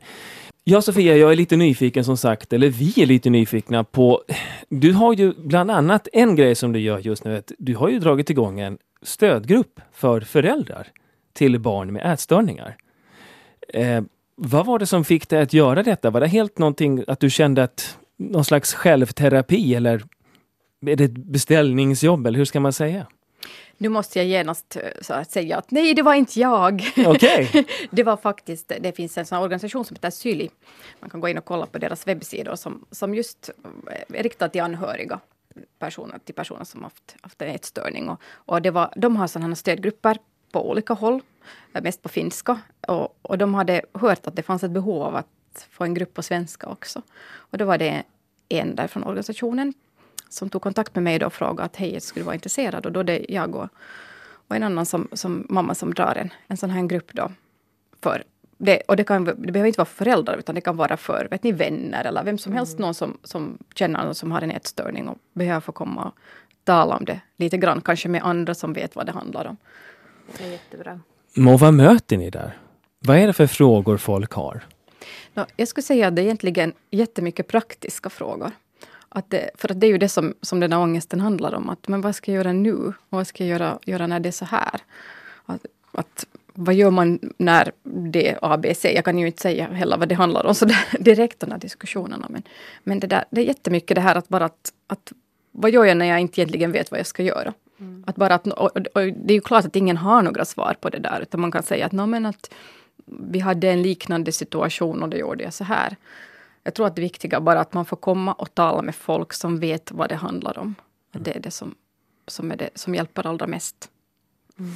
Ja, 0.64 0.82
Sofia, 0.82 1.18
jag 1.18 1.32
är 1.32 1.36
lite 1.36 1.56
nyfiken 1.56 2.06
som 2.06 2.18
sagt, 2.18 2.54
eller 2.54 2.70
vi 2.70 3.02
är 3.02 3.06
lite 3.06 3.30
nyfikna 3.30 3.84
på... 3.84 4.24
Du 4.70 4.94
har 4.94 5.14
ju 5.14 5.34
bland 5.38 5.72
annat 5.72 6.08
en 6.14 6.36
grej 6.36 6.56
som 6.56 6.74
du 6.74 6.80
gör 6.80 7.00
just 7.00 7.24
nu. 7.24 7.38
Att 7.38 7.52
du 7.58 7.76
har 7.76 7.90
ju 7.90 8.00
dragit 8.00 8.30
igång 8.30 8.60
en 8.60 8.78
stödgrupp 9.02 9.82
för 9.94 10.22
föräldrar 10.22 10.88
till 11.34 11.60
barn 11.60 11.94
med 11.94 12.14
ätstörningar. 12.14 12.78
Eh, 13.74 14.02
vad 14.38 14.66
var 14.66 14.80
det 14.80 14.86
som 14.86 15.06
fick 15.06 15.30
dig 15.30 15.42
att 15.42 15.54
göra 15.54 15.84
detta? 15.84 16.10
Var 16.10 16.20
det 16.20 16.28
helt 16.28 16.58
någonting 16.58 17.04
att 17.08 17.20
du 17.20 17.30
kände 17.30 17.64
att 17.64 17.98
någon 18.18 18.46
slags 18.46 18.74
självterapi 18.74 19.76
eller 19.76 20.04
är 20.86 20.96
det 20.96 21.04
ett 21.04 21.18
beställningsjobb 21.18 22.28
eller 22.28 22.38
hur 22.38 22.46
ska 22.46 22.60
man 22.60 22.74
säga? 22.74 23.08
Nu 23.78 23.90
måste 23.90 24.20
jag 24.20 24.28
genast 24.28 24.76
eh, 24.76 24.82
så 25.02 25.14
att 25.14 25.32
säga 25.32 25.58
att 25.58 25.72
nej, 25.72 25.94
det 25.94 26.02
var 26.02 26.14
inte 26.14 26.40
jag. 26.40 26.92
Okay. 27.08 27.48
det 27.92 28.04
var 28.04 28.18
faktiskt, 28.18 28.72
det 28.80 28.96
finns 28.96 29.18
en 29.18 29.26
sån 29.26 29.38
organisation 29.38 29.86
som 29.86 29.96
heter 29.96 30.10
Syli. 30.10 30.50
Man 31.00 31.10
kan 31.10 31.20
gå 31.20 31.30
in 31.30 31.38
och 31.38 31.46
kolla 31.46 31.66
på 31.66 31.78
deras 31.78 32.08
webbsidor 32.08 32.56
som, 32.56 32.86
som 32.92 33.16
just 33.16 33.50
är 34.10 34.24
riktad 34.24 34.50
till 34.50 34.62
anhöriga 34.62 35.20
personer, 35.80 36.20
till 36.26 36.36
personer 36.36 36.64
som 36.64 36.84
haft, 36.84 37.16
haft 37.22 37.42
en 37.42 37.50
ätstörning. 37.50 38.10
Och, 38.10 38.22
och 38.34 38.62
det 38.62 38.72
var, 38.72 38.94
de 38.96 39.16
har 39.16 39.28
sådana 39.28 39.56
stödgrupper 39.56 40.18
på 40.58 40.70
olika 40.70 40.94
håll, 40.94 41.22
eh, 41.74 41.82
mest 41.82 42.02
på 42.02 42.10
finska. 42.10 42.60
Och, 42.88 43.18
och 43.22 43.38
de 43.38 43.54
hade 43.54 43.82
hört 43.94 44.28
att 44.28 44.36
det 44.36 44.44
fanns 44.44 44.64
ett 44.64 44.72
behov 44.72 45.02
av 45.02 45.16
att 45.16 45.68
få 45.70 45.84
en 45.84 45.94
grupp 45.94 46.14
på 46.14 46.22
svenska 46.22 46.68
också. 46.68 47.02
Och 47.52 47.58
då 47.58 47.66
var 47.66 47.78
det 47.78 48.04
en 48.50 48.76
där 48.76 48.88
från 48.88 49.04
organisationen 49.04 49.74
som 50.30 50.50
tog 50.50 50.62
kontakt 50.62 50.96
med 50.96 51.04
mig 51.04 51.20
då 51.20 51.26
och 51.26 51.34
frågade 51.34 51.64
att 51.64 51.76
hej, 51.76 52.02
skulle 52.02 52.24
du 52.24 52.26
vara 52.26 52.36
intresserad? 52.36 52.86
Och 52.86 52.92
då 52.92 53.04
det 53.04 53.26
jag 53.30 53.56
och, 53.56 53.70
och 54.48 54.56
en 54.56 54.64
annan 54.64 54.86
som, 54.86 55.08
som 55.14 55.46
mamma 55.50 55.76
som 55.76 55.94
drar 55.94 56.16
en, 56.16 56.30
en 56.48 56.58
sån 56.58 56.70
här 56.70 56.88
grupp 56.88 57.14
då. 57.14 57.32
För 58.02 58.24
det, 58.58 58.82
och 58.88 58.96
det, 58.96 59.04
kan, 59.04 59.26
det 59.26 59.52
behöver 59.52 59.68
inte 59.68 59.80
vara 59.80 59.86
för 59.86 60.06
föräldrar 60.06 60.38
utan 60.38 60.56
det 60.56 60.62
kan 60.62 60.78
vara 60.78 60.98
för 60.98 61.28
vet 61.32 61.44
ni, 61.44 61.52
vänner 61.52 62.06
eller 62.06 62.24
vem 62.24 62.38
som 62.38 62.54
helst, 62.54 62.74
mm. 62.74 62.82
någon 62.82 62.94
som, 62.94 63.18
som 63.24 63.58
känner 63.76 64.06
någon 64.06 64.16
som 64.16 64.32
har 64.32 64.42
en 64.42 64.52
ätstörning 64.52 65.08
och 65.08 65.18
behöver 65.34 65.62
få 65.62 65.72
komma 65.72 66.06
och 66.06 66.16
tala 66.64 66.96
om 66.96 67.06
det 67.06 67.22
lite 67.38 67.58
grann, 67.58 67.82
kanske 67.82 68.10
med 68.10 68.22
andra 68.24 68.56
som 68.56 68.74
vet 68.74 68.96
vad 68.96 69.06
det 69.06 69.12
handlar 69.12 69.46
om. 69.48 69.58
Det 70.38 70.44
är 70.44 70.52
jättebra. 70.52 71.00
Och 71.54 71.60
vad 71.60 71.74
möter 71.74 72.18
ni 72.18 72.30
där? 72.30 72.58
Vad 73.00 73.18
är 73.18 73.28
det 73.28 73.34
för 73.34 73.48
frågor 73.48 73.98
folk 73.98 74.32
har? 74.32 74.64
No, 75.34 75.46
jag 75.56 75.68
skulle 75.68 75.84
säga 75.84 76.08
att 76.08 76.16
det 76.16 76.22
är 76.22 76.24
egentligen 76.24 76.74
jättemycket 76.92 77.48
praktiska 77.48 78.10
frågor. 78.10 78.52
Att 79.10 79.30
det, 79.30 79.50
för 79.56 79.72
att 79.72 79.80
det 79.80 79.88
är 79.88 79.92
ju 79.92 79.98
det 79.98 80.10
som, 80.10 80.34
som 80.42 80.60
den 80.60 80.74
här 80.74 80.80
ångesten 80.80 81.20
handlar 81.20 81.56
om. 81.56 81.70
Att, 81.70 81.88
men 81.88 82.02
vad 82.02 82.16
ska 82.16 82.32
jag 82.32 82.38
göra 82.38 82.54
nu? 82.54 82.74
Och 82.74 82.94
vad 83.10 83.28
ska 83.28 83.44
jag 83.44 83.50
göra, 83.50 83.80
göra 83.86 84.08
när 84.08 84.20
det 84.20 84.30
är 84.30 84.32
så 84.32 84.46
här? 84.46 84.82
Att, 85.46 85.66
att, 85.92 86.26
vad 86.54 86.76
gör 86.76 86.92
man 86.92 87.20
när 87.38 87.72
det 87.84 88.30
är 88.30 88.40
ABC? 88.42 88.86
Jag 88.86 89.06
kan 89.06 89.20
ju 89.20 89.28
inte 89.28 89.42
säga 89.42 89.68
heller 89.68 89.98
vad 89.98 90.10
det 90.10 90.16
handlar 90.16 90.46
om 90.46 90.56
så 90.56 90.66
där, 90.66 90.86
direkt, 91.00 91.40
de 91.40 91.52
här 91.52 91.58
diskussionerna. 91.58 92.28
Men, 92.30 92.44
men 92.84 93.00
det, 93.00 93.08
där, 93.08 93.26
det 93.30 93.42
är 93.42 93.46
jättemycket 93.46 93.96
det 93.96 94.02
här 94.02 94.16
att 94.16 94.30
bara 94.30 94.46
att, 94.46 94.74
att 94.88 95.12
vad 95.52 95.72
gör 95.72 95.86
jag 95.86 95.98
när 95.98 96.06
jag 96.06 96.20
inte 96.20 96.42
egentligen 96.42 96.72
vet 96.72 96.92
vad 96.92 97.00
jag 97.00 97.08
ska 97.08 97.24
göra? 97.24 97.54
Mm. 97.80 98.04
Att 98.08 98.16
bara 98.16 98.36
att, 98.36 98.48
och, 98.48 98.78
och 98.78 99.02
det 99.02 99.34
är 99.34 99.36
ju 99.36 99.42
klart 99.42 99.66
att 99.66 99.76
ingen 99.76 99.98
har 99.98 100.22
några 100.22 100.46
svar 100.46 100.76
på 100.82 100.90
det 100.90 101.00
där. 101.00 101.22
Utan 101.22 101.42
man 101.42 101.52
kan 101.52 101.64
säga 101.64 101.86
att, 101.86 101.92
men 101.92 102.26
att 102.26 102.54
vi 103.06 103.40
hade 103.40 103.70
en 103.70 103.82
liknande 103.82 104.32
situation 104.32 105.04
och 105.04 105.10
då 105.10 105.18
gjorde 105.18 105.44
jag 105.44 105.54
så 105.54 105.64
här. 105.64 105.96
Jag 106.64 106.74
tror 106.74 106.88
att 106.88 106.96
det 106.96 107.02
viktiga 107.02 107.38
är 107.38 107.42
bara 107.42 107.60
att 107.60 107.74
man 107.74 107.86
får 107.86 107.98
komma 107.98 108.34
och 108.34 108.56
tala 108.56 108.82
med 108.82 108.96
folk 108.96 109.34
som 109.34 109.60
vet 109.60 109.92
vad 109.92 110.10
det 110.10 110.16
handlar 110.16 110.58
om. 110.58 110.76
Att 111.14 111.26
det 111.26 111.36
är 111.36 111.40
det 111.40 111.52
som, 111.52 111.76
som, 112.28 112.52
är 112.52 112.58
det, 112.58 112.70
som 112.76 112.96
hjälper 112.96 113.28
allra 113.28 113.48
mest. 113.48 113.90
Mm. 114.60 114.72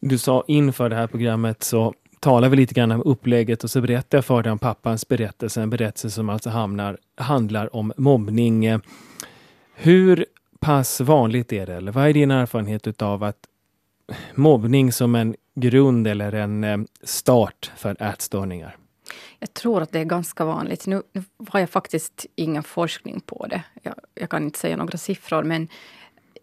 Du 0.00 0.18
sa 0.18 0.44
inför 0.46 0.88
det 0.88 0.96
här 0.96 1.06
programmet 1.06 1.62
så 1.62 1.94
talar 2.20 2.48
vi 2.48 2.56
lite 2.56 2.74
grann 2.74 2.90
om 2.90 3.02
upplägget 3.04 3.64
och 3.64 3.70
så 3.70 3.80
berättar 3.80 4.18
jag 4.18 4.24
för 4.24 4.42
dig 4.42 4.52
om 4.52 4.58
pappans 4.58 5.08
berättelse, 5.08 5.62
en 5.62 5.70
berättelse 5.70 6.10
som 6.10 6.28
alltså 6.28 6.50
hamnar, 6.50 6.98
handlar 7.16 7.76
om 7.76 7.92
mobbning. 7.96 8.80
Hur 9.74 10.26
pass 10.60 11.00
vanligt 11.00 11.52
är 11.52 11.66
det, 11.66 11.74
eller 11.74 11.92
vad 11.92 12.08
är 12.08 12.12
din 12.12 12.30
erfarenhet 12.30 12.86
utav 12.86 13.22
att 13.22 13.46
mobbning 14.34 14.92
som 14.92 15.14
en 15.14 15.36
grund 15.54 16.06
eller 16.06 16.32
en 16.32 16.64
eh, 16.64 16.78
start 17.02 17.72
för 17.76 18.02
ätstörningar? 18.02 18.76
Jag 19.38 19.54
tror 19.54 19.82
att 19.82 19.92
det 19.92 19.98
är 19.98 20.04
ganska 20.04 20.44
vanligt. 20.44 20.86
Nu, 20.86 21.02
nu 21.12 21.24
har 21.48 21.60
jag 21.60 21.70
faktiskt 21.70 22.26
ingen 22.34 22.62
forskning 22.62 23.20
på 23.20 23.46
det. 23.50 23.62
Jag, 23.82 23.94
jag, 24.14 24.30
kan 24.30 24.44
inte 24.44 24.58
säga 24.58 24.76
några 24.76 24.98
siffror, 24.98 25.42
men 25.42 25.68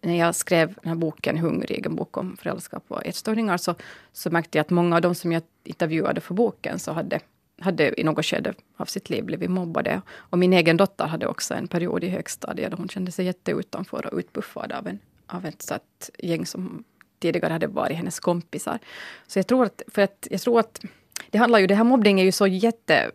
när 0.01 0.19
jag 0.19 0.36
skrev 0.36 0.67
den 0.82 0.89
här 0.89 0.95
boken 0.95 1.38
Hungrig, 1.38 1.86
en 1.86 1.95
bok 1.95 2.17
om 2.17 2.38
föräldraskap 2.38 2.84
och 2.88 3.06
ätstörningar, 3.06 3.58
så, 3.58 3.75
så 4.13 4.30
märkte 4.30 4.58
jag 4.58 4.63
att 4.63 4.69
många 4.69 4.95
av 4.95 5.01
de 5.01 5.15
som 5.15 5.32
jag 5.32 5.43
intervjuade 5.63 6.21
för 6.21 6.34
boken 6.34 6.80
så 6.80 6.91
hade, 6.91 7.19
hade 7.62 8.02
i 8.02 8.04
något 8.04 8.26
skede 8.26 8.54
av 8.78 8.86
sitt 8.86 9.10
liv 9.10 9.24
blivit 9.26 9.50
mobbade. 9.50 10.02
Och 10.15 10.39
min 10.39 10.54
egen 10.54 10.78
dotter 10.78 11.06
hade 11.06 11.28
också 11.28 11.54
en 11.54 11.68
period 11.68 12.04
i 12.04 12.10
högstadiet 12.10 12.72
där 12.72 12.78
hon 12.78 12.89
kände 12.89 13.12
sig 13.12 13.26
jätteutanför 13.26 14.13
och 14.13 14.18
utbuffad 14.20 14.72
av, 14.72 14.88
en, 14.88 15.00
av 15.28 15.46
ett 15.46 15.62
sånt 15.62 16.10
gäng 16.18 16.46
som 16.46 16.84
tidigare 17.20 17.54
hade 17.54 17.68
varit 17.68 17.98
hennes 17.98 18.20
kompisar. 18.20 18.80
Så 19.28 19.39
jag 19.39 19.48
tror 19.48 19.65
att, 19.65 19.82
för 19.88 20.02
att, 20.02 20.28
jag 20.32 20.41
tror 20.41 20.60
att 20.60 20.82
det 21.30 21.38
handlar 21.38 21.60
ju, 21.60 21.68
det 21.68 21.76
här 21.76 21.84
mobbning 21.84 22.20
är 22.20 22.24
ju 22.24 22.32
så 22.32 22.48
jätte 22.48 23.12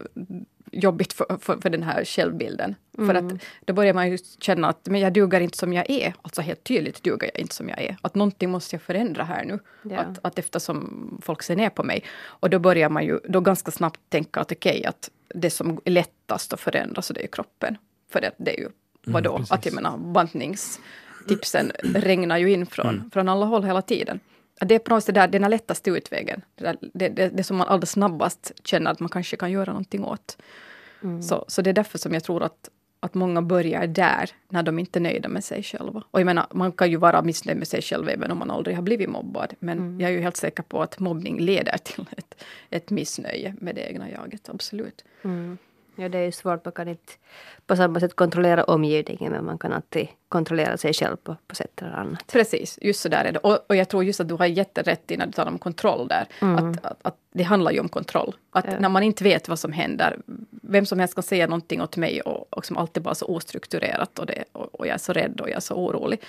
jättejobbigt 0.72 1.12
för, 1.12 1.38
för, 1.40 1.56
för 1.56 1.70
den 1.70 1.82
här 1.82 2.04
självbilden. 2.04 2.74
Mm. 2.98 3.06
För 3.06 3.14
att 3.14 3.42
då 3.64 3.72
börjar 3.72 3.94
man 3.94 4.10
ju 4.10 4.18
känna 4.40 4.68
att 4.68 4.86
men 4.86 5.00
jag 5.00 5.12
duger 5.12 5.40
inte 5.40 5.58
som 5.58 5.72
jag 5.72 5.90
är. 5.90 6.14
Alltså 6.22 6.42
helt 6.42 6.64
tydligt 6.64 7.02
duger 7.02 7.30
jag 7.34 7.40
inte 7.40 7.54
som 7.54 7.68
jag 7.68 7.78
är. 7.78 7.96
Att 8.02 8.14
någonting 8.14 8.50
måste 8.50 8.76
jag 8.76 8.82
förändra 8.82 9.24
här 9.24 9.44
nu. 9.44 9.58
Ja. 9.82 9.98
Att, 9.98 10.18
att 10.22 10.38
eftersom 10.38 11.18
folk 11.22 11.42
ser 11.42 11.56
ner 11.56 11.70
på 11.70 11.82
mig. 11.82 12.04
Och 12.40 12.50
då 12.50 12.58
börjar 12.58 12.88
man 12.88 13.04
ju 13.04 13.20
då 13.28 13.40
ganska 13.40 13.70
snabbt 13.70 14.00
tänka 14.08 14.40
att 14.40 14.52
okej, 14.52 14.78
okay, 14.78 14.84
att 14.84 15.10
det 15.34 15.50
som 15.50 15.80
är 15.84 15.90
lättast 15.90 16.52
att 16.52 16.60
förändra 16.60 17.02
så 17.02 17.12
det 17.12 17.22
är 17.22 17.28
kroppen. 17.28 17.76
För 18.12 18.20
det, 18.20 18.30
det 18.36 18.56
är 18.56 18.60
ju 18.60 18.68
vadå? 19.06 19.36
Mm, 19.36 19.46
att 19.50 19.66
jag 19.66 19.74
menar 19.74 19.98
bantningstipsen 19.98 21.72
regnar 21.84 22.38
ju 22.38 22.52
in 22.52 22.66
från, 22.66 22.88
mm. 22.88 23.10
från 23.10 23.28
alla 23.28 23.46
håll 23.46 23.64
hela 23.64 23.82
tiden 23.82 24.20
det 24.66 24.74
är 24.74 24.78
på 24.78 24.94
något 24.94 25.04
sätt 25.04 25.14
där, 25.14 25.28
den 25.28 25.50
lättaste 25.50 25.90
utvägen. 25.90 26.42
Det, 26.54 26.64
där, 26.64 26.76
det, 26.80 27.08
det, 27.08 27.28
det 27.28 27.44
som 27.44 27.56
man 27.56 27.68
allra 27.68 27.86
snabbast 27.86 28.52
känner 28.64 28.90
att 28.90 29.00
man 29.00 29.08
kanske 29.08 29.36
kan 29.36 29.50
göra 29.50 29.72
någonting 29.72 30.04
åt. 30.04 30.38
Mm. 31.02 31.22
Så, 31.22 31.44
så 31.48 31.62
det 31.62 31.70
är 31.70 31.74
därför 31.74 31.98
som 31.98 32.14
jag 32.14 32.24
tror 32.24 32.42
att, 32.42 32.68
att 33.00 33.14
många 33.14 33.42
börjar 33.42 33.86
där, 33.86 34.30
när 34.48 34.62
de 34.62 34.78
inte 34.78 34.98
är 34.98 35.00
nöjda 35.00 35.28
med 35.28 35.44
sig 35.44 35.62
själva. 35.62 36.02
Och 36.10 36.20
jag 36.20 36.26
menar, 36.26 36.46
man 36.50 36.72
kan 36.72 36.90
ju 36.90 36.96
vara 36.96 37.22
missnöjd 37.22 37.58
med 37.58 37.68
sig 37.68 37.82
själv 37.82 38.08
även 38.08 38.30
om 38.30 38.38
man 38.38 38.50
aldrig 38.50 38.76
har 38.76 38.82
blivit 38.82 39.08
mobbad. 39.08 39.54
Men 39.58 39.78
mm. 39.78 40.00
jag 40.00 40.10
är 40.10 40.14
ju 40.14 40.20
helt 40.20 40.36
säker 40.36 40.62
på 40.62 40.82
att 40.82 40.98
mobbning 40.98 41.40
leder 41.40 41.78
till 41.78 42.06
ett, 42.16 42.44
ett 42.70 42.90
missnöje 42.90 43.54
med 43.60 43.74
det 43.74 43.80
egna 43.80 44.10
jaget, 44.10 44.48
absolut. 44.48 45.04
Mm. 45.22 45.58
Ja, 46.00 46.08
det 46.08 46.18
är 46.18 46.24
ju 46.24 46.32
svårt. 46.32 46.64
Man 46.64 46.72
kan 46.72 46.88
inte 46.88 47.12
på 47.66 47.76
samma 47.76 48.00
sätt 48.00 48.16
kontrollera 48.16 48.64
omgivningen 48.64 49.32
men 49.32 49.44
man 49.44 49.58
kan 49.58 49.72
alltid 49.72 50.08
kontrollera 50.28 50.76
sig 50.76 50.92
själv 50.92 51.16
på, 51.16 51.36
på 51.46 51.54
sätt 51.54 51.82
eller 51.82 51.92
annat. 51.92 52.26
Precis, 52.26 52.78
just 52.82 53.00
så 53.00 53.08
där 53.08 53.24
är 53.24 53.32
det. 53.32 53.38
Och, 53.38 53.58
och 53.68 53.76
jag 53.76 53.88
tror 53.88 54.04
just 54.04 54.20
att 54.20 54.28
du 54.28 54.34
har 54.34 54.46
jätterätt 54.46 55.10
i 55.10 55.16
när 55.16 55.26
du 55.26 55.32
talar 55.32 55.50
om 55.50 55.58
kontroll 55.58 56.08
där. 56.08 56.26
Mm. 56.40 56.56
Att, 56.56 56.84
att, 56.84 56.98
att, 57.02 57.16
det 57.32 57.42
handlar 57.42 57.72
ju 57.72 57.80
om 57.80 57.88
kontroll. 57.88 58.34
Att 58.50 58.64
ja. 58.64 58.78
när 58.78 58.88
man 58.88 59.02
inte 59.02 59.24
vet 59.24 59.48
vad 59.48 59.58
som 59.58 59.72
händer, 59.72 60.18
vem 60.50 60.86
som 60.86 60.98
helst 60.98 61.14
kan 61.14 61.22
säga 61.22 61.46
någonting 61.46 61.82
åt 61.82 61.96
mig 61.96 62.20
och, 62.20 62.46
och 62.50 62.66
som 62.66 62.76
alltid 62.76 63.02
bara 63.02 63.14
så 63.14 63.26
ostrukturerat 63.26 64.18
och, 64.18 64.26
det, 64.26 64.44
och, 64.52 64.80
och 64.80 64.86
jag 64.86 64.94
är 64.94 64.98
så 64.98 65.12
rädd 65.12 65.40
och 65.40 65.48
jag 65.48 65.56
är 65.56 65.60
så 65.60 65.74
orolig. 65.74 66.20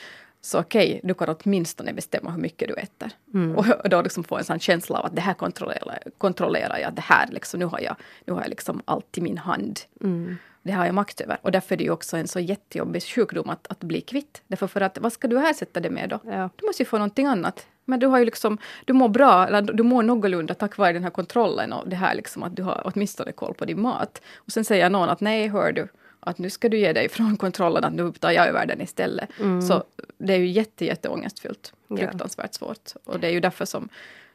Så 0.41 0.59
okej, 0.59 0.89
okay, 0.89 1.01
du 1.03 1.13
kan 1.13 1.35
åtminstone 1.39 1.93
bestämma 1.93 2.31
hur 2.31 2.41
mycket 2.41 2.67
du 2.67 2.73
äter. 2.73 3.11
Mm. 3.33 3.55
Och, 3.55 3.65
och, 3.83 3.89
då 3.89 4.01
liksom 4.01 4.23
få 4.23 4.37
en 4.37 4.43
sån 4.43 4.59
känsla 4.59 4.99
av 4.99 5.05
att 5.05 5.15
det 5.15 5.21
här 5.21 5.33
kontrollerar, 5.33 5.99
kontrollerar 6.17 6.77
jag. 6.77 6.93
Det 6.93 7.01
här 7.01 7.27
liksom, 7.31 7.59
nu 7.59 7.65
har 7.65 7.79
jag, 7.79 7.95
nu 8.25 8.33
har 8.33 8.41
jag 8.41 8.49
liksom 8.49 8.81
allt 8.85 9.17
i 9.17 9.21
min 9.21 9.37
hand. 9.37 9.79
Mm. 10.03 10.37
Det 10.63 10.71
har 10.71 10.85
jag 10.85 10.95
makt 10.95 11.21
över. 11.21 11.37
Och 11.41 11.51
därför 11.51 11.75
är 11.75 11.77
det 11.77 11.83
ju 11.83 11.91
också 11.91 12.17
en 12.17 12.27
så 12.27 12.39
jättejobbig 12.39 13.03
sjukdom 13.03 13.49
att, 13.49 13.67
att 13.67 13.79
bli 13.79 14.01
kvitt. 14.01 14.41
Därför 14.47 14.67
för 14.67 14.81
att 14.81 14.97
vad 14.97 15.13
ska 15.13 15.27
du 15.27 15.49
ersätta 15.49 15.79
det 15.79 15.89
med 15.89 16.09
då? 16.09 16.19
Ja. 16.23 16.49
Du 16.55 16.65
måste 16.65 16.83
ju 16.83 16.87
få 16.87 16.97
någonting 16.97 17.25
annat. 17.25 17.67
Men 17.85 17.99
du 17.99 18.07
har 18.07 18.19
ju 18.19 18.25
liksom, 18.25 18.57
du 18.85 18.93
mår 18.93 19.09
bra, 19.09 19.47
eller 19.47 19.61
du 19.61 19.83
mår 19.83 20.03
någorlunda 20.03 20.53
tack 20.53 20.77
vare 20.77 20.93
den 20.93 21.03
här 21.03 21.09
kontrollen 21.09 21.73
och 21.73 21.89
det 21.89 21.95
här 21.95 22.15
liksom 22.15 22.43
att 22.43 22.55
du 22.55 22.63
har 22.63 22.81
åtminstone 22.85 23.31
koll 23.31 23.53
på 23.53 23.65
din 23.65 23.81
mat. 23.81 24.21
Och 24.35 24.51
sen 24.51 24.65
säger 24.65 24.89
någon 24.89 25.09
att 25.09 25.21
nej, 25.21 25.47
hör 25.47 25.71
du, 25.71 25.87
att 26.21 26.37
nu 26.37 26.49
ska 26.49 26.69
du 26.69 26.77
ge 26.77 26.93
dig 26.93 27.09
från 27.09 27.37
kontrollen, 27.37 27.83
att 27.83 27.93
nu 27.93 28.11
tar 28.11 28.31
jag 28.31 28.47
över 28.47 28.65
den 28.65 28.81
istället. 28.81 29.29
Mm. 29.39 29.61
Så 29.61 29.83
det 30.17 30.33
är 30.33 30.37
ju 30.37 30.47
jätte, 30.47 30.85
jätte 30.85 31.09
ångestfyllt. 31.09 31.73
Fruktansvärt 31.87 32.53
svårt. 32.53 32.91
Och 33.03 33.19
det 33.19 33.27
är 33.27 33.31
ju 33.31 33.39
därför 33.39 33.65
som, 33.65 33.89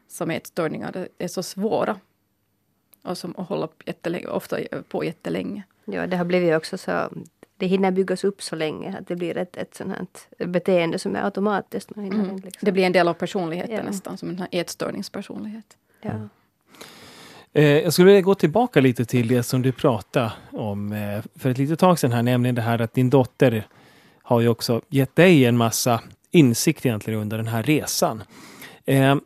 som 0.08 0.30
ätstörningar 0.30 1.08
är 1.18 1.28
så 1.28 1.42
svåra. 1.42 2.00
Och 3.02 3.18
som 3.18 3.34
håller 3.38 3.68
jättelänge, 3.84 4.26
ofta 4.26 4.58
på 4.88 5.04
jättelänge. 5.04 5.62
Ja, 5.84 6.06
det 6.06 6.16
har 6.16 6.24
blivit 6.24 6.54
också 6.54 6.78
så 6.78 7.08
det 7.56 7.66
hinner 7.66 7.90
byggas 7.90 8.24
upp 8.24 8.42
så 8.42 8.56
länge 8.56 8.96
att 8.98 9.06
det 9.06 9.16
blir 9.16 9.36
ett, 9.36 9.56
ett 9.56 9.74
sånt 9.74 9.92
här 9.92 10.46
beteende 10.46 10.98
som 10.98 11.16
är 11.16 11.24
automatiskt. 11.24 11.96
Man 11.96 12.04
mm. 12.04 12.36
liksom. 12.36 12.66
Det 12.66 12.72
blir 12.72 12.84
en 12.84 12.92
del 12.92 13.08
av 13.08 13.14
personligheten 13.14 13.74
ja. 13.74 13.82
nästan, 13.82 14.18
som 14.18 14.30
en 14.30 14.46
ätstörningspersonlighet. 14.50 15.76
Ja. 16.00 16.28
Eh, 17.56 17.64
jag 17.64 17.92
skulle 17.92 18.06
vilja 18.06 18.20
gå 18.20 18.34
tillbaka 18.34 18.80
lite 18.80 19.04
till 19.04 19.28
det 19.28 19.42
som 19.42 19.62
du 19.62 19.72
pratade 19.72 20.32
om 20.52 20.92
eh, 20.92 21.22
för 21.34 21.50
ett 21.50 21.58
litet 21.58 21.78
tag 21.78 21.98
sedan 21.98 22.12
här, 22.12 22.22
nämligen 22.22 22.54
det 22.54 22.62
här 22.62 22.80
att 22.80 22.94
din 22.94 23.10
dotter 23.10 23.66
har 24.22 24.40
ju 24.40 24.48
också 24.48 24.80
gett 24.88 25.16
dig 25.16 25.44
en 25.44 25.56
massa 25.56 26.00
insikt 26.30 26.86
egentligen 26.86 27.20
under 27.20 27.36
den 27.36 27.46
här 27.46 27.62
resan. 27.62 28.22
Eh, 28.84 29.16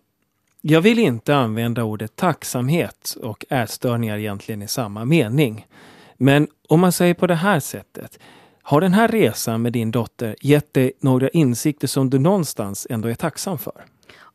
jag 0.60 0.80
vill 0.80 0.98
inte 0.98 1.36
använda 1.36 1.84
ordet 1.84 2.16
tacksamhet 2.16 3.16
och 3.22 3.44
ätstörningar 3.48 4.18
egentligen 4.18 4.62
i 4.62 4.68
samma 4.68 5.04
mening. 5.04 5.66
Men 6.16 6.48
om 6.68 6.80
man 6.80 6.92
säger 6.92 7.14
på 7.14 7.26
det 7.26 7.34
här 7.34 7.60
sättet. 7.60 8.18
Har 8.62 8.80
den 8.80 8.92
här 8.92 9.08
resan 9.08 9.62
med 9.62 9.72
din 9.72 9.90
dotter 9.90 10.36
gett 10.40 10.74
dig 10.74 10.92
några 11.00 11.28
insikter 11.28 11.86
som 11.86 12.10
du 12.10 12.18
någonstans 12.18 12.86
ändå 12.90 13.08
är 13.08 13.14
tacksam 13.14 13.58
för? 13.58 13.84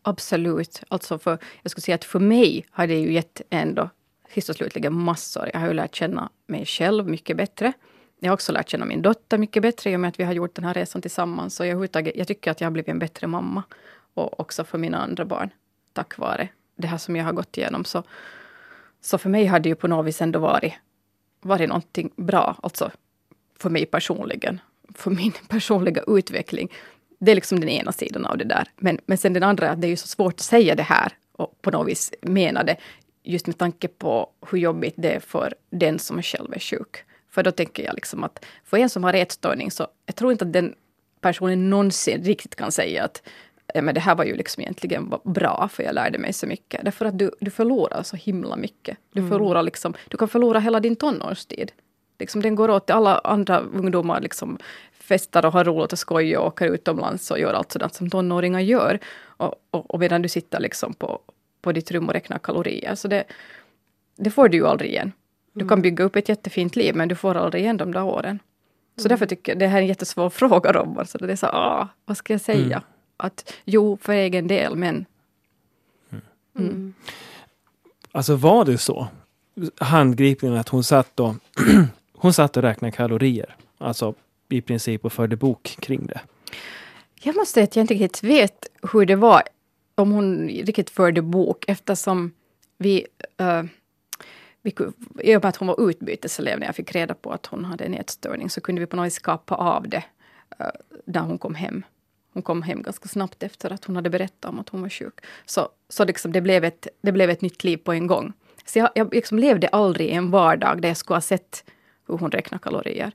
Absolut. 0.08 0.84
Alltså 0.88 1.20
för, 1.20 1.38
jag 1.62 1.72
skulle 1.72 1.82
säga 1.82 1.95
att 1.95 2.06
för 2.06 2.20
mig 2.20 2.66
har 2.72 2.88
det 2.88 2.99
ju 2.99 3.14
gett 3.14 3.41
ändå 3.49 3.89
sist 4.30 4.49
och 4.49 4.56
slutligen 4.56 4.93
massor. 4.93 5.49
Jag 5.53 5.60
har 5.60 5.68
ju 5.68 5.74
lärt 5.74 5.95
känna 5.95 6.30
mig 6.47 6.66
själv 6.66 7.08
mycket 7.08 7.38
bättre. 7.38 7.74
Jag 8.20 8.30
har 8.30 8.34
också 8.34 8.51
lärt 8.51 8.70
känna 8.70 8.86
min 8.86 9.01
dotter 9.01 9.38
mycket 9.38 9.62
bättre 9.62 9.91
i 9.91 9.95
och 9.95 9.99
med 9.99 10.08
att 10.08 10.20
vi 10.20 10.24
har 10.24 10.34
gjort 10.34 10.56
den 10.56 10.66
här 10.66 10.74
resan 10.74 11.01
tillsammans. 11.01 11.56
Så 11.56 11.66
jag, 11.66 11.89
jag 12.16 12.28
tycker 12.28 12.51
att 12.51 12.62
jag 12.62 12.66
har 12.66 12.72
blivit 12.72 12.89
en 12.89 12.99
bättre 12.99 13.28
mamma. 13.28 13.64
Och 14.14 14.39
också 14.39 14.64
för 14.64 14.78
mina 14.78 14.97
andra 14.97 15.26
barn. 15.26 15.49
Tack 15.93 16.18
vare 16.18 16.49
det 16.76 16.88
här 16.88 16.97
som 16.97 17.16
jag 17.16 17.26
har 17.26 17.34
gått 17.34 17.58
igenom. 17.58 17.86
Så, 17.86 18.03
så 19.01 19.18
för 19.18 19.30
mig 19.30 19.45
har 19.45 19.60
det 19.60 19.70
ju 19.70 19.76
på 19.76 19.88
något 19.88 20.06
vis 20.06 20.22
ändå 20.22 20.39
varit, 20.39 20.74
varit 21.41 21.70
någonting 21.70 22.12
bra. 22.16 22.56
Alltså 22.64 22.91
för 23.60 23.70
mig 23.70 23.86
personligen. 23.86 24.60
För 24.93 25.12
min 25.12 25.32
personliga 25.47 26.03
utveckling. 26.08 26.72
Det 27.20 27.32
är 27.32 27.36
liksom 27.36 27.59
den 27.59 27.70
ena 27.70 27.91
sidan 27.91 28.26
av 28.26 28.38
det 28.38 28.43
där. 28.43 28.68
Men, 28.78 28.99
men 29.05 29.18
sen 29.18 29.34
den 29.34 29.43
andra, 29.43 29.70
att 29.70 29.82
det 29.82 29.88
är 29.88 29.89
ju 29.89 29.95
så 29.95 30.07
svårt 30.07 30.34
att 30.34 30.39
säga 30.39 30.76
det 30.76 30.84
här 30.84 31.11
och 31.32 31.61
på 31.61 31.72
något 31.72 31.88
vis 31.88 32.13
mena 32.22 32.63
det. 32.63 32.78
Just 33.24 33.47
med 33.47 33.57
tanke 33.57 33.88
på 33.88 34.30
hur 34.51 34.59
jobbigt 34.59 34.93
det 34.97 35.13
är 35.13 35.20
för 35.20 35.53
den 35.70 35.99
som 35.99 36.22
själv 36.22 36.53
är 36.53 36.59
sjuk. 36.59 36.97
För 37.30 37.43
då 37.43 37.51
tänker 37.51 37.84
jag 37.84 37.95
liksom 37.95 38.24
att 38.24 38.45
för 38.63 38.78
en 38.78 38.89
som 38.89 39.03
har 39.03 39.13
ätstörning 39.13 39.72
så 39.72 39.88
jag 40.05 40.16
tror 40.16 40.32
inte 40.32 40.45
att 40.45 40.53
den 40.53 40.76
personen 41.22 41.70
någonsin 41.70 42.24
riktigt 42.24 42.55
kan 42.55 42.72
säga 42.72 43.03
att 43.03 43.22
men 43.74 43.95
det 43.95 43.99
här 43.99 44.16
var 44.16 44.24
ju 44.26 44.36
liksom 44.36 44.61
egentligen 44.61 45.13
bra 45.24 45.70
för 45.72 45.84
jag 45.84 45.95
lärde 45.95 46.18
mig 46.18 46.34
så 46.34 46.47
mycket. 46.47 46.86
Därför 46.86 47.05
att 47.05 47.20
du, 47.20 47.32
du 47.39 47.51
förlorar 47.51 48.03
så 48.03 48.16
himla 48.16 48.55
mycket. 48.55 48.97
Du, 49.13 49.20
mm. 49.20 49.32
förlorar 49.32 49.63
liksom, 49.63 49.93
du 50.07 50.18
kan 50.18 50.28
förlora 50.28 50.59
hela 50.59 50.80
din 50.80 50.95
tonårstid. 50.95 51.72
Liksom, 52.20 52.41
den 52.41 52.55
går 52.55 52.70
åt 52.70 52.86
till 52.86 52.95
alla 52.95 53.18
andra 53.18 53.59
ungdomar 53.59 54.22
liksom, 54.22 54.57
festar 55.06 55.45
och 55.45 55.53
har 55.53 55.64
roligt 55.64 55.93
och 55.93 55.99
skojar 55.99 56.39
och 56.39 56.47
åker 56.47 56.68
utomlands 56.68 57.32
och 57.32 57.39
gör 57.39 57.53
allt 57.53 57.72
sådant 57.72 57.93
som 57.93 58.10
tonåringar 58.10 58.60
gör. 58.60 58.99
Och, 59.18 59.56
och, 59.72 59.91
och 59.91 59.99
medan 59.99 60.22
du 60.22 60.30
sitter 60.30 60.60
liksom 60.60 60.93
på, 60.93 61.20
på 61.62 61.72
ditt 61.72 61.91
rum 61.91 62.08
och 62.08 62.14
räknar 62.14 62.39
kalorier. 62.39 62.95
Så 62.95 63.08
det, 63.08 63.24
det 64.18 64.32
får 64.32 64.49
du 64.49 64.58
ju 64.58 64.68
aldrig 64.68 64.91
igen. 64.91 65.12
Du 65.53 65.60
kan 65.60 65.74
mm. 65.74 65.82
bygga 65.82 66.03
upp 66.03 66.16
ett 66.16 66.30
jättefint 66.30 66.76
liv 66.76 66.95
men 66.95 67.08
du 67.08 67.16
får 67.16 67.36
aldrig 67.36 67.64
igen 67.64 67.78
de 67.78 67.91
där 67.91 68.03
åren. 68.03 68.39
Så 68.95 69.01
mm. 69.01 69.10
därför 69.10 69.26
tycker 69.26 69.51
jag 69.51 69.60
det 69.60 69.68
här 69.68 69.78
är 69.78 69.82
en 69.82 69.88
jättesvår 69.88 70.30
fråga 70.39 70.72
Robban. 70.72 71.08
Så 71.08 71.18
det 71.18 71.32
är 71.32 71.36
så, 71.36 71.47
ah, 71.47 71.88
vad 72.06 72.18
ska 72.18 72.34
jag 72.34 72.41
säga? 72.41 72.66
Mm. 72.66 72.82
Att 73.18 73.53
jo, 73.66 73.97
för 74.01 74.14
egen 74.14 74.47
del, 74.47 74.76
men... 74.76 75.06
Mm. 76.12 76.70
mm. 76.70 76.93
Alltså 78.12 78.36
var 78.36 78.66
det 78.66 78.78
så? 78.78 79.08
Handgripligen 79.78 80.56
att 80.56 80.70
hon 80.70 80.84
satt 80.84 81.20
och, 81.20 81.36
hon 82.14 82.34
satt 82.34 82.58
och 82.58 82.64
räknade 82.64 82.91
kalorier. 82.91 83.56
Alltså 83.78 84.14
i 84.49 84.61
princip 84.61 85.05
och 85.05 85.13
förde 85.13 85.35
bok 85.35 85.77
kring 85.79 86.05
det. 86.05 86.21
Jag 87.21 87.35
måste 87.35 87.53
säga 87.53 87.63
att 87.63 87.75
jag 87.75 87.83
inte 87.83 87.93
riktigt 87.93 88.23
vet 88.23 88.67
hur 88.91 89.05
det 89.05 89.15
var, 89.15 89.43
om 89.95 90.11
hon 90.11 90.47
riktigt 90.47 90.89
förde 90.89 91.21
bok 91.21 91.65
eftersom 91.67 92.31
vi 92.77 93.05
uh, 93.41 93.63
vi, 94.61 94.75
I 95.19 95.35
och 95.35 95.43
med 95.43 95.45
att 95.45 95.55
hon 95.55 95.67
var 95.67 95.89
utbyteselev 95.89 96.59
när 96.59 96.65
jag 96.65 96.75
fick 96.75 96.95
reda 96.95 97.13
på 97.13 97.31
att 97.31 97.45
hon 97.45 97.65
hade 97.65 97.83
en 97.83 97.93
ätstörning 97.93 98.49
så 98.49 98.61
kunde 98.61 98.79
vi 98.79 98.85
på 98.85 98.95
något 98.95 99.05
vis 99.05 99.13
skapa 99.13 99.55
av 99.55 99.89
det 99.89 100.03
uh, 100.61 100.67
när 101.05 101.21
hon 101.21 101.37
kom 101.37 101.55
hem. 101.55 101.83
Hon 102.33 102.43
kom 102.43 102.61
hem 102.61 102.81
ganska 102.81 103.07
snabbt 103.07 103.43
efter 103.43 103.73
att 103.73 103.85
hon 103.85 103.95
hade 103.95 104.09
berättat 104.09 104.45
om 104.45 104.59
att 104.59 104.69
hon 104.69 104.81
var 104.81 104.89
sjuk. 104.89 105.13
Så, 105.45 105.69
så 105.89 106.05
liksom 106.05 106.31
det, 106.31 106.41
blev 106.41 106.63
ett, 106.63 106.87
det 107.01 107.11
blev 107.11 107.29
ett 107.29 107.41
nytt 107.41 107.63
liv 107.63 107.77
på 107.77 107.91
en 107.91 108.07
gång. 108.07 108.33
Så 108.65 108.79
jag, 108.79 108.89
jag 108.95 109.13
liksom 109.13 109.39
levde 109.39 109.67
aldrig 109.67 110.07
i 110.07 110.11
en 110.11 110.31
vardag 110.31 110.81
där 110.81 110.89
jag 110.89 110.97
skulle 110.97 111.15
ha 111.15 111.21
sett 111.21 111.63
hur 112.07 112.17
hon 112.17 112.31
räknar 112.31 112.59
kalorier. 112.59 113.11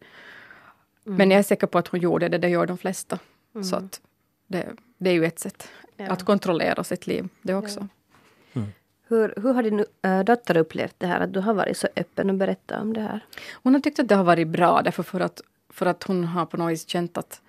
Mm. 1.06 1.18
Men 1.18 1.30
jag 1.30 1.38
är 1.38 1.42
säker 1.42 1.66
på 1.66 1.78
att 1.78 1.88
hon 1.88 2.00
gjorde 2.00 2.28
det, 2.28 2.38
det 2.38 2.48
gör 2.48 2.66
de 2.66 2.78
flesta. 2.78 3.18
Mm. 3.54 3.64
Så 3.64 3.76
att 3.76 4.00
det, 4.46 4.66
det, 4.98 5.10
är 5.10 5.14
ju 5.14 5.24
ett 5.24 5.38
sätt 5.38 5.68
ja. 5.96 6.06
att 6.08 6.24
kontrollera 6.24 6.84
sitt 6.84 7.06
liv 7.06 7.28
det 7.42 7.54
också. 7.54 7.80
Ja. 7.80 8.60
Mm. 8.60 8.68
Hur, 9.08 9.34
hur 9.36 9.54
har 9.54 9.62
din 9.62 9.84
äh, 10.02 10.20
dotter 10.24 10.56
upplevt 10.56 10.94
det 10.98 11.06
här 11.06 11.20
att 11.20 11.32
du 11.32 11.40
har 11.40 11.54
varit 11.54 11.76
så 11.76 11.88
öppen 11.96 12.30
och 12.30 12.36
berättat 12.36 12.82
om 12.82 12.92
det 12.92 13.00
här? 13.00 13.20
Hon 13.62 13.74
har 13.74 13.80
tyckt 13.80 13.98
att 13.98 14.08
det 14.08 14.14
har 14.14 14.24
varit 14.24 14.48
bra 14.48 14.82
därför 14.82 15.02
för 15.02 15.20
att, 15.20 15.40
för 15.68 15.86
att 15.86 16.02
hon 16.02 16.24
har 16.24 16.46
på 16.46 16.56
något 16.56 16.72
vis 16.72 16.88
känt 16.88 17.18
att, 17.18 17.40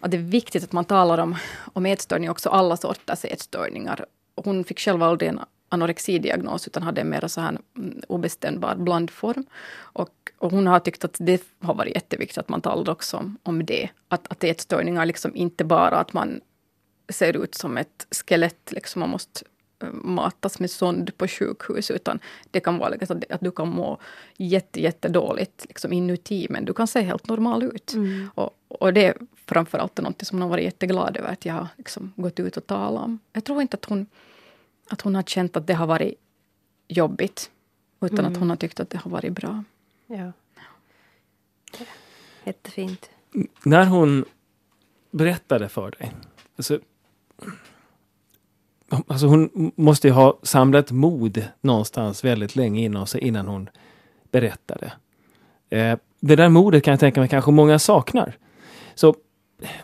att 0.00 0.10
det 0.10 0.16
är 0.16 0.22
viktigt 0.22 0.64
att 0.64 0.72
man 0.72 0.84
talar 0.84 1.18
om, 1.18 1.36
om 1.72 1.86
ätstörning, 1.86 2.30
också 2.30 2.48
alla 2.48 2.76
sorters 2.76 3.24
ätstörningar. 3.24 4.06
Hon 4.34 4.64
fick 4.64 4.80
själv 4.80 5.02
aldrig 5.02 5.28
en 5.28 5.40
anorexidiagnos 5.68 6.66
utan 6.66 6.82
hade 6.82 7.00
en 7.00 7.10
mer 7.10 7.28
så 7.28 7.40
här 7.40 7.58
mm, 7.76 8.02
obestämbar 8.08 8.76
blandform. 8.76 9.46
Och, 9.76 10.30
och, 10.38 10.50
hon 10.50 10.66
har 10.66 10.80
tyckt 10.80 11.04
att 11.04 11.16
det 11.18 11.42
har 11.60 11.74
varit 11.74 11.94
jätteviktigt 11.94 12.38
att 12.38 12.48
man 12.48 12.60
talar 12.60 12.92
också 12.92 13.16
om, 13.16 13.38
om 13.42 13.66
det. 13.66 13.88
Att, 14.08 14.32
att 14.32 14.44
ätstörningar 14.44 15.06
liksom 15.06 15.36
inte 15.36 15.64
bara 15.64 15.98
att 15.98 16.12
man 16.12 16.40
ser 17.08 17.44
ut 17.44 17.54
som 17.54 17.76
ett 17.76 18.06
skelett, 18.10 18.72
liksom 18.72 19.00
man 19.00 19.10
måste 19.10 19.44
eh, 19.82 19.88
matas 19.92 20.58
med 20.58 20.70
sond 20.70 21.18
på 21.18 21.28
sjukhus, 21.28 21.90
utan 21.90 22.18
det 22.50 22.60
kan 22.60 22.78
vara 22.78 22.88
liksom 22.88 23.22
att 23.30 23.40
du 23.40 23.50
kan 23.50 23.68
må 23.68 23.98
jätte, 24.36 24.80
jätte 24.80 25.08
dåligt 25.08 25.64
liksom 25.68 25.92
inuti, 25.92 26.46
men 26.50 26.64
du 26.64 26.72
kan 26.72 26.86
se 26.86 27.00
helt 27.00 27.28
normal 27.28 27.62
ut. 27.62 27.92
Mm. 27.92 28.30
Och, 28.34 28.50
och 28.68 28.92
det 28.92 29.04
är 29.04 29.16
framförallt 29.46 30.00
något 30.00 30.26
som 30.26 30.38
hon 30.38 30.42
har 30.42 30.48
varit 30.48 30.64
jätteglad 30.64 31.16
över 31.16 31.28
att 31.32 31.44
jag 31.44 31.54
har 31.54 31.68
liksom 31.76 32.12
gått 32.16 32.40
ut 32.40 32.56
och 32.56 32.66
talat 32.66 33.04
om. 33.04 33.18
Jag 33.32 33.44
tror 33.44 33.62
inte 33.62 33.74
att 33.74 33.84
hon 33.84 34.06
att 34.88 35.00
hon 35.00 35.14
har 35.14 35.22
känt 35.22 35.56
att 35.56 35.66
det 35.66 35.74
har 35.74 35.86
varit 35.86 36.14
jobbigt. 36.88 37.50
Utan 38.00 38.18
mm. 38.18 38.32
att 38.32 38.38
hon 38.38 38.50
har 38.50 38.56
tyckt 38.56 38.80
att 38.80 38.90
det 38.90 38.98
har 38.98 39.10
varit 39.10 39.32
bra. 39.32 39.64
Ja. 40.06 40.32
Jättefint. 42.44 43.10
När 43.62 43.86
hon 43.86 44.24
berättade 45.10 45.68
för 45.68 45.90
dig. 45.90 46.12
Alltså, 46.56 46.80
alltså 49.06 49.26
hon 49.26 49.72
måste 49.76 50.08
ju 50.08 50.14
ha 50.14 50.38
samlat 50.42 50.90
mod 50.90 51.44
någonstans 51.60 52.24
väldigt 52.24 52.56
länge 52.56 52.82
inom 52.82 53.06
sig 53.06 53.20
innan 53.20 53.48
hon 53.48 53.68
berättade. 54.30 54.92
Eh, 55.70 55.98
det 56.20 56.36
där 56.36 56.48
modet 56.48 56.84
kan 56.84 56.92
jag 56.92 57.00
tänka 57.00 57.20
mig 57.20 57.28
kanske 57.28 57.50
många 57.50 57.78
saknar. 57.78 58.36
Så 58.94 59.14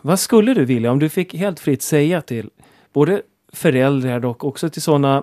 vad 0.03 0.21
skulle 0.21 0.55
du 0.55 0.65
vilja 0.65 0.93
om 0.93 0.99
du 0.99 1.09
fick 1.09 1.35
helt 1.35 1.61
fritt 1.61 1.83
säga 1.83 2.21
till 2.21 2.51
både 2.93 3.23
föräldrar 3.53 4.25
och 4.25 4.45
också 4.45 4.71
till 4.71 4.83
sådana 4.83 5.23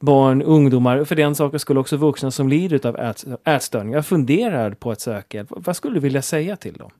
barn, 0.00 0.42
ungdomar, 0.42 1.04
för 1.04 1.16
den 1.16 1.34
saken 1.34 1.60
skulle 1.60 1.80
också 1.80 1.96
vuxna 1.96 2.30
som 2.30 2.48
lider 2.48 2.86
av 2.86 2.96
ät, 2.96 3.24
ätstörningar 3.44 4.02
funderar 4.02 4.70
på 4.70 4.90
att 4.90 5.00
söka 5.00 5.36
hjälp. 5.36 5.48
Vad 5.50 5.76
skulle 5.76 5.94
du 5.94 6.00
vilja 6.00 6.22
säga 6.22 6.56
till 6.56 6.74
dem? 6.74 6.90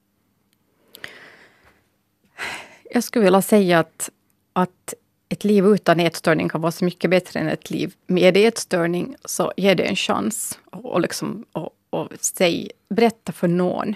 Jag 2.92 3.04
skulle 3.04 3.24
vilja 3.24 3.42
säga 3.42 3.78
att, 3.78 4.10
att 4.52 4.94
ett 5.28 5.44
liv 5.44 5.66
utan 5.66 6.00
ätstörning 6.00 6.48
kan 6.48 6.60
vara 6.60 6.72
så 6.72 6.84
mycket 6.84 7.10
bättre 7.10 7.40
än 7.40 7.48
ett 7.48 7.70
liv 7.70 7.94
med 8.06 8.36
ätstörning. 8.36 9.16
Så 9.24 9.52
ge 9.56 9.74
det 9.74 9.82
en 9.82 9.96
chans 9.96 10.58
och, 10.70 11.00
liksom, 11.00 11.44
och, 11.52 11.70
och 11.90 12.08
säg, 12.20 12.70
berätta 12.88 13.32
för 13.32 13.48
någon 13.48 13.94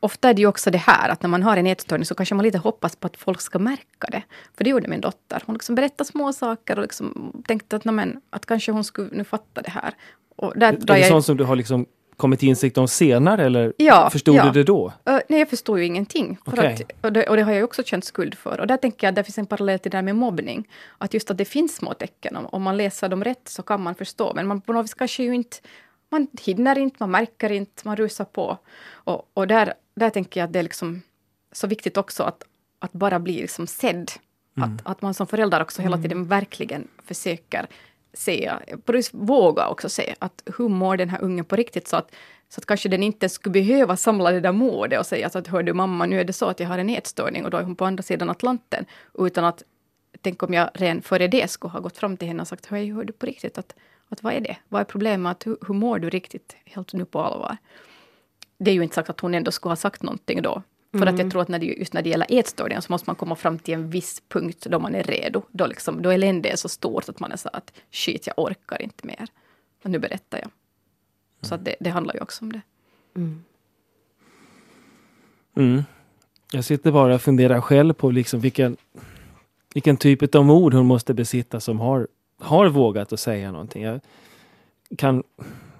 ofta 0.00 0.28
är 0.28 0.34
det 0.34 0.40
ju 0.40 0.46
också 0.46 0.70
det 0.70 0.78
här 0.78 1.08
att 1.08 1.22
när 1.22 1.30
man 1.30 1.42
har 1.42 1.56
en 1.56 1.66
ätstörning 1.66 2.04
så 2.04 2.14
kanske 2.14 2.34
man 2.34 2.44
lite 2.44 2.58
hoppas 2.58 2.96
på 2.96 3.06
att 3.06 3.16
folk 3.16 3.40
ska 3.40 3.58
märka 3.58 4.08
det. 4.10 4.22
För 4.56 4.64
det 4.64 4.70
gjorde 4.70 4.88
min 4.88 5.00
dotter. 5.00 5.42
Hon 5.46 5.54
liksom 5.54 5.74
berättade 5.74 6.10
små 6.10 6.32
saker 6.32 6.76
och 6.76 6.82
liksom 6.82 7.32
tänkte 7.46 7.76
att, 7.76 7.84
men, 7.84 8.20
att 8.30 8.46
kanske 8.46 8.72
hon 8.72 8.84
skulle 8.84 9.08
nu 9.12 9.24
fatta 9.24 9.62
det 9.62 9.70
här. 9.70 9.94
Och 10.36 10.52
där 10.56 10.72
är 10.72 10.76
det 10.76 10.98
jag... 10.98 11.08
sånt 11.08 11.24
som 11.24 11.36
du 11.36 11.44
har 11.44 11.56
liksom 11.56 11.86
kommit 12.18 12.40
till 12.40 12.48
insikt 12.48 12.78
om 12.78 12.88
senare 12.88 13.44
eller 13.44 13.72
ja, 13.76 14.10
förstod 14.10 14.34
ja. 14.34 14.44
du 14.44 14.50
det 14.50 14.64
då? 14.64 14.86
Uh, 14.86 15.18
nej, 15.28 15.38
jag 15.38 15.50
förstod 15.50 15.78
ju 15.78 15.84
ingenting. 15.84 16.38
Okay. 16.46 16.72
att, 16.72 16.80
och, 17.00 17.12
det, 17.12 17.26
och, 17.26 17.36
det, 17.36 17.42
har 17.42 17.52
jag 17.52 17.64
också 17.64 17.82
känt 17.82 18.04
skuld 18.04 18.34
för. 18.34 18.60
Och 18.60 18.66
där 18.66 18.76
tänker 18.76 19.06
jag 19.06 19.12
att 19.12 19.16
det 19.16 19.24
finns 19.24 19.38
en 19.38 19.46
parallell 19.46 19.78
till 19.78 19.90
det 19.90 19.96
där 19.96 20.02
med 20.02 20.16
mobbning. 20.16 20.68
Att 20.98 21.14
just 21.14 21.30
att 21.30 21.38
det 21.38 21.44
finns 21.44 21.76
små 21.76 21.94
tecken. 21.94 22.36
Om, 22.36 22.46
om 22.46 22.62
man 22.62 22.76
läser 22.76 23.08
dem 23.08 23.24
rätt 23.24 23.48
så 23.48 23.62
kan 23.62 23.82
man 23.82 23.94
förstå. 23.94 24.32
Men 24.34 24.46
man 24.46 24.60
på 24.60 24.72
något 24.72 24.84
vis 24.84 24.94
kanske 24.94 25.22
ju 25.22 25.34
inte 25.34 25.56
man 26.10 26.26
hinner 26.40 26.78
inte, 26.78 26.96
man 27.00 27.10
märker 27.10 27.52
inte, 27.52 27.82
man 27.84 27.96
rusar 27.96 28.24
på. 28.24 28.58
Och, 28.90 29.30
och 29.34 29.46
där, 29.46 29.74
där 29.94 30.10
tänker 30.10 30.40
jag 30.40 30.46
att 30.46 30.52
det 30.52 30.58
är 30.58 30.62
liksom 30.62 31.02
så 31.52 31.66
viktigt 31.66 31.96
också 31.96 32.22
att, 32.22 32.44
att 32.78 32.92
bara 32.92 33.18
bli 33.18 33.40
liksom 33.40 33.66
sedd. 33.66 34.10
Mm. 34.56 34.74
Att, 34.74 34.86
att 34.86 35.02
man 35.02 35.14
som 35.14 35.26
förälder 35.26 35.62
också 35.62 35.82
hela 35.82 35.96
mm. 35.96 36.02
tiden 36.02 36.24
verkligen 36.24 36.88
försöker 37.04 37.66
se, 38.12 38.52
våga 39.12 39.68
också 39.68 39.88
se 39.88 40.14
att 40.18 40.42
hur 40.58 40.68
mår 40.68 40.96
den 40.96 41.08
här 41.08 41.22
ungen 41.22 41.44
på 41.44 41.56
riktigt 41.56 41.88
så 41.88 41.96
att, 41.96 42.14
så 42.48 42.60
att 42.60 42.66
kanske 42.66 42.88
den 42.88 43.02
inte 43.02 43.28
skulle 43.28 43.52
behöva 43.52 43.96
samla 43.96 44.30
det 44.30 44.40
där 44.40 44.52
modet 44.52 45.00
och 45.00 45.06
säga 45.06 45.26
att 45.26 45.46
hör 45.46 45.62
du 45.62 45.72
mamma, 45.72 46.06
nu 46.06 46.20
är 46.20 46.24
det 46.24 46.32
så 46.32 46.46
att 46.46 46.60
jag 46.60 46.68
har 46.68 46.78
en 46.78 46.90
ätstörning 46.90 47.44
och 47.44 47.50
då 47.50 47.56
är 47.56 47.62
hon 47.62 47.76
på 47.76 47.84
andra 47.84 48.02
sidan 48.02 48.30
Atlanten. 48.30 48.84
Utan 49.18 49.44
att 49.44 49.62
tänk 50.20 50.42
om 50.42 50.54
jag 50.54 50.70
redan 50.74 51.02
före 51.02 51.28
det 51.28 51.50
skulle 51.50 51.70
ha 51.70 51.80
gått 51.80 51.96
fram 51.96 52.16
till 52.16 52.28
henne 52.28 52.40
och 52.40 52.48
sagt 52.48 52.66
hej, 52.66 52.92
hör 52.92 53.04
du 53.04 53.12
på 53.12 53.26
riktigt 53.26 53.58
att 53.58 53.74
att 54.08 54.22
vad 54.22 54.34
är 54.34 54.40
det? 54.40 54.56
Vad 54.68 54.80
är 54.80 54.84
problemet? 54.84 55.46
Hur, 55.46 55.56
hur 55.66 55.74
mår 55.74 55.98
du 55.98 56.10
riktigt 56.10 56.56
helt 56.64 56.92
nu 56.92 57.04
på 57.04 57.20
allvar? 57.20 57.56
Det 58.58 58.70
är 58.70 58.74
ju 58.74 58.82
inte 58.82 58.94
sagt 58.94 59.10
att 59.10 59.20
hon 59.20 59.34
ändå 59.34 59.50
skulle 59.50 59.70
ha 59.70 59.76
sagt 59.76 60.02
någonting 60.02 60.42
då. 60.42 60.62
För 60.92 61.06
att 61.06 61.18
jag 61.18 61.30
tror 61.30 61.42
att 61.42 61.48
när 61.48 61.58
det, 61.58 61.66
just 61.66 61.92
när 61.92 62.02
det 62.02 62.10
gäller 62.10 62.26
ätstörningar 62.30 62.80
så 62.80 62.92
måste 62.92 63.08
man 63.08 63.16
komma 63.16 63.36
fram 63.36 63.58
till 63.58 63.74
en 63.74 63.90
viss 63.90 64.22
punkt 64.28 64.66
då 64.70 64.78
man 64.78 64.94
är 64.94 65.02
redo. 65.02 65.42
Då, 65.50 65.66
liksom, 65.66 66.02
då 66.02 66.10
eländet 66.10 66.52
är 66.52 66.56
så 66.56 66.68
stort 66.68 67.08
att 67.08 67.20
man 67.20 67.32
är 67.32 67.36
så 67.36 67.48
att 67.52 67.72
shit, 67.90 68.26
jag 68.26 68.38
orkar 68.38 68.82
inte 68.82 69.06
mer. 69.06 69.28
Och 69.84 69.90
nu 69.90 69.98
berättar 69.98 70.38
jag. 70.38 70.50
Så 71.40 71.54
att 71.54 71.64
det, 71.64 71.76
det 71.80 71.90
handlar 71.90 72.14
ju 72.14 72.20
också 72.20 72.44
om 72.44 72.52
det. 72.52 72.60
Mm. 75.56 75.84
Jag 76.52 76.64
sitter 76.64 76.92
bara 76.92 77.14
och 77.14 77.22
funderar 77.22 77.60
själv 77.60 77.94
på 77.94 78.10
liksom 78.10 78.40
vilken, 78.40 78.76
vilken 79.74 79.96
typ 79.96 80.34
av 80.34 80.44
mod 80.44 80.74
hon 80.74 80.86
måste 80.86 81.14
besitta 81.14 81.60
som 81.60 81.80
har, 81.80 82.08
har 82.38 82.68
vågat 82.68 83.12
att 83.12 83.20
säga 83.20 83.52
någonting. 83.52 83.82
Jag 83.82 84.00
kan, 84.98 85.22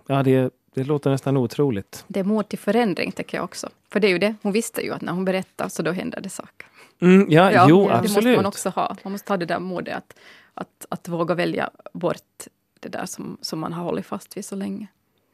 ja, 0.07 0.23
det, 0.23 0.55
det 0.75 0.85
låter 0.85 1.11
nästan 1.11 1.37
otroligt. 1.37 2.05
Det 2.09 2.21
är 2.21 2.25
mod 2.25 2.49
till 2.49 2.59
förändring, 2.59 3.13
tycker 3.13 3.39
jag 3.39 3.45
också. 3.45 3.69
För 3.91 4.01
det 4.01 4.07
är 4.07 4.11
ju 4.11 4.19
det, 4.19 4.35
hon 4.43 4.53
visste 4.53 4.83
ju 4.83 4.93
att 4.93 5.03
när 5.03 5.13
hon 5.13 5.25
berättar 5.25 5.69
så 5.69 5.83
då 5.83 5.93
händer 5.93 6.21
det 6.21 6.29
saker. 6.29 6.67
Mm, 7.01 7.27
ja, 7.31 7.53
Ja, 7.53 7.67
jo, 7.69 7.89
det 7.89 7.95
absolut. 7.95 8.15
måste 8.15 8.37
man 8.37 8.47
också 8.47 8.69
ha. 8.69 8.97
Man 9.03 9.13
måste 9.13 9.33
ha 9.33 9.37
det 9.37 9.47
där 9.47 9.59
modet 9.59 9.95
att, 9.97 10.17
att, 10.55 10.87
att 10.89 11.09
våga 11.09 11.35
välja 11.35 11.71
bort 11.93 12.47
det 12.81 12.89
där 12.89 13.07
som, 13.07 13.39
som 13.41 13.59
man 13.59 13.73
har 13.73 13.85
hållit 13.85 14.07
fast 14.07 14.37
vid 14.37 14.45
så 14.45 14.57
länge. 14.57 14.87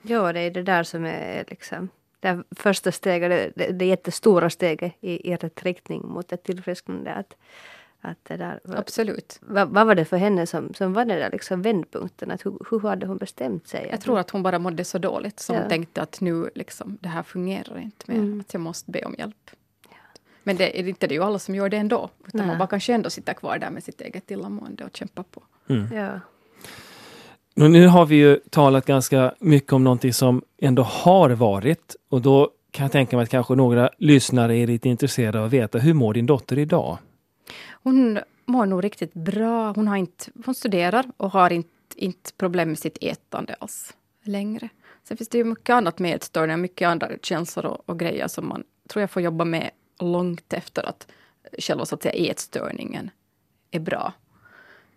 Ja, 0.02 0.32
det 0.32 0.40
är 0.40 0.50
det 0.50 0.62
där 0.62 0.82
som 0.82 1.04
är 1.04 1.44
liksom 1.48 1.88
det 2.20 2.42
första 2.56 2.92
steget, 2.92 3.30
det, 3.30 3.66
det, 3.66 3.72
det 3.72 3.84
jättestora 3.84 4.50
steget 4.50 4.92
i, 5.00 5.30
i 5.32 5.36
rätt 5.36 5.62
riktning 5.62 6.06
mot 6.06 6.32
ett 6.32 6.42
tillfrisknande. 6.42 7.14
Att, 7.14 7.36
att 8.04 8.18
det 8.22 8.36
där, 8.36 8.60
vad, 8.64 8.78
Absolut. 8.78 9.38
vad, 9.40 9.68
vad 9.68 9.86
var 9.86 9.94
det 9.94 10.04
för 10.04 10.16
henne 10.16 10.46
som, 10.46 10.74
som 10.74 10.92
var 10.92 11.04
den 11.04 11.18
där 11.18 11.30
liksom 11.30 11.62
vändpunkten? 11.62 12.30
Att 12.30 12.46
hur, 12.46 12.58
hur 12.70 12.80
hade 12.80 13.06
hon 13.06 13.16
bestämt 13.16 13.68
sig? 13.68 13.88
Jag 13.90 14.00
tror 14.00 14.18
att 14.18 14.30
hon 14.30 14.42
bara 14.42 14.58
mådde 14.58 14.84
så 14.84 14.98
dåligt 14.98 15.40
så 15.40 15.52
Ja. 15.52 15.58
hon 15.60 15.68
tänkte 15.68 16.02
att 16.02 16.20
nu 16.20 16.50
liksom, 16.54 16.98
det 17.00 17.08
här 17.08 17.22
fungerar 17.22 17.78
inte 17.78 18.12
mer. 18.12 18.18
Mm. 18.18 18.40
Att 18.40 18.54
jag 18.54 18.60
måste 18.60 18.90
be 18.90 19.04
om 19.04 19.14
hjälp. 19.18 19.50
Men 20.42 20.56
det 20.56 20.80
är 20.80 20.88
inte 20.88 21.06
det 21.06 21.14
är 21.14 21.16
ju 21.16 21.24
alla 21.24 21.38
som 21.38 21.54
gör 21.54 21.68
det 21.68 21.76
ändå. 21.76 22.10
Utan 22.26 22.38
Nej. 22.38 22.46
man 22.46 22.58
bara 22.58 22.68
kanske 22.68 22.94
ändå 22.94 23.10
sitter 23.10 23.34
kvar 23.34 23.58
där 23.58 23.70
med 23.70 23.84
sitt 23.84 24.00
eget 24.00 24.30
illamående 24.30 24.84
och 24.84 24.96
kämpar 24.96 25.22
på. 25.22 25.42
Ja. 25.94 26.20
Nu, 27.54 27.68
nu 27.68 27.86
har 27.86 28.06
vi 28.06 28.16
ju 28.16 28.40
talat 28.50 28.86
ganska 28.86 29.34
mycket 29.38 29.72
om 29.72 29.84
någonting 29.84 30.12
som 30.12 30.42
ändå 30.58 30.82
har 30.82 31.30
varit 31.30 31.96
och 32.08 32.22
då 32.22 32.50
kan 32.70 32.84
jag 32.84 32.92
tänka 32.92 33.16
mig 33.16 33.22
att 33.22 33.30
kanske 33.30 33.54
några 33.54 33.90
lyssnare 33.98 34.56
är 34.56 34.66
lite 34.66 34.88
intresserade 34.88 35.38
av 35.38 35.44
att 35.44 35.52
veta 35.52 35.78
hur 35.78 35.94
mår 35.94 36.14
din 36.14 36.26
dotter 36.26 36.58
idag? 36.58 36.98
Hon 37.84 38.18
mår 38.46 38.66
nog 38.66 38.84
riktigt 38.84 39.14
bra. 39.14 39.72
Hon, 39.72 39.88
har 39.88 39.96
inte, 39.96 40.30
hon 40.44 40.54
studerar 40.54 41.06
och 41.16 41.30
har 41.30 41.52
inte, 41.52 41.70
inte 41.96 42.32
problem 42.32 42.68
med 42.68 42.78
sitt 42.78 42.98
ätande 43.00 43.56
alls 43.60 43.96
längre. 44.22 44.68
Sen 45.02 45.16
finns 45.16 45.28
det 45.28 45.38
ju 45.38 45.44
mycket 45.44 45.70
annat 45.70 45.98
med 45.98 46.14
ätstörningar, 46.14 46.56
mycket 46.56 46.88
andra 46.88 47.08
känslor 47.22 47.66
och, 47.66 47.88
och 47.88 47.98
grejer 47.98 48.28
som 48.28 48.48
man 48.48 48.64
tror 48.88 49.00
jag 49.00 49.10
får 49.10 49.22
jobba 49.22 49.44
med 49.44 49.70
långt 50.00 50.52
efter 50.52 50.88
att 50.88 51.06
själva 51.58 51.84
så 51.84 51.94
att 51.94 52.02
säga 52.02 52.30
ätstörningen 52.30 53.10
är 53.70 53.80
bra. 53.80 54.12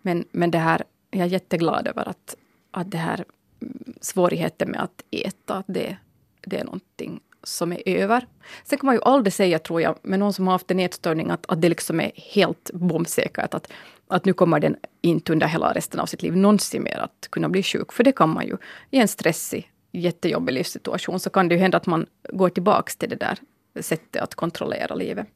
Men, 0.02 0.26
men 0.32 0.52
det 0.52 0.58
här, 0.58 0.84
jag 1.12 1.22
är 1.22 1.30
jätteglad 1.30 1.88
över 1.88 2.10
att, 2.10 2.36
att 2.72 2.92
det 2.92 2.98
här 2.98 3.26
mm, 3.62 3.94
svårigheten 4.02 4.72
med 4.72 4.84
att 4.84 5.04
äta, 5.12 5.56
att 5.56 5.66
det, 5.68 5.98
det 6.42 6.60
är 6.60 6.64
någonting 6.64 7.20
som 7.48 7.72
är 7.72 7.82
över. 7.86 8.28
Sen 8.64 8.80
kan 8.80 8.86
man 8.86 8.96
ju 8.96 9.02
aldrig 9.02 9.34
säga, 9.34 9.60
tror 9.60 9.82
jag, 9.82 9.96
med 10.02 10.20
någon 10.20 10.34
som 10.34 10.48
har 10.48 10.52
haft 10.52 10.72
en 10.72 10.80
ätstörning, 10.80 11.30
att, 11.30 11.46
att 11.46 11.62
det 11.62 11.70
liksom 11.70 12.00
är 12.00 12.12
helt 12.16 12.72
bombsäkert. 12.74 13.54
Att, 13.54 13.72
att 14.08 14.26
nu 14.26 14.34
kommer 14.34 14.60
den 14.60 14.76
inte 15.02 15.32
under 15.32 15.48
hela 15.48 15.74
resten 15.74 16.00
av 16.00 16.06
sitt 16.06 16.22
liv 16.22 16.38
någonsin 16.38 16.84
mer 16.84 16.98
att 16.98 17.28
kunna 17.30 17.50
bli 17.50 17.64
sjuk. 17.64 17.94
För 17.94 18.04
det 18.04 18.12
kan 18.12 18.30
man 18.30 18.46
ju. 18.46 18.58
I 18.92 18.98
en 18.98 19.08
stressig, 19.08 19.72
jättejobbig 19.92 20.54
livssituation 20.54 21.20
så 21.20 21.30
kan 21.30 21.48
det 21.48 21.56
ju 21.56 21.62
hända 21.62 21.78
att 21.78 21.86
man 21.86 22.06
går 22.30 22.50
tillbaks 22.50 22.96
till 22.96 23.10
det 23.10 23.16
där 23.16 23.38
sättet 23.82 24.22
att 24.22 24.36
kontrollera 24.36 24.96
livet. 24.96 25.28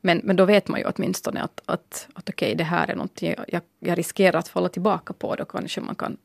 Men, 0.00 0.20
men 0.24 0.36
då 0.36 0.44
vet 0.44 0.68
man 0.68 0.80
ju 0.80 0.86
åtminstone 0.86 1.42
att, 1.42 1.62
att, 1.66 2.08
att 2.14 2.28
okej, 2.28 2.54
det 2.54 2.64
här 2.64 2.90
är 2.90 2.94
någonting 2.94 3.34
jag, 3.48 3.62
jag, 3.78 3.98
riskerar 3.98 4.38
att 4.38 4.48
falla 4.48 4.68
tillbaka 4.68 5.12
på. 5.12 5.34
Då 5.34 5.44
kanske 5.44 5.80
man 5.80 5.94
kan 5.94 6.16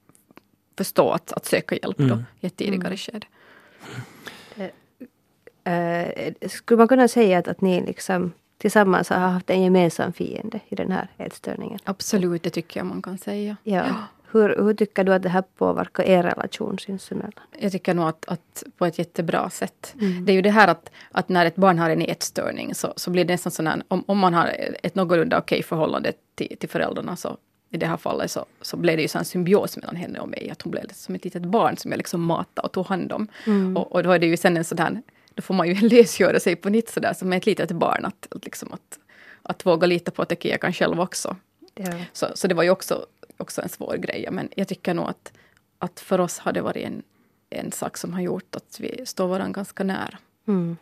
förstå 0.78 1.12
att, 1.12 1.32
att 1.32 1.46
söka 1.46 1.76
hjälp 1.76 1.98
då, 1.98 2.24
i 2.40 2.48
ett 2.48 2.58
tidigare 2.58 2.98
skede. 2.98 3.28
Eh, 5.70 6.34
skulle 6.50 6.78
man 6.78 6.88
kunna 6.88 7.08
säga 7.08 7.38
att, 7.38 7.48
att 7.48 7.62
ni 7.62 7.82
liksom 7.82 8.32
tillsammans 8.58 9.10
har 9.10 9.18
haft 9.18 9.50
en 9.50 9.62
gemensam 9.62 10.14
fiende 10.14 10.60
i 10.70 10.76
den 10.76 10.92
här 10.92 11.08
ätstörningen? 11.18 11.80
Absolut, 11.84 12.44
det 12.44 12.50
tycker 12.50 12.80
jag 12.80 12.88
man 12.88 13.02
kan 13.02 13.18
säga. 13.18 13.58
Ja. 13.64 13.84
Hur, 14.32 14.56
hur 14.64 14.74
tycker 14.74 15.04
du 15.04 15.14
att 15.14 15.24
det 15.24 15.30
här 15.30 15.44
påverkar 15.58 16.04
er 16.04 16.24
relation 16.24 16.80
sinsemellan? 16.80 17.44
Jag 17.60 17.72
tycker 17.72 17.94
nog 17.94 18.08
att, 18.08 18.26
att 18.28 18.64
på 18.78 18.86
ett 18.86 19.00
jättebra 19.00 19.50
sätt. 19.50 19.96
Det 20.26 20.32
är 20.32 20.36
ju 20.36 20.42
det 20.42 20.50
här 20.50 20.68
att, 20.68 20.92
att 21.12 21.30
när 21.30 21.46
ett 21.46 21.56
barn 21.56 21.80
har 21.80 21.90
en 21.90 22.02
ätstörning 22.02 22.76
så, 22.76 22.94
så 22.96 23.12
blir 23.12 23.26
det 23.26 23.34
nästan 23.34 23.52
sån 23.52 23.68
här, 23.68 23.84
om, 23.88 24.04
om 24.08 24.18
man 24.18 24.34
har 24.34 24.56
ett 24.84 24.96
någorlunda 24.96 25.38
okej 25.38 25.64
förhållande 25.64 26.14
till, 26.36 26.58
till 26.60 26.70
föräldrarna 26.70 27.16
så 27.16 27.38
i 27.70 27.78
det 27.78 27.86
här 27.86 27.98
fallet 27.98 28.32
så, 28.32 28.46
så 28.62 28.78
blev 28.78 28.98
det 28.98 29.04
ju 29.04 29.20
en 29.20 29.26
symbios 29.26 29.78
mellan 29.78 29.96
henne 29.96 30.20
och 30.20 30.30
mig. 30.30 30.50
Att 30.52 30.62
hon 30.62 30.72
blev 30.72 30.88
som 30.94 31.16
ett 31.16 31.24
litet 31.24 31.46
barn 31.46 31.78
som 31.78 31.92
jag 31.92 31.98
liksom 31.98 32.22
matade 32.22 32.66
och 32.66 32.72
tog 32.72 32.86
hand 32.86 33.12
om. 33.12 33.28
Och, 33.78 33.92
och 33.92 34.04
då 34.04 34.12
är 34.12 34.20
det 34.20 34.28
ju 34.28 34.38
sen 34.38 34.58
en 34.58 34.64
sån 34.64 34.78
här, 34.78 35.02
då 35.40 35.44
får 35.44 35.54
man 35.54 35.68
ju 35.68 35.74
lösgöra 35.90 36.40
sig 36.40 36.56
på 36.56 36.70
nytt 36.70 36.90
sådär 36.90 37.14
som 37.14 37.34
ett 37.34 37.46
litet 37.46 37.72
barn. 37.72 38.06
Att, 38.06 38.28
att, 38.32 38.46
liksom 38.46 38.74
att, 38.74 39.00
att 39.44 39.66
våga 39.66 39.88
lita 39.88 40.12
på 40.12 40.22
att 40.22 40.32
okej, 40.32 40.52
jag 40.52 40.62
kan 40.62 40.74
själv 40.74 41.00
också. 41.00 41.36
Ja. 41.76 41.92
Så, 42.14 42.28
så 42.36 42.48
det 42.48 42.56
var 42.56 42.64
ju 42.64 42.70
också, 42.70 43.06
också 43.38 43.62
en 43.62 43.70
svår 43.70 43.98
grej. 43.98 44.28
Men 44.32 44.50
jag 44.56 44.68
tycker 44.68 44.94
nog 44.94 45.10
att, 45.10 45.32
att 45.80 46.00
för 46.00 46.20
oss 46.20 46.40
har 46.40 46.52
det 46.52 46.62
varit 46.62 46.86
en, 46.86 47.04
en 47.50 47.72
sak 47.72 47.98
som 47.98 48.14
har 48.14 48.22
gjort 48.22 48.56
att 48.56 48.80
vi 48.80 49.06
står 49.06 49.28
varandra 49.28 49.56
ganska 49.56 49.84
nära. 49.84 50.18
Mm. 50.48 50.78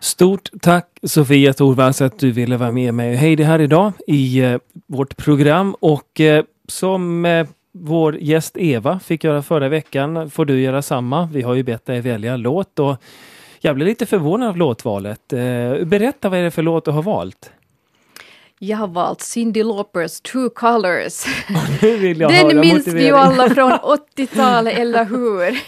Stort 0.00 0.48
tack 0.60 0.98
Sofia 1.02 1.52
Thorvalds 1.52 2.00
att 2.00 2.18
du 2.18 2.32
ville 2.32 2.56
vara 2.56 2.72
med 2.72 2.94
mig 2.94 3.12
och 3.12 3.16
Heidi 3.16 3.42
här 3.42 3.60
idag 3.60 3.92
i 4.06 4.40
eh, 4.40 4.58
vårt 4.86 5.16
program 5.16 5.74
och 5.80 6.20
eh, 6.20 6.44
som 6.68 7.24
eh, 7.24 7.46
vår 7.72 8.16
gäst 8.16 8.56
Eva 8.56 9.00
fick 9.00 9.24
göra 9.24 9.42
förra 9.42 9.68
veckan 9.68 10.30
får 10.30 10.44
du 10.44 10.60
göra 10.60 10.82
samma. 10.82 11.28
Vi 11.32 11.42
har 11.42 11.54
ju 11.54 11.62
bett 11.62 11.86
dig 11.86 12.00
välja 12.00 12.36
låt 12.36 12.78
och 12.78 12.96
jag 13.60 13.74
blev 13.74 13.88
lite 13.88 14.06
förvånad 14.06 14.48
av 14.48 14.56
låtvalet. 14.56 15.32
Eh, 15.32 15.84
berätta 15.84 16.28
vad 16.28 16.38
är 16.38 16.42
det 16.42 16.50
för 16.50 16.62
låt 16.62 16.84
du 16.84 16.90
har 16.90 17.02
valt? 17.02 17.52
Jag 18.58 18.76
har 18.76 18.88
valt 18.88 19.20
Cyndi 19.20 19.62
Laupers 19.62 20.20
True 20.20 20.50
Colors. 20.54 21.24
Den 21.80 22.60
minns 22.60 22.86
vi 22.86 23.06
ju 23.06 23.12
alla 23.12 23.50
från 23.54 23.72
80-talet, 23.72 24.78
eller 24.78 25.04
hur? 25.04 25.60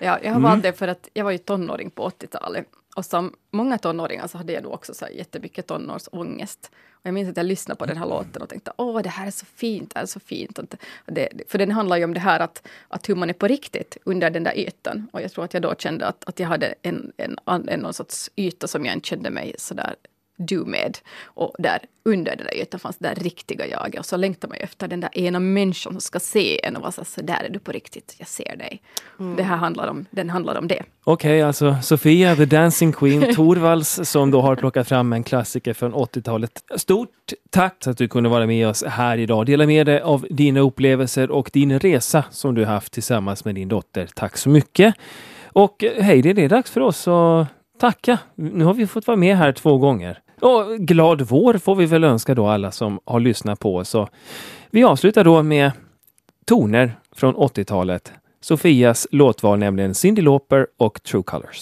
ja, 0.04 0.18
jag 0.22 0.32
har 0.32 0.40
valt 0.40 0.62
det 0.62 0.72
för 0.72 0.88
att 0.88 1.08
jag 1.14 1.24
var 1.24 1.30
ju 1.30 1.38
tonåring 1.38 1.90
på 1.90 2.08
80-talet. 2.08 2.66
Och 2.96 3.04
som 3.04 3.34
många 3.50 3.78
tonåringar 3.78 4.26
så 4.26 4.38
hade 4.38 4.52
jag 4.52 4.62
då 4.62 4.70
också 4.70 4.94
så 4.94 5.04
här 5.04 5.12
jättemycket 5.12 5.66
tonårsångest. 5.66 6.70
Och 6.92 7.06
jag 7.06 7.14
minns 7.14 7.30
att 7.30 7.36
jag 7.36 7.46
lyssnade 7.46 7.78
på 7.78 7.86
den 7.86 7.96
här 7.96 8.06
låten 8.06 8.42
och 8.42 8.48
tänkte 8.48 8.72
åh 8.76 9.02
det 9.02 9.08
här 9.08 9.26
är 9.26 9.30
så 9.30 9.46
fint, 9.46 9.90
det 9.90 9.98
här 9.98 10.02
är 10.02 10.06
så 10.06 10.20
fint. 10.20 10.58
Och 10.58 10.66
det, 11.06 11.28
för 11.48 11.58
den 11.58 11.70
handlar 11.70 11.96
ju 11.96 12.04
om 12.04 12.14
det 12.14 12.20
här 12.20 12.40
att, 12.40 12.68
att 12.88 13.08
hur 13.08 13.14
man 13.14 13.30
är 13.30 13.34
på 13.34 13.48
riktigt 13.48 13.96
under 14.04 14.30
den 14.30 14.44
där 14.44 14.58
ytan. 14.58 15.08
Och 15.12 15.22
jag 15.22 15.32
tror 15.32 15.44
att 15.44 15.54
jag 15.54 15.62
då 15.62 15.74
kände 15.78 16.06
att, 16.06 16.28
att 16.28 16.40
jag 16.40 16.48
hade 16.48 16.74
en, 16.82 17.12
en, 17.16 17.38
en, 17.46 17.80
någon 17.80 17.94
sorts 17.94 18.30
yta 18.36 18.66
som 18.66 18.84
jag 18.84 18.94
inte 18.94 19.08
kände 19.08 19.30
mig 19.30 19.54
sådär 19.58 19.96
du 20.38 20.64
med. 20.64 20.98
Och 21.24 21.54
där 21.58 21.78
under 22.02 22.36
den 22.36 22.46
där 22.46 22.54
ytan 22.54 22.80
fanns 22.80 22.96
det 22.98 23.08
där 23.08 23.14
riktiga 23.14 23.66
jaget. 23.66 24.00
Och 24.00 24.06
så 24.06 24.16
längtar 24.16 24.48
man 24.48 24.56
ju 24.56 24.62
efter 24.62 24.88
den 24.88 25.00
där 25.00 25.18
ena 25.18 25.40
människan 25.40 25.92
som 25.92 26.00
ska 26.00 26.20
se 26.20 26.66
en 26.66 26.76
och 26.76 26.82
vara 26.82 26.92
så, 26.92 27.04
så 27.04 27.20
där 27.22 27.44
är 27.44 27.48
du 27.48 27.58
på 27.58 27.72
riktigt, 27.72 28.14
jag 28.18 28.28
ser 28.28 28.56
dig. 28.56 28.82
Det 29.36 29.42
här 29.42 29.56
handlar 29.56 29.88
om, 29.88 30.06
den 30.10 30.30
handlar 30.30 30.58
om 30.58 30.68
det. 30.68 30.82
Okej, 31.04 31.42
alltså 31.42 31.76
Sofia 31.82 32.36
the 32.36 32.44
Dancing 32.44 32.92
Queen 32.92 33.34
Thorvalds 33.34 34.00
som 34.04 34.30
då 34.30 34.40
har 34.40 34.56
plockat 34.56 34.88
fram 34.88 35.12
en 35.12 35.24
klassiker 35.24 35.72
från 35.74 35.94
80-talet. 35.94 36.62
Stort 36.76 37.08
tack 37.50 37.84
för 37.84 37.90
att 37.90 37.98
du 37.98 38.08
kunde 38.08 38.28
vara 38.28 38.46
med 38.46 38.68
oss 38.68 38.84
här 38.84 39.18
idag. 39.18 39.46
Dela 39.46 39.66
med 39.66 39.86
dig 39.86 40.00
av 40.00 40.26
dina 40.30 40.60
upplevelser 40.60 41.30
och 41.30 41.50
din 41.52 41.78
resa 41.78 42.24
som 42.30 42.54
du 42.54 42.64
haft 42.64 42.92
tillsammans 42.92 43.44
med 43.44 43.54
din 43.54 43.68
dotter. 43.68 44.08
Tack 44.14 44.36
så 44.36 44.48
mycket! 44.48 44.94
Och 45.52 45.84
eh, 45.84 46.02
hej, 46.02 46.22
det 46.22 46.44
är 46.44 46.48
dags 46.48 46.70
för 46.70 46.80
oss 46.80 47.08
att 47.08 47.46
tacka. 47.80 48.18
Nu 48.34 48.64
har 48.64 48.74
vi 48.74 48.86
fått 48.86 49.06
vara 49.06 49.16
med 49.16 49.36
här 49.36 49.52
två 49.52 49.78
gånger. 49.78 50.18
Och 50.40 50.78
glad 50.78 51.22
vår 51.22 51.54
får 51.54 51.74
vi 51.74 51.86
väl 51.86 52.04
önska 52.04 52.34
då 52.34 52.46
alla 52.46 52.70
som 52.70 53.00
har 53.04 53.20
lyssnat 53.20 53.60
på 53.60 53.76
oss. 53.76 53.96
Vi 54.70 54.84
avslutar 54.84 55.24
då 55.24 55.42
med 55.42 55.72
toner 56.44 56.98
från 57.12 57.36
80-talet. 57.36 58.12
Sofias 58.40 59.06
låtval 59.10 59.58
nämligen 59.58 59.94
Cyndi 59.94 60.22
Lauper 60.22 60.66
och 60.76 61.02
True 61.02 61.22
Colors. 61.22 61.56